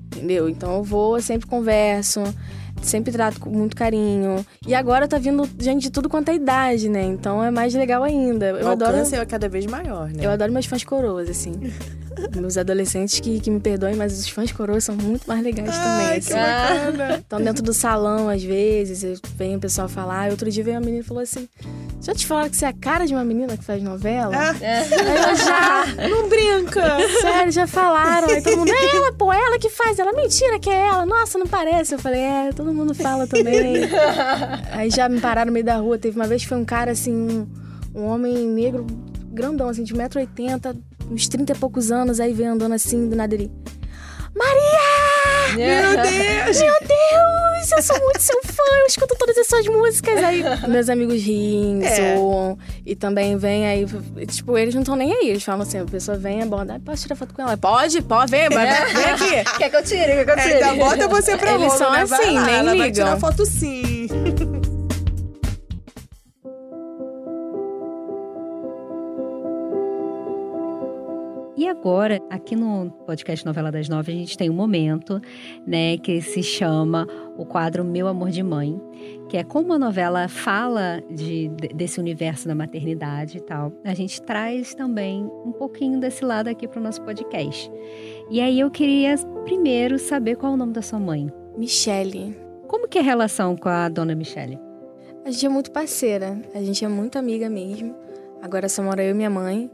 Entendeu? 0.06 0.48
Então 0.48 0.76
eu 0.76 0.82
vou, 0.82 1.16
eu 1.16 1.22
sempre 1.22 1.46
converso, 1.46 2.22
sempre 2.82 3.12
trato 3.12 3.38
com 3.40 3.50
muito 3.50 3.76
carinho. 3.76 4.44
E 4.66 4.74
agora 4.74 5.06
tá 5.06 5.18
vindo 5.18 5.48
gente 5.58 5.82
de 5.82 5.90
tudo 5.90 6.08
quanto 6.08 6.30
é 6.30 6.34
idade, 6.34 6.88
né? 6.88 7.02
Então 7.02 7.42
é 7.42 7.50
mais 7.50 7.74
legal 7.74 8.02
ainda. 8.02 8.46
Eu 8.46 8.66
o 8.66 8.70
adoro. 8.70 8.92
alcance 8.92 9.14
é 9.14 9.24
cada 9.26 9.48
vez 9.48 9.66
maior, 9.66 10.08
né? 10.08 10.24
Eu 10.24 10.30
adoro 10.30 10.52
meus 10.52 10.66
fãs 10.66 10.84
coroas, 10.84 11.28
assim. 11.28 11.52
Meus 12.36 12.56
adolescentes 12.56 13.20
que, 13.20 13.40
que 13.40 13.50
me 13.50 13.60
perdoem, 13.60 13.94
mas 13.96 14.18
os 14.18 14.28
fãs 14.28 14.50
coroas 14.52 14.84
são 14.84 14.94
muito 14.96 15.26
mais 15.26 15.42
legais 15.42 15.70
também. 15.70 16.06
Ai, 16.06 16.16
assim. 16.18 16.28
que 16.28 16.34
bacana. 16.34 17.18
Então, 17.28 17.40
dentro 17.42 17.62
do 17.62 17.72
salão, 17.74 18.28
às 18.28 18.42
vezes, 18.42 19.02
eu- 19.04 19.16
vem 19.36 19.56
o 19.56 19.60
pessoal 19.60 19.88
falar. 19.88 20.30
Outro 20.30 20.50
dia 20.50 20.64
veio 20.64 20.76
uma 20.76 20.80
menina 20.84 21.02
e 21.02 21.06
falou 21.06 21.22
assim: 21.22 21.48
Já 22.00 22.14
te 22.14 22.26
falaram 22.26 22.48
que 22.50 22.56
você 22.56 22.64
é 22.64 22.68
a 22.68 22.72
cara 22.72 23.06
de 23.06 23.14
uma 23.14 23.24
menina 23.24 23.56
que 23.56 23.64
faz 23.64 23.82
novela? 23.82 24.34
Ah. 24.34 24.50
Aí 24.60 25.30
eu 25.30 25.36
já. 25.36 26.08
Não 26.08 26.28
brinca. 26.28 26.98
Sério, 27.20 27.52
já 27.52 27.66
falaram. 27.66 28.28
Aí 28.28 28.42
todo 28.42 28.56
mundo, 28.56 28.70
é 28.72 28.96
ela, 28.96 29.12
pô, 29.12 29.32
é 29.32 29.36
ela 29.38 29.58
que 29.58 29.68
faz. 29.68 29.98
Ela, 29.98 30.12
mentira 30.12 30.58
que 30.58 30.70
é 30.70 30.86
ela. 30.88 31.04
Nossa, 31.04 31.38
não 31.38 31.46
parece. 31.46 31.94
Eu 31.94 31.98
falei, 31.98 32.20
é, 32.20 32.52
todo 32.52 32.72
mundo 32.72 32.94
fala 32.94 33.26
também. 33.26 33.74
Aí 34.72 34.90
já 34.90 35.08
me 35.08 35.20
pararam 35.20 35.46
no 35.48 35.52
meio 35.52 35.64
da 35.66 35.76
rua. 35.76 35.98
Teve 35.98 36.16
uma 36.18 36.26
vez 36.26 36.42
que 36.42 36.48
foi 36.48 36.58
um 36.58 36.64
cara, 36.64 36.92
assim, 36.92 37.12
um, 37.14 37.46
um 37.94 38.04
homem 38.06 38.46
negro, 38.46 38.86
grandão, 39.32 39.68
assim, 39.68 39.82
de 39.82 39.94
1,80m, 39.94 40.76
uns 41.10 41.28
30 41.28 41.52
e 41.52 41.56
poucos 41.56 41.90
anos. 41.90 42.20
Aí 42.20 42.32
veio 42.32 42.52
andando 42.52 42.74
assim, 42.74 43.08
do 43.08 43.16
nada 43.16 43.34
ele. 43.34 43.50
Maria! 44.34 45.56
Meu 45.56 45.96
Deus. 46.02 46.60
Meu 46.60 46.74
Deus, 46.80 47.72
eu 47.76 47.82
sou 47.82 47.98
muito 47.98 48.20
seu 48.20 48.38
fã, 48.44 48.62
eu 48.82 48.86
escuto 48.86 49.16
todas 49.18 49.36
as 49.38 49.46
suas 49.46 49.66
músicas. 49.66 50.22
Aí 50.22 50.42
meus 50.68 50.88
amigos 50.88 51.20
riem, 51.22 51.82
É. 51.84 52.14
zoam. 52.16 52.58
E 52.86 52.94
também 52.94 53.36
vem 53.36 53.66
aí, 53.66 53.86
tipo, 54.26 54.56
eles 54.56 54.74
não 54.74 54.82
estão 54.82 54.94
nem 54.94 55.12
aí. 55.12 55.30
Eles 55.30 55.42
falam 55.42 55.62
assim, 55.62 55.78
a 55.80 55.84
pessoa 55.84 56.16
vem, 56.16 56.42
aborda, 56.42 56.74
ah, 56.74 56.80
posso 56.84 57.02
tirar 57.02 57.16
foto 57.16 57.34
com 57.34 57.42
ela? 57.42 57.56
Pode, 57.56 58.00
pode, 58.02 58.30
vem, 58.30 58.48
vai, 58.50 58.66
vem 58.94 59.04
aqui. 59.06 59.50
Quer 59.58 59.70
que 59.70 59.76
eu 59.76 59.82
tire? 59.82 60.04
Quer 60.06 60.24
que 60.24 60.30
eu 60.30 60.34
É, 60.34 60.42
tire? 60.42 60.54
então 60.56 60.76
bota 60.78 61.08
você 61.08 61.36
pra 61.36 61.52
Eles 61.54 61.72
são 61.72 61.90
né? 61.90 62.04
Vai 62.04 62.20
assim, 62.20 62.34
lá, 62.34 62.44
nem 62.44 62.54
ela 62.56 62.64
vai 62.76 62.88
ligam. 62.88 62.92
tirar 63.06 63.18
foto 63.18 63.44
sim. 63.46 64.06
Agora, 71.88 72.20
aqui 72.28 72.54
no 72.54 72.90
podcast 73.06 73.46
Novela 73.46 73.72
das 73.72 73.88
Nove, 73.88 74.12
a 74.12 74.14
gente 74.14 74.36
tem 74.36 74.50
um 74.50 74.52
momento, 74.52 75.18
né, 75.66 75.96
que 75.96 76.20
se 76.20 76.42
chama 76.42 77.06
o 77.34 77.46
quadro 77.46 77.82
Meu 77.82 78.06
Amor 78.06 78.28
de 78.28 78.42
Mãe, 78.42 78.78
que 79.30 79.38
é 79.38 79.42
como 79.42 79.72
a 79.72 79.78
novela 79.78 80.28
fala 80.28 81.02
de, 81.10 81.48
desse 81.74 81.98
universo 81.98 82.46
da 82.46 82.54
maternidade 82.54 83.38
e 83.38 83.40
tal. 83.40 83.72
A 83.84 83.94
gente 83.94 84.20
traz 84.20 84.74
também 84.74 85.24
um 85.46 85.50
pouquinho 85.50 85.98
desse 85.98 86.22
lado 86.26 86.48
aqui 86.48 86.68
para 86.68 86.78
o 86.78 86.82
nosso 86.82 87.00
podcast. 87.00 87.72
E 88.30 88.38
aí 88.42 88.60
eu 88.60 88.70
queria 88.70 89.16
primeiro 89.46 89.98
saber 89.98 90.36
qual 90.36 90.52
é 90.52 90.54
o 90.56 90.58
nome 90.58 90.74
da 90.74 90.82
sua 90.82 90.98
mãe. 90.98 91.32
Michele. 91.56 92.36
Como 92.66 92.86
que 92.86 92.98
é 92.98 93.00
a 93.00 93.04
relação 93.04 93.56
com 93.56 93.70
a 93.70 93.88
dona 93.88 94.14
Michele? 94.14 94.58
A 95.24 95.30
gente 95.30 95.46
é 95.46 95.48
muito 95.48 95.72
parceira, 95.72 96.38
a 96.54 96.62
gente 96.62 96.84
é 96.84 96.88
muito 96.88 97.18
amiga 97.18 97.48
mesmo. 97.48 97.96
Agora 98.42 98.68
só 98.68 98.82
mora 98.82 99.02
eu 99.02 99.12
e 99.12 99.14
minha 99.14 99.30
mãe. 99.30 99.70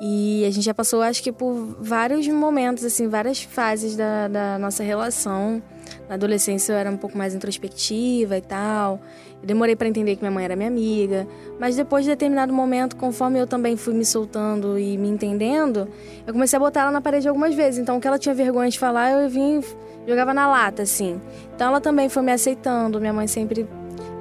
E 0.00 0.46
a 0.46 0.50
gente 0.50 0.64
já 0.64 0.72
passou, 0.72 1.02
acho 1.02 1.22
que, 1.22 1.30
por 1.30 1.76
vários 1.78 2.26
momentos, 2.26 2.82
assim, 2.84 3.06
várias 3.06 3.42
fases 3.42 3.94
da, 3.94 4.28
da 4.28 4.58
nossa 4.58 4.82
relação. 4.82 5.62
Na 6.08 6.14
adolescência 6.14 6.72
eu 6.72 6.76
era 6.76 6.90
um 6.90 6.96
pouco 6.96 7.18
mais 7.18 7.34
introspectiva 7.34 8.38
e 8.38 8.40
tal. 8.40 8.98
Eu 9.42 9.46
demorei 9.46 9.76
para 9.76 9.88
entender 9.88 10.16
que 10.16 10.22
minha 10.22 10.30
mãe 10.30 10.44
era 10.44 10.56
minha 10.56 10.68
amiga. 10.68 11.26
Mas 11.58 11.76
depois 11.76 12.04
de 12.04 12.10
determinado 12.10 12.50
momento, 12.50 12.96
conforme 12.96 13.38
eu 13.38 13.46
também 13.46 13.76
fui 13.76 13.92
me 13.92 14.04
soltando 14.04 14.78
e 14.78 14.96
me 14.96 15.08
entendendo, 15.08 15.86
eu 16.26 16.32
comecei 16.32 16.56
a 16.56 16.60
botar 16.60 16.82
ela 16.82 16.90
na 16.90 17.02
parede 17.02 17.28
algumas 17.28 17.54
vezes. 17.54 17.78
Então, 17.78 17.98
o 17.98 18.00
que 18.00 18.08
ela 18.08 18.18
tinha 18.18 18.34
vergonha 18.34 18.70
de 18.70 18.78
falar, 18.78 19.10
eu 19.10 19.28
vim 19.28 19.60
jogava 20.06 20.32
na 20.32 20.48
lata, 20.48 20.82
assim. 20.82 21.20
Então, 21.54 21.68
ela 21.68 21.80
também 21.80 22.08
foi 22.08 22.22
me 22.22 22.32
aceitando. 22.32 22.98
Minha 22.98 23.12
mãe 23.12 23.26
sempre 23.26 23.68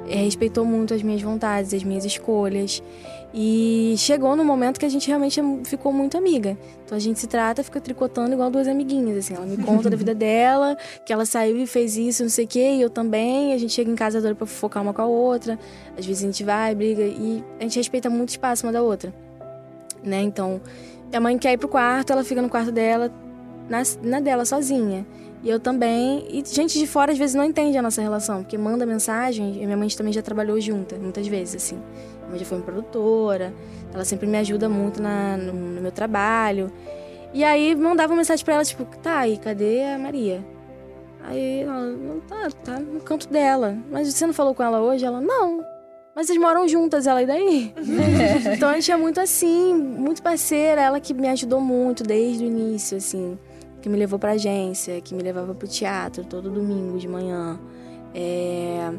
é, 0.10 0.16
respeitou 0.16 0.66
muito 0.66 0.94
as 0.94 1.02
minhas 1.02 1.22
vontades, 1.22 1.74
as 1.74 1.84
minhas 1.84 2.04
escolhas. 2.04 2.84
E 3.32 3.94
chegou 3.98 4.36
no 4.36 4.44
momento 4.44 4.80
que 4.80 4.86
a 4.86 4.90
gente 4.90 5.08
realmente 5.08 5.40
ficou 5.64 5.94
muito 5.94 6.18
amiga. 6.18 6.58
Então 6.84 6.98
a 6.98 7.00
gente 7.00 7.20
se 7.20 7.28
trata, 7.28 7.64
fica 7.64 7.80
tricotando 7.80 8.34
igual 8.34 8.50
duas 8.50 8.68
amiguinhas, 8.68 9.18
assim. 9.20 9.36
Ela 9.36 9.46
me 9.46 9.58
conta 9.58 9.90
da 9.90 9.96
vida 9.96 10.16
dela, 10.16 10.76
que 11.06 11.14
ela 11.14 11.26
saiu 11.26 11.58
e 11.58 11.68
fez 11.68 11.96
isso, 11.96 12.24
não 12.24 12.30
sei 12.30 12.46
o 12.46 12.48
quê, 12.48 12.72
e 12.78 12.82
eu 12.82 12.90
também. 12.90 13.54
A 13.54 13.58
gente 13.58 13.74
chega 13.74 13.90
em 13.92 13.96
casa 13.96 14.18
adora 14.18 14.34
pra 14.34 14.48
focar 14.48 14.82
uma 14.82 14.94
com 14.94 15.02
a 15.02 15.06
outra. 15.06 15.60
Às 15.98 16.06
vezes 16.06 16.24
a 16.24 16.26
gente 16.26 16.44
vai, 16.44 16.74
briga, 16.74 17.04
e 17.04 17.44
a 17.60 17.64
gente 17.64 17.78
respeita 17.78 18.10
muito 18.10 18.30
espaço 18.30 18.66
uma 18.66 18.74
da 18.74 18.82
outra. 18.82 19.14
Né? 20.04 20.22
Então, 20.22 20.60
minha 21.10 21.22
mãe 21.22 21.38
quer 21.38 21.54
ir 21.54 21.58
pro 21.58 21.68
quarto, 21.68 22.12
ela 22.12 22.24
fica 22.24 22.42
no 22.42 22.50
quarto 22.50 22.72
dela, 22.72 23.12
na, 23.70 23.84
na 24.02 24.20
dela, 24.20 24.44
sozinha. 24.44 25.06
E 25.44 25.50
eu 25.50 25.60
também. 25.60 26.26
E 26.30 26.44
gente 26.46 26.78
de 26.78 26.88
fora 26.88 27.12
às 27.12 27.18
vezes 27.18 27.36
não 27.36 27.44
entende 27.44 27.78
a 27.78 27.82
nossa 27.82 28.02
relação, 28.02 28.42
porque 28.42 28.58
manda 28.58 28.86
mensagem. 28.86 29.62
E 29.62 29.66
minha 29.66 29.78
mãe 29.78 29.88
também 29.90 30.12
já 30.12 30.22
trabalhou 30.22 30.60
junta, 30.60 30.98
muitas 30.98 31.28
vezes, 31.28 31.56
assim. 31.56 31.80
Já 32.38 32.46
foi 32.46 32.58
uma 32.58 32.64
produtora, 32.64 33.54
ela 33.94 34.06
sempre 34.06 34.28
me 34.28 34.38
ajuda 34.38 34.70
muito 34.70 35.02
na, 35.02 35.38
no, 35.38 35.54
no 35.54 35.82
meu 35.82 35.92
trabalho. 35.92 36.72
E 37.34 37.44
aí 37.44 37.76
mandava 37.76 38.14
uma 38.14 38.18
mensagem 38.18 38.44
pra 38.44 38.56
ela, 38.56 38.66
tipo, 38.66 38.86
tá, 38.98 39.20
aí, 39.20 39.38
cadê 39.38 39.84
a 39.84 39.98
Maria? 39.98 40.44
Aí 41.24 41.62
ela, 41.62 41.86
não 41.86 42.20
tá, 42.22 42.50
tá 42.64 42.80
no 42.80 43.00
canto 43.02 43.28
dela. 43.28 43.78
Mas 43.92 44.12
você 44.12 44.26
não 44.26 44.34
falou 44.34 44.56
com 44.56 44.64
ela 44.64 44.82
hoje? 44.82 45.06
Ela, 45.06 45.22
não. 45.22 45.64
Mas 46.16 46.28
vocês 46.28 46.40
moram 46.40 46.68
juntas, 46.68 47.08
ela, 47.08 47.22
e 47.22 47.26
daí? 47.26 47.74
então 48.54 48.70
a 48.70 48.74
gente 48.74 48.92
é 48.92 48.98
muito 48.98 49.20
assim, 49.20 49.74
muito 49.74 50.24
parceira, 50.24 50.82
ela 50.82 51.00
que 51.00 51.14
me 51.14 51.28
ajudou 51.30 51.62
muito 51.62 52.04
desde 52.04 52.44
o 52.44 52.48
início, 52.48 52.98
assim 52.98 53.38
que 53.82 53.90
me 53.90 53.98
levou 53.98 54.20
para 54.20 54.32
agência, 54.32 55.00
que 55.02 55.14
me 55.16 55.24
levava 55.24 55.54
para 55.54 55.66
o 55.66 55.70
teatro 55.70 56.24
todo 56.24 56.50
domingo 56.50 56.98
de 56.98 57.08
manhã, 57.08 57.60
é, 58.14 58.92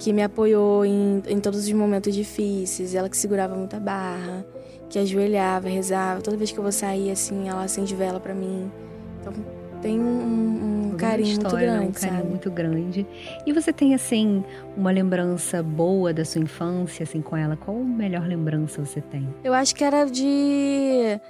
que 0.00 0.14
me 0.14 0.22
apoiou 0.22 0.82
em, 0.82 1.22
em 1.28 1.38
todos 1.38 1.60
os 1.60 1.72
momentos 1.72 2.14
difíceis, 2.14 2.94
ela 2.94 3.08
que 3.08 3.16
segurava 3.16 3.54
muita 3.54 3.78
barra, 3.78 4.46
que 4.88 4.98
ajoelhava, 4.98 5.68
rezava. 5.68 6.22
Toda 6.22 6.38
vez 6.38 6.50
que 6.50 6.58
eu 6.58 6.62
vou 6.62 6.72
sair, 6.72 7.10
assim, 7.10 7.50
ela 7.50 7.64
acende 7.64 7.94
vela 7.94 8.18
para 8.18 8.34
mim. 8.34 8.72
Então, 9.20 9.34
tem 9.82 10.00
um, 10.00 10.92
um 10.92 10.96
carinho 10.96 11.32
história, 11.32 11.74
muito 11.76 11.78
grande, 11.80 11.86
um 11.86 11.92
carinho 11.92 12.16
sabe? 12.16 12.28
muito 12.30 12.50
grande. 12.50 13.06
E 13.46 13.52
você 13.52 13.74
tem 13.74 13.94
assim 13.94 14.42
uma 14.74 14.90
lembrança 14.90 15.62
boa 15.62 16.14
da 16.14 16.24
sua 16.24 16.40
infância 16.40 17.02
assim 17.02 17.20
com 17.20 17.36
ela? 17.36 17.54
Qual 17.54 17.76
a 17.76 17.80
melhor 17.80 18.26
lembrança 18.26 18.82
você 18.82 19.02
tem? 19.02 19.28
Eu 19.44 19.52
acho 19.52 19.74
que 19.74 19.84
era 19.84 20.06
de 20.06 21.20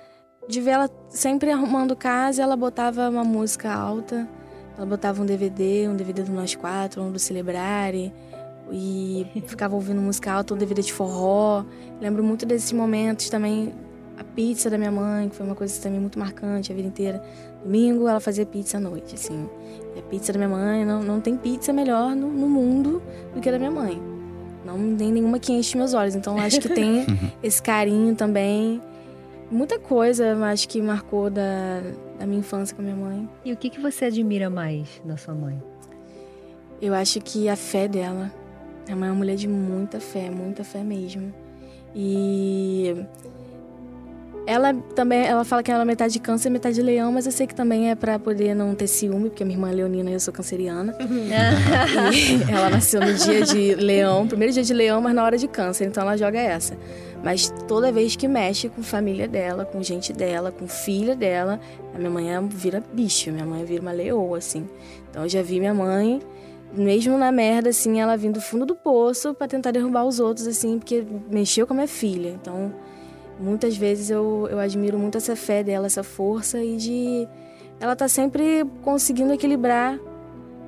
de 0.49 0.61
ver 0.61 0.71
ela 0.71 0.91
sempre 1.09 1.51
arrumando 1.51 1.95
casa, 1.97 2.43
ela 2.43 2.57
botava 2.57 3.09
uma 3.09 3.25
música 3.25 3.73
alta. 3.73 4.29
Ela 4.77 4.87
botava 4.87 5.23
um 5.23 5.27
DVD, 5.27 5.89
um 5.89 5.95
DVD 5.95 6.23
do 6.23 6.33
Nós 6.33 6.55
Quatro, 6.55 7.03
um 7.03 7.13
do 7.13 7.19
Celebrare. 7.19 8.13
E 8.73 9.27
ficava 9.47 9.75
ouvindo 9.75 10.01
música 10.01 10.33
alta, 10.33 10.55
um 10.55 10.57
DVD 10.57 10.83
de 10.83 10.93
forró. 10.93 11.65
Lembro 12.01 12.23
muito 12.23 12.47
desses 12.47 12.73
momentos 12.73 13.29
também. 13.29 13.73
A 14.19 14.25
pizza 14.25 14.69
da 14.69 14.77
minha 14.77 14.93
mãe, 14.93 15.31
que 15.31 15.35
foi 15.35 15.47
uma 15.47 15.55
coisa 15.55 15.81
também 15.81 15.99
muito 15.99 16.19
marcante 16.19 16.71
a 16.71 16.75
vida 16.75 16.87
inteira. 16.87 17.23
Domingo 17.65 18.07
ela 18.07 18.21
fazia 18.21 18.45
pizza 18.45 18.77
à 18.77 18.81
noite, 18.81 19.15
assim. 19.15 19.49
E 19.97 19.99
a 19.99 20.03
pizza 20.03 20.33
da 20.33 20.39
minha 20.39 20.51
mãe, 20.51 20.85
não, 20.85 21.03
não 21.03 21.21
tem 21.21 21.37
pizza 21.37 21.73
melhor 21.73 22.15
no, 22.15 22.31
no 22.31 22.47
mundo 22.47 23.03
do 23.35 23.41
que 23.41 23.49
a 23.49 23.53
da 23.53 23.59
minha 23.59 23.71
mãe. 23.71 24.01
Não 24.65 24.95
tem 24.95 25.11
nenhuma 25.11 25.39
que 25.39 25.53
enche 25.53 25.77
meus 25.77 25.95
olhos. 25.95 26.15
Então 26.15 26.39
acho 26.39 26.61
que 26.61 26.69
tem 26.69 27.07
esse 27.43 27.63
carinho 27.63 28.15
também 28.15 28.81
muita 29.51 29.79
coisa, 29.79 30.37
acho 30.47 30.69
que 30.69 30.81
marcou 30.81 31.29
da, 31.29 31.83
da 32.19 32.27
minha 32.27 32.39
infância 32.39 32.75
com 32.75 32.83
a 32.83 32.85
minha 32.85 32.97
mãe. 32.97 33.29
E 33.45 33.53
o 33.53 33.57
que, 33.57 33.69
que 33.69 33.81
você 33.81 34.07
admira 34.07 34.49
mais 34.49 35.03
na 35.05 35.17
sua 35.17 35.35
mãe? 35.35 35.61
Eu 36.81 36.95
acho 36.95 37.21
que 37.21 37.49
a 37.49 37.57
fé 37.57 37.89
dela. 37.89 38.33
A 38.91 38.97
mãe 38.97 39.09
é 39.09 39.13
uma 39.13 39.19
mulher 39.19 39.37
de 39.37 39.49
muita 39.49 40.01
fé, 40.01 40.31
muita 40.31 40.65
fé 40.65 40.83
mesmo. 40.83 41.33
E 41.95 42.95
ela 44.47 44.75
também, 44.95 45.25
ela 45.25 45.45
fala 45.45 45.63
que 45.63 45.71
ela 45.71 45.83
é 45.83 45.85
metade 45.85 46.13
de 46.13 46.19
câncer 46.19 46.51
metade 46.51 46.75
de 46.75 46.83
leão, 46.83 47.13
mas 47.13 47.27
eu 47.27 47.33
sei 47.33 47.47
que 47.47 47.55
também 47.55 47.91
é 47.91 47.95
para 47.95 48.19
poder 48.19 48.55
não 48.55 48.75
ter 48.75 48.87
ciúme, 48.87 49.29
porque 49.29 49.45
minha 49.45 49.57
irmã 49.57 49.71
é 49.71 49.75
leonina 49.75 50.11
e 50.11 50.15
eu 50.15 50.21
sou 50.21 50.33
canceriana. 50.33 50.97
e 52.13 52.43
ela 52.51 52.71
nasceu 52.71 53.01
no 53.01 53.15
dia 53.15 53.43
de 53.43 53.75
leão, 53.75 54.27
primeiro 54.27 54.53
dia 54.53 54.63
de 54.63 54.75
leão, 54.75 55.01
mas 55.01 55.15
na 55.15 55.25
hora 55.25 55.39
de 55.39 55.47
câncer, 55.47 55.87
então 55.87 56.03
ela 56.03 56.17
joga 56.17 56.41
essa. 56.41 56.77
Mas 57.23 57.53
toda 57.69 57.93
vez 57.93 58.17
que 58.17 58.27
mexe 58.27 58.69
com 58.69 58.83
família 58.83 59.29
dela, 59.29 59.65
com 59.65 59.83
gente 59.83 60.13
dela, 60.13 60.51
com 60.51 60.67
filha 60.67 61.15
dela, 61.15 61.61
a 61.95 61.99
minha 61.99 62.11
mãe 62.11 62.27
vira 62.49 62.83
bicho, 62.93 63.31
minha 63.31 63.47
mãe 63.47 63.65
vira 63.65 63.83
uma 63.83 63.93
leoa, 63.93 64.39
assim. 64.39 64.67
Então 65.11 65.23
eu 65.23 65.29
já 65.29 65.43
vi 65.43 65.61
minha 65.61 65.75
mãe, 65.75 66.21
mesmo 66.73 67.19
na 67.19 67.33
merda, 67.33 67.71
assim, 67.71 68.01
ela 68.01 68.17
vindo 68.17 68.35
do 68.35 68.41
fundo 68.41 68.65
do 68.65 68.75
poço 68.75 69.35
para 69.35 69.49
tentar 69.49 69.71
derrubar 69.71 70.05
os 70.05 70.21
outros, 70.21 70.47
assim, 70.47 70.79
porque 70.79 71.05
mexeu 71.31 71.67
com 71.67 71.73
a 71.73 71.77
minha 71.77 71.89
filha. 71.89 72.31
Então, 72.31 72.73
muitas 73.39 73.77
vezes 73.77 74.11
eu, 74.11 74.49
eu 74.51 74.59
admiro 74.59 74.99
muito 74.99 75.19
essa 75.19 75.35
fé 75.35 75.63
dela, 75.63 75.87
essa 75.87 76.03
força 76.03 76.63
e 76.63 76.77
de. 76.77 77.29
Ela 77.81 77.97
tá 77.97 78.07
sempre 78.09 78.65
conseguindo 78.83 79.33
equilibrar, 79.33 79.99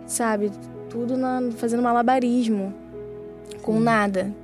sabe? 0.06 0.50
Tudo 0.88 1.16
na, 1.16 1.40
fazendo 1.56 1.82
malabarismo 1.82 2.74
com 3.62 3.78
nada. 3.78 4.34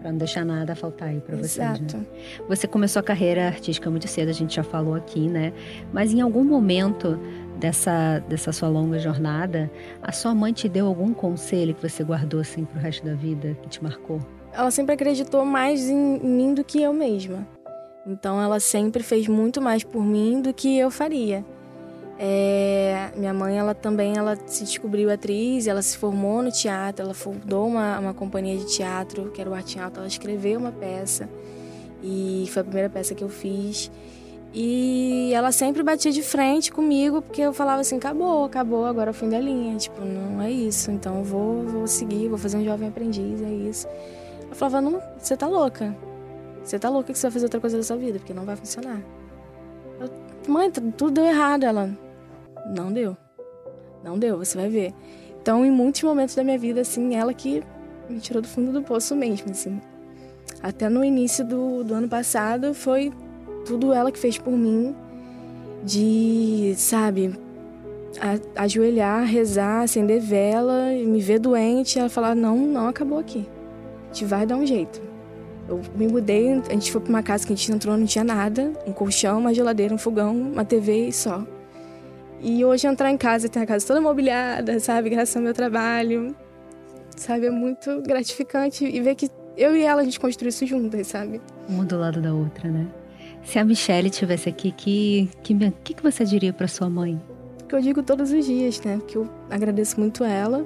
Pra 0.00 0.10
não 0.10 0.18
deixar 0.18 0.44
nada 0.44 0.74
faltar 0.74 1.08
aí 1.08 1.20
pra 1.20 1.36
vocês, 1.36 1.58
Exato. 1.58 1.96
né? 1.96 2.06
Você 2.48 2.66
começou 2.66 2.98
a 2.98 3.02
carreira 3.04 3.46
artística 3.46 3.88
muito 3.88 4.08
cedo, 4.08 4.30
a 4.30 4.32
gente 4.32 4.56
já 4.56 4.64
falou 4.64 4.94
aqui, 4.94 5.28
né? 5.28 5.52
Mas 5.92 6.12
em 6.12 6.20
algum 6.20 6.42
momento 6.42 7.18
dessa, 7.58 8.18
dessa 8.28 8.52
sua 8.52 8.68
longa 8.68 8.98
jornada, 8.98 9.70
a 10.02 10.12
sua 10.12 10.34
mãe 10.34 10.52
te 10.52 10.68
deu 10.68 10.86
algum 10.86 11.12
conselho 11.12 11.74
que 11.74 11.88
você 11.88 12.02
guardou 12.02 12.40
assim 12.40 12.64
pro 12.64 12.80
resto 12.80 13.04
da 13.04 13.14
vida, 13.14 13.56
que 13.62 13.68
te 13.68 13.82
marcou? 13.82 14.20
Ela 14.52 14.70
sempre 14.70 14.94
acreditou 14.94 15.44
mais 15.44 15.88
em 15.88 16.18
mim 16.20 16.54
do 16.54 16.62
que 16.62 16.82
eu 16.82 16.92
mesma. 16.92 17.46
Então 18.06 18.40
ela 18.40 18.58
sempre 18.60 19.02
fez 19.02 19.28
muito 19.28 19.60
mais 19.60 19.84
por 19.84 20.02
mim 20.02 20.40
do 20.40 20.52
que 20.52 20.76
eu 20.76 20.90
faria. 20.90 21.44
É, 22.18 23.10
minha 23.16 23.32
mãe, 23.32 23.58
ela 23.58 23.74
também 23.74 24.16
ela 24.16 24.36
se 24.46 24.64
descobriu 24.64 25.10
atriz, 25.10 25.66
ela 25.66 25.82
se 25.82 25.96
formou 25.96 26.42
no 26.42 26.52
teatro, 26.52 27.04
ela 27.04 27.14
fundou 27.14 27.66
uma, 27.66 27.98
uma 27.98 28.14
companhia 28.14 28.56
de 28.56 28.66
teatro, 28.66 29.30
que 29.32 29.40
era 29.40 29.50
o 29.50 29.54
Arte 29.54 29.78
Alto, 29.80 29.98
ela 29.98 30.06
escreveu 30.06 30.60
uma 30.60 30.70
peça 30.70 31.28
e 32.02 32.46
foi 32.50 32.60
a 32.60 32.64
primeira 32.64 32.90
peça 32.90 33.14
que 33.14 33.24
eu 33.24 33.28
fiz. 33.28 33.90
E 34.54 35.32
ela 35.32 35.50
sempre 35.50 35.82
batia 35.82 36.12
de 36.12 36.22
frente 36.22 36.70
comigo, 36.70 37.22
porque 37.22 37.40
eu 37.40 37.54
falava 37.54 37.80
assim, 37.80 37.96
acabou, 37.96 38.44
acabou, 38.44 38.84
agora 38.84 39.10
é 39.10 39.12
o 39.12 39.14
fim 39.14 39.28
da 39.28 39.40
linha. 39.40 39.76
Tipo, 39.76 40.02
não 40.04 40.42
é 40.42 40.50
isso, 40.50 40.90
então 40.90 41.24
vou, 41.24 41.62
vou 41.62 41.86
seguir, 41.86 42.28
vou 42.28 42.36
fazer 42.36 42.58
um 42.58 42.64
jovem 42.64 42.88
aprendiz, 42.88 43.40
é 43.40 43.50
isso. 43.50 43.88
Ela 44.44 44.54
falava, 44.54 44.80
não, 44.82 45.00
você 45.18 45.36
tá 45.36 45.46
louca. 45.46 45.96
Você 46.62 46.78
tá 46.78 46.90
louca 46.90 47.12
que 47.12 47.18
você 47.18 47.26
vai 47.26 47.32
fazer 47.32 47.46
outra 47.46 47.60
coisa 47.60 47.76
da 47.78 47.82
sua 47.82 47.96
vida, 47.96 48.18
porque 48.18 48.34
não 48.34 48.44
vai 48.44 48.54
funcionar. 48.54 49.00
Eu, 49.98 50.10
mãe, 50.46 50.70
tudo 50.70 51.10
deu 51.10 51.24
errado. 51.24 51.64
Ela, 51.64 51.90
não 52.66 52.92
deu. 52.92 53.16
Não 54.04 54.18
deu, 54.18 54.38
você 54.38 54.56
vai 54.56 54.68
ver. 54.68 54.94
Então, 55.40 55.64
em 55.64 55.70
muitos 55.70 56.02
momentos 56.02 56.34
da 56.34 56.44
minha 56.44 56.58
vida, 56.58 56.82
assim, 56.82 57.14
ela 57.14 57.32
que 57.32 57.62
me 58.08 58.20
tirou 58.20 58.42
do 58.42 58.48
fundo 58.48 58.70
do 58.70 58.82
poço 58.82 59.16
mesmo, 59.16 59.50
assim. 59.50 59.80
Até 60.62 60.88
no 60.88 61.04
início 61.04 61.44
do, 61.44 61.82
do 61.82 61.94
ano 61.94 62.08
passado, 62.08 62.74
foi 62.74 63.12
tudo 63.64 63.92
ela 63.92 64.10
que 64.10 64.18
fez 64.18 64.38
por 64.38 64.52
mim. 64.52 64.94
De, 65.84 66.74
sabe, 66.76 67.36
a, 68.20 68.62
ajoelhar, 68.62 69.24
rezar, 69.24 69.82
acender 69.82 70.20
vela, 70.20 70.90
me 70.92 71.20
ver 71.20 71.38
doente, 71.38 71.98
ela 71.98 72.08
falar, 72.08 72.34
não, 72.34 72.56
não 72.56 72.88
acabou 72.88 73.18
aqui. 73.18 73.48
A 74.04 74.14
gente 74.14 74.24
vai 74.24 74.46
dar 74.46 74.56
um 74.56 74.66
jeito. 74.66 75.00
Eu 75.68 75.80
me 75.96 76.06
mudei, 76.08 76.52
a 76.52 76.72
gente 76.72 76.90
foi 76.90 77.00
pra 77.00 77.10
uma 77.10 77.22
casa 77.22 77.46
que 77.46 77.52
a 77.52 77.56
gente 77.56 77.72
entrou, 77.72 77.96
não 77.96 78.06
tinha 78.06 78.24
nada. 78.24 78.72
Um 78.86 78.92
colchão, 78.92 79.38
uma 79.38 79.54
geladeira, 79.54 79.94
um 79.94 79.98
fogão, 79.98 80.34
uma 80.36 80.64
TV 80.64 81.08
e 81.08 81.12
só. 81.12 81.44
E 82.40 82.64
hoje 82.64 82.86
entrar 82.86 83.10
em 83.10 83.16
casa 83.16 83.48
ter 83.48 83.60
a 83.60 83.66
casa 83.66 83.86
toda 83.86 84.00
mobiliada, 84.00 84.80
sabe? 84.80 85.08
Graças 85.10 85.36
ao 85.36 85.42
meu 85.42 85.54
trabalho. 85.54 86.34
Sabe? 87.16 87.46
É 87.46 87.50
muito 87.50 88.02
gratificante 88.02 88.84
e 88.84 89.00
ver 89.00 89.14
que 89.14 89.30
eu 89.56 89.76
e 89.76 89.82
ela 89.82 90.00
a 90.00 90.04
gente 90.04 90.18
construiu 90.18 90.48
isso 90.48 90.66
juntas, 90.66 91.06
sabe? 91.06 91.40
Uma 91.68 91.84
do 91.84 91.96
lado 91.98 92.20
da 92.20 92.34
outra, 92.34 92.68
né? 92.68 92.86
Se 93.44 93.58
a 93.58 93.64
Michelle 93.64 94.08
estivesse 94.08 94.48
aqui, 94.48 94.72
que 94.72 95.28
que, 95.42 95.72
que 95.84 95.94
que 95.94 96.02
você 96.02 96.24
diria 96.24 96.52
para 96.52 96.68
sua 96.68 96.88
mãe? 96.88 97.20
Que 97.68 97.74
eu 97.74 97.80
digo 97.80 98.02
todos 98.02 98.30
os 98.30 98.44
dias, 98.46 98.80
né? 98.82 99.00
Que 99.06 99.16
eu 99.16 99.28
agradeço 99.50 99.98
muito 99.98 100.24
ela 100.24 100.64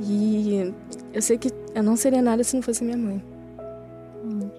e 0.00 0.72
eu 1.12 1.20
sei 1.22 1.36
que 1.38 1.50
eu 1.74 1.82
não 1.82 1.96
seria 1.96 2.22
nada 2.22 2.42
se 2.44 2.54
não 2.56 2.62
fosse 2.62 2.82
minha 2.84 2.96
mãe. 2.96 3.22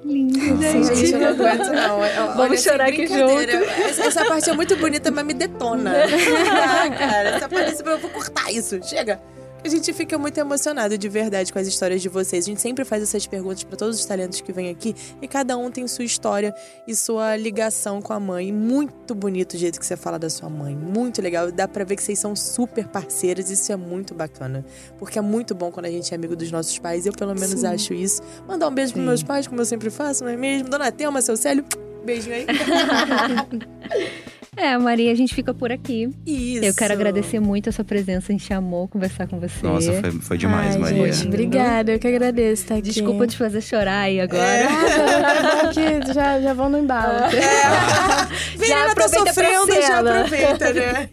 Lindo, 0.05 0.61
Gente, 0.61 1.11
eu 1.13 1.19
não 1.19 1.27
aguento, 1.27 1.67
não. 1.71 2.03
Eu- 2.05 2.25
Vamos 2.27 2.39
olha, 2.39 2.57
chorar 2.57 2.87
aqui 2.87 3.05
brincadeira. 3.07 3.53
Essa, 3.65 4.03
essa 4.03 4.25
parte 4.25 4.49
é 4.49 4.53
muito 4.53 4.75
bonita, 4.77 5.11
mas 5.11 5.25
me 5.25 5.33
detona. 5.33 5.93
Ah, 6.49 6.89
cara, 6.89 7.29
essa 7.29 7.49
parte, 7.49 7.83
eu 7.85 7.99
vou 7.99 8.09
cortar 8.09 8.51
isso. 8.51 8.79
Chega. 8.83 9.19
A 9.63 9.67
gente 9.67 9.91
fica 9.91 10.17
muito 10.17 10.37
emocionado 10.37 10.97
de 10.97 11.09
verdade 11.09 11.51
com 11.51 11.59
as 11.59 11.67
histórias 11.67 12.01
de 12.01 12.07
vocês. 12.07 12.45
A 12.45 12.47
gente 12.47 12.61
sempre 12.61 12.85
faz 12.85 13.03
essas 13.03 13.27
perguntas 13.27 13.63
para 13.63 13.75
todos 13.75 13.99
os 13.99 14.05
talentos 14.05 14.39
que 14.39 14.53
vêm 14.53 14.69
aqui 14.69 14.95
e 15.21 15.27
cada 15.27 15.57
um 15.57 15.69
tem 15.69 15.85
sua 15.87 16.05
história 16.05 16.55
e 16.87 16.95
sua 16.95 17.35
ligação 17.35 18.01
com 18.01 18.13
a 18.13 18.19
mãe. 18.19 18.53
Muito 18.53 19.13
bonito 19.13 19.53
o 19.53 19.57
jeito 19.57 19.77
que 19.79 19.85
você 19.85 19.97
fala 19.97 20.17
da 20.17 20.29
sua 20.29 20.49
mãe. 20.49 20.75
Muito 20.75 21.21
legal. 21.21 21.51
Dá 21.51 21.67
pra 21.67 21.83
ver 21.83 21.97
que 21.97 22.03
vocês 22.03 22.17
são 22.17 22.35
super 22.35 22.87
parceiras. 22.87 23.49
Isso 23.49 23.71
é 23.71 23.75
muito 23.75 24.13
bacana. 24.13 24.65
Porque 24.97 25.19
é 25.19 25.21
muito 25.21 25.53
bom 25.53 25.71
quando 25.71 25.87
a 25.87 25.91
gente 25.91 26.13
é 26.13 26.15
amigo 26.15 26.35
dos 26.35 26.49
nossos 26.51 26.79
pais. 26.79 27.05
Eu, 27.05 27.11
pelo 27.11 27.35
menos, 27.35 27.59
Sim. 27.59 27.67
acho 27.67 27.93
isso. 27.93 28.21
Mandar 28.47 28.69
um 28.69 28.73
beijo 28.73 28.93
pros 28.93 29.05
meus 29.05 29.23
pais, 29.23 29.45
como 29.45 29.59
eu 29.59 29.65
sempre 29.65 29.89
faço, 29.89 30.23
não 30.23 30.31
é 30.31 30.37
mesmo? 30.37 30.69
Dona 30.69 30.91
Thelma, 30.91 31.21
seu 31.21 31.35
Célio, 31.35 31.65
beijinho 32.05 32.35
aí. 32.35 32.45
É, 34.55 34.77
Maria, 34.77 35.11
a 35.11 35.15
gente 35.15 35.33
fica 35.33 35.53
por 35.53 35.71
aqui. 35.71 36.09
Isso. 36.25 36.65
Eu 36.65 36.73
quero 36.73 36.93
agradecer 36.93 37.39
muito 37.39 37.69
a 37.69 37.71
sua 37.71 37.85
presença, 37.85 38.31
a 38.31 38.33
gente 38.33 38.53
amou 38.53 38.87
conversar 38.87 39.27
com 39.27 39.39
você. 39.39 39.65
Nossa, 39.65 39.93
foi, 40.01 40.11
foi 40.11 40.37
demais, 40.37 40.75
Ai, 40.75 40.81
Maria. 40.81 41.11
Gente, 41.13 41.27
obrigada, 41.27 41.91
eu 41.91 41.99
que 41.99 42.07
agradeço 42.07 42.63
estar 42.63 42.75
aqui. 42.75 42.83
Desculpa 42.83 43.27
te 43.27 43.37
fazer 43.37 43.61
chorar 43.61 44.01
aí 44.01 44.19
agora. 44.19 44.67
Ah, 44.69 45.69
que 45.73 46.13
já, 46.13 46.41
já 46.41 46.53
vão 46.53 46.69
no 46.69 46.79
embalo. 46.79 47.29
Verena 48.57 48.85
tá 48.85 48.91
aproveita 48.91 49.33
pra 49.33 49.59
sofrendo, 49.59 49.81
já 49.81 49.99
aproveita, 49.99 50.73
né? 50.73 51.09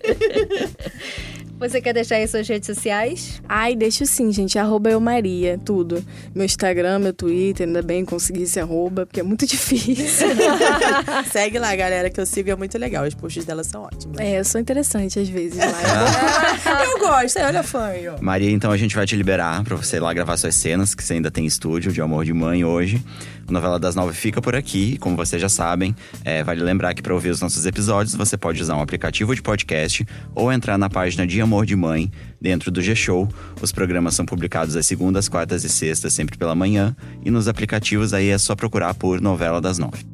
Você 1.59 1.81
quer 1.81 1.95
deixar 1.95 2.17
aí 2.17 2.29
suas 2.29 2.47
redes 2.47 2.67
sociais? 2.67 3.41
Ai, 3.49 3.75
deixa 3.75 4.05
sim, 4.05 4.31
gente. 4.31 4.59
Arroba 4.59 4.91
eu 4.91 5.01
Maria, 5.01 5.59
tudo. 5.65 6.05
Meu 6.35 6.45
Instagram, 6.45 6.99
meu 6.99 7.15
Twitter, 7.15 7.67
ainda 7.67 7.81
bem 7.81 8.05
consegui 8.05 8.43
esse 8.43 8.61
arroba, 8.61 9.07
porque 9.07 9.21
é 9.21 9.23
muito 9.23 9.47
difícil. 9.49 10.29
Segue 11.33 11.59
lá, 11.59 11.75
galera, 11.75 12.11
que 12.11 12.21
eu 12.21 12.27
sigo, 12.27 12.51
é 12.51 12.57
muito 12.57 12.77
legal. 12.77 13.07
Os 13.07 13.15
posts 13.15 13.45
dela 13.47 13.65
são 13.65 13.85
ótimos. 13.85 14.19
é, 14.19 14.39
eu 14.39 14.45
sou 14.45 14.61
interessante 14.61 15.19
às 15.19 15.29
vezes 15.29 15.59
lá. 15.59 15.67
Eu 16.85 16.99
gosto, 16.99 17.39
olha 17.41 17.63
fã 17.63 17.87
aí, 17.87 18.07
ó. 18.09 18.17
Maria, 18.21 18.51
então 18.51 18.71
a 18.71 18.77
gente 18.77 18.95
vai 18.95 19.07
te 19.07 19.17
liberar 19.17 19.63
pra 19.65 19.77
você 19.77 19.97
ir 19.97 20.01
lá 20.01 20.13
gravar 20.13 20.37
suas 20.37 20.55
cenas, 20.55 20.95
que 20.95 21.03
você 21.03 21.15
ainda 21.15 21.31
tem 21.31 21.47
estúdio 21.47 21.91
de 21.93 22.01
Amor 22.01 22.25
de 22.25 22.33
Mãe 22.33 22.65
hoje. 22.65 23.03
A 23.49 23.53
novela 23.53 23.79
das 23.79 23.95
nove 23.95 24.13
fica 24.13 24.43
por 24.43 24.57
aqui, 24.57 24.99
como 24.99 25.17
vocês 25.17 25.41
já 25.41 25.49
sabem. 25.49 25.95
é, 26.25 26.43
vale 26.43 26.61
lembrar 26.63 26.95
que 26.95 27.01
para 27.03 27.15
ouvir 27.15 27.31
os 27.31 27.41
nossos 27.41 27.65
episódios, 27.65 28.15
você 28.15 28.37
pode 28.37 28.61
usar 28.61 28.77
um 28.77 28.81
aplicativo 28.83 29.35
de 29.35 29.41
podcast 29.43 30.07
ou 30.35 30.53
entrar 30.53 30.77
na 30.77 30.91
página 30.91 31.25
de 31.27 31.41
Amor 31.47 31.64
de 31.64 31.76
Mãe, 31.76 32.11
dentro 32.40 32.72
do 32.72 32.82
G-Show. 32.82 33.28
Os 33.62 33.70
programas 33.70 34.16
são 34.16 34.26
publicados 34.26 34.74
às 34.74 34.84
segundas, 34.84 35.28
quartas 35.28 35.62
e 35.62 35.68
sextas, 35.68 36.12
sempre 36.12 36.36
pela 36.36 36.57
manhã. 36.57 36.94
E 37.24 37.30
nos 37.30 37.47
aplicativos 37.47 38.12
aí 38.12 38.30
é 38.30 38.36
só 38.36 38.57
procurar 38.57 38.94
por 38.94 39.20
Novela 39.20 39.61
das 39.61 39.78
Nove. 39.78 40.05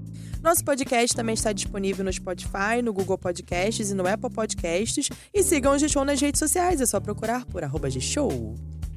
Nosso 0.42 0.62
podcast 0.62 1.16
também 1.16 1.32
está 1.32 1.50
disponível 1.52 2.04
no 2.04 2.12
Spotify, 2.12 2.82
no 2.84 2.92
Google 2.92 3.16
Podcasts 3.16 3.90
e 3.90 3.94
no 3.94 4.06
Apple 4.06 4.30
Podcasts. 4.30 5.08
E 5.32 5.42
sigam 5.42 5.74
o 5.74 5.78
G-Show 5.78 6.04
nas 6.04 6.20
redes 6.20 6.38
sociais, 6.38 6.82
é 6.82 6.86
só 6.86 7.00
procurar 7.00 7.46
por 7.46 7.64
G-Show. 7.88 8.54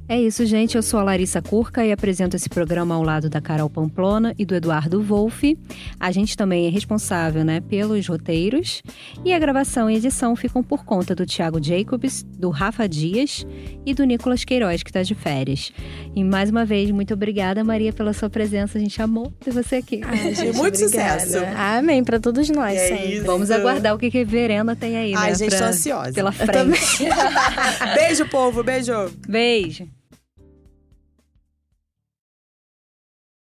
É 0.08 0.22
isso, 0.22 0.46
gente. 0.46 0.76
Eu 0.76 0.84
sou 0.84 1.00
a 1.00 1.04
Larissa 1.04 1.42
Curca 1.42 1.84
e 1.84 1.92
apresento 1.92 2.36
esse 2.36 2.48
programa 2.48 2.94
ao 2.94 3.02
lado 3.02 3.28
da 3.28 3.42
Carol 3.42 3.68
Pamplona 3.68 4.36
e 4.38 4.46
do 4.46 4.54
Eduardo 4.54 5.02
Wolff. 5.02 5.58
A 6.00 6.12
gente 6.12 6.38
também 6.38 6.68
é 6.68 6.70
responsável 6.70 7.44
né, 7.44 7.60
pelos 7.60 8.08
roteiros. 8.08 8.84
E 9.24 9.34
a 9.34 9.40
gravação 9.40 9.90
e 9.90 9.96
edição 9.96 10.36
ficam 10.36 10.62
por 10.62 10.86
conta 10.86 11.16
do 11.16 11.26
Thiago 11.26 11.60
Jacobs, 11.64 12.22
do 12.22 12.52
Rafa 12.52 12.88
Dias 12.88 13.48
e 13.84 13.96
do 13.96 14.04
Nicolas 14.04 14.44
Queiroz, 14.46 14.84
que 14.84 14.92
está 14.92 15.02
de 15.02 15.16
férias. 15.16 15.72
E 16.16 16.24
mais 16.24 16.52
uma 16.52 16.66
vez, 16.66 16.92
muito 16.92 17.16
obrigada, 17.16 17.64
Maria, 17.64 17.92
pela 17.92 18.14
sua 18.14 18.30
presença. 18.30 18.78
A 18.78 18.82
gente 18.82 19.02
amou 19.02 19.32
ter 19.44 19.50
você 19.52 19.78
aqui. 19.78 20.02
Ai, 20.04 20.36
gente, 20.36 20.56
Muito 20.56 20.76
obrigada. 20.84 21.20
sucesso. 21.22 21.46
Amém, 21.58 22.04
pra 22.04 22.20
todos 22.20 22.48
nós. 22.52 22.78
É. 22.78 23.22
Vamos 23.22 23.50
aguardar 23.50 23.96
o 23.96 23.98
que 23.98 24.12
que 24.12 24.24
Verena 24.24 24.76
tem 24.76 24.98
aí, 24.98 25.16
Ai, 25.16 25.32
né? 25.32 25.36
gente, 25.36 25.50
pra- 25.50 25.58
tô 25.58 25.66
ansiosa. 25.66 26.14
Pela 26.14 26.32
frente. 26.32 27.06
Beijo, 27.96 28.28
povo, 28.30 28.64
beijo. 28.64 28.94
Beijo. 29.28 29.88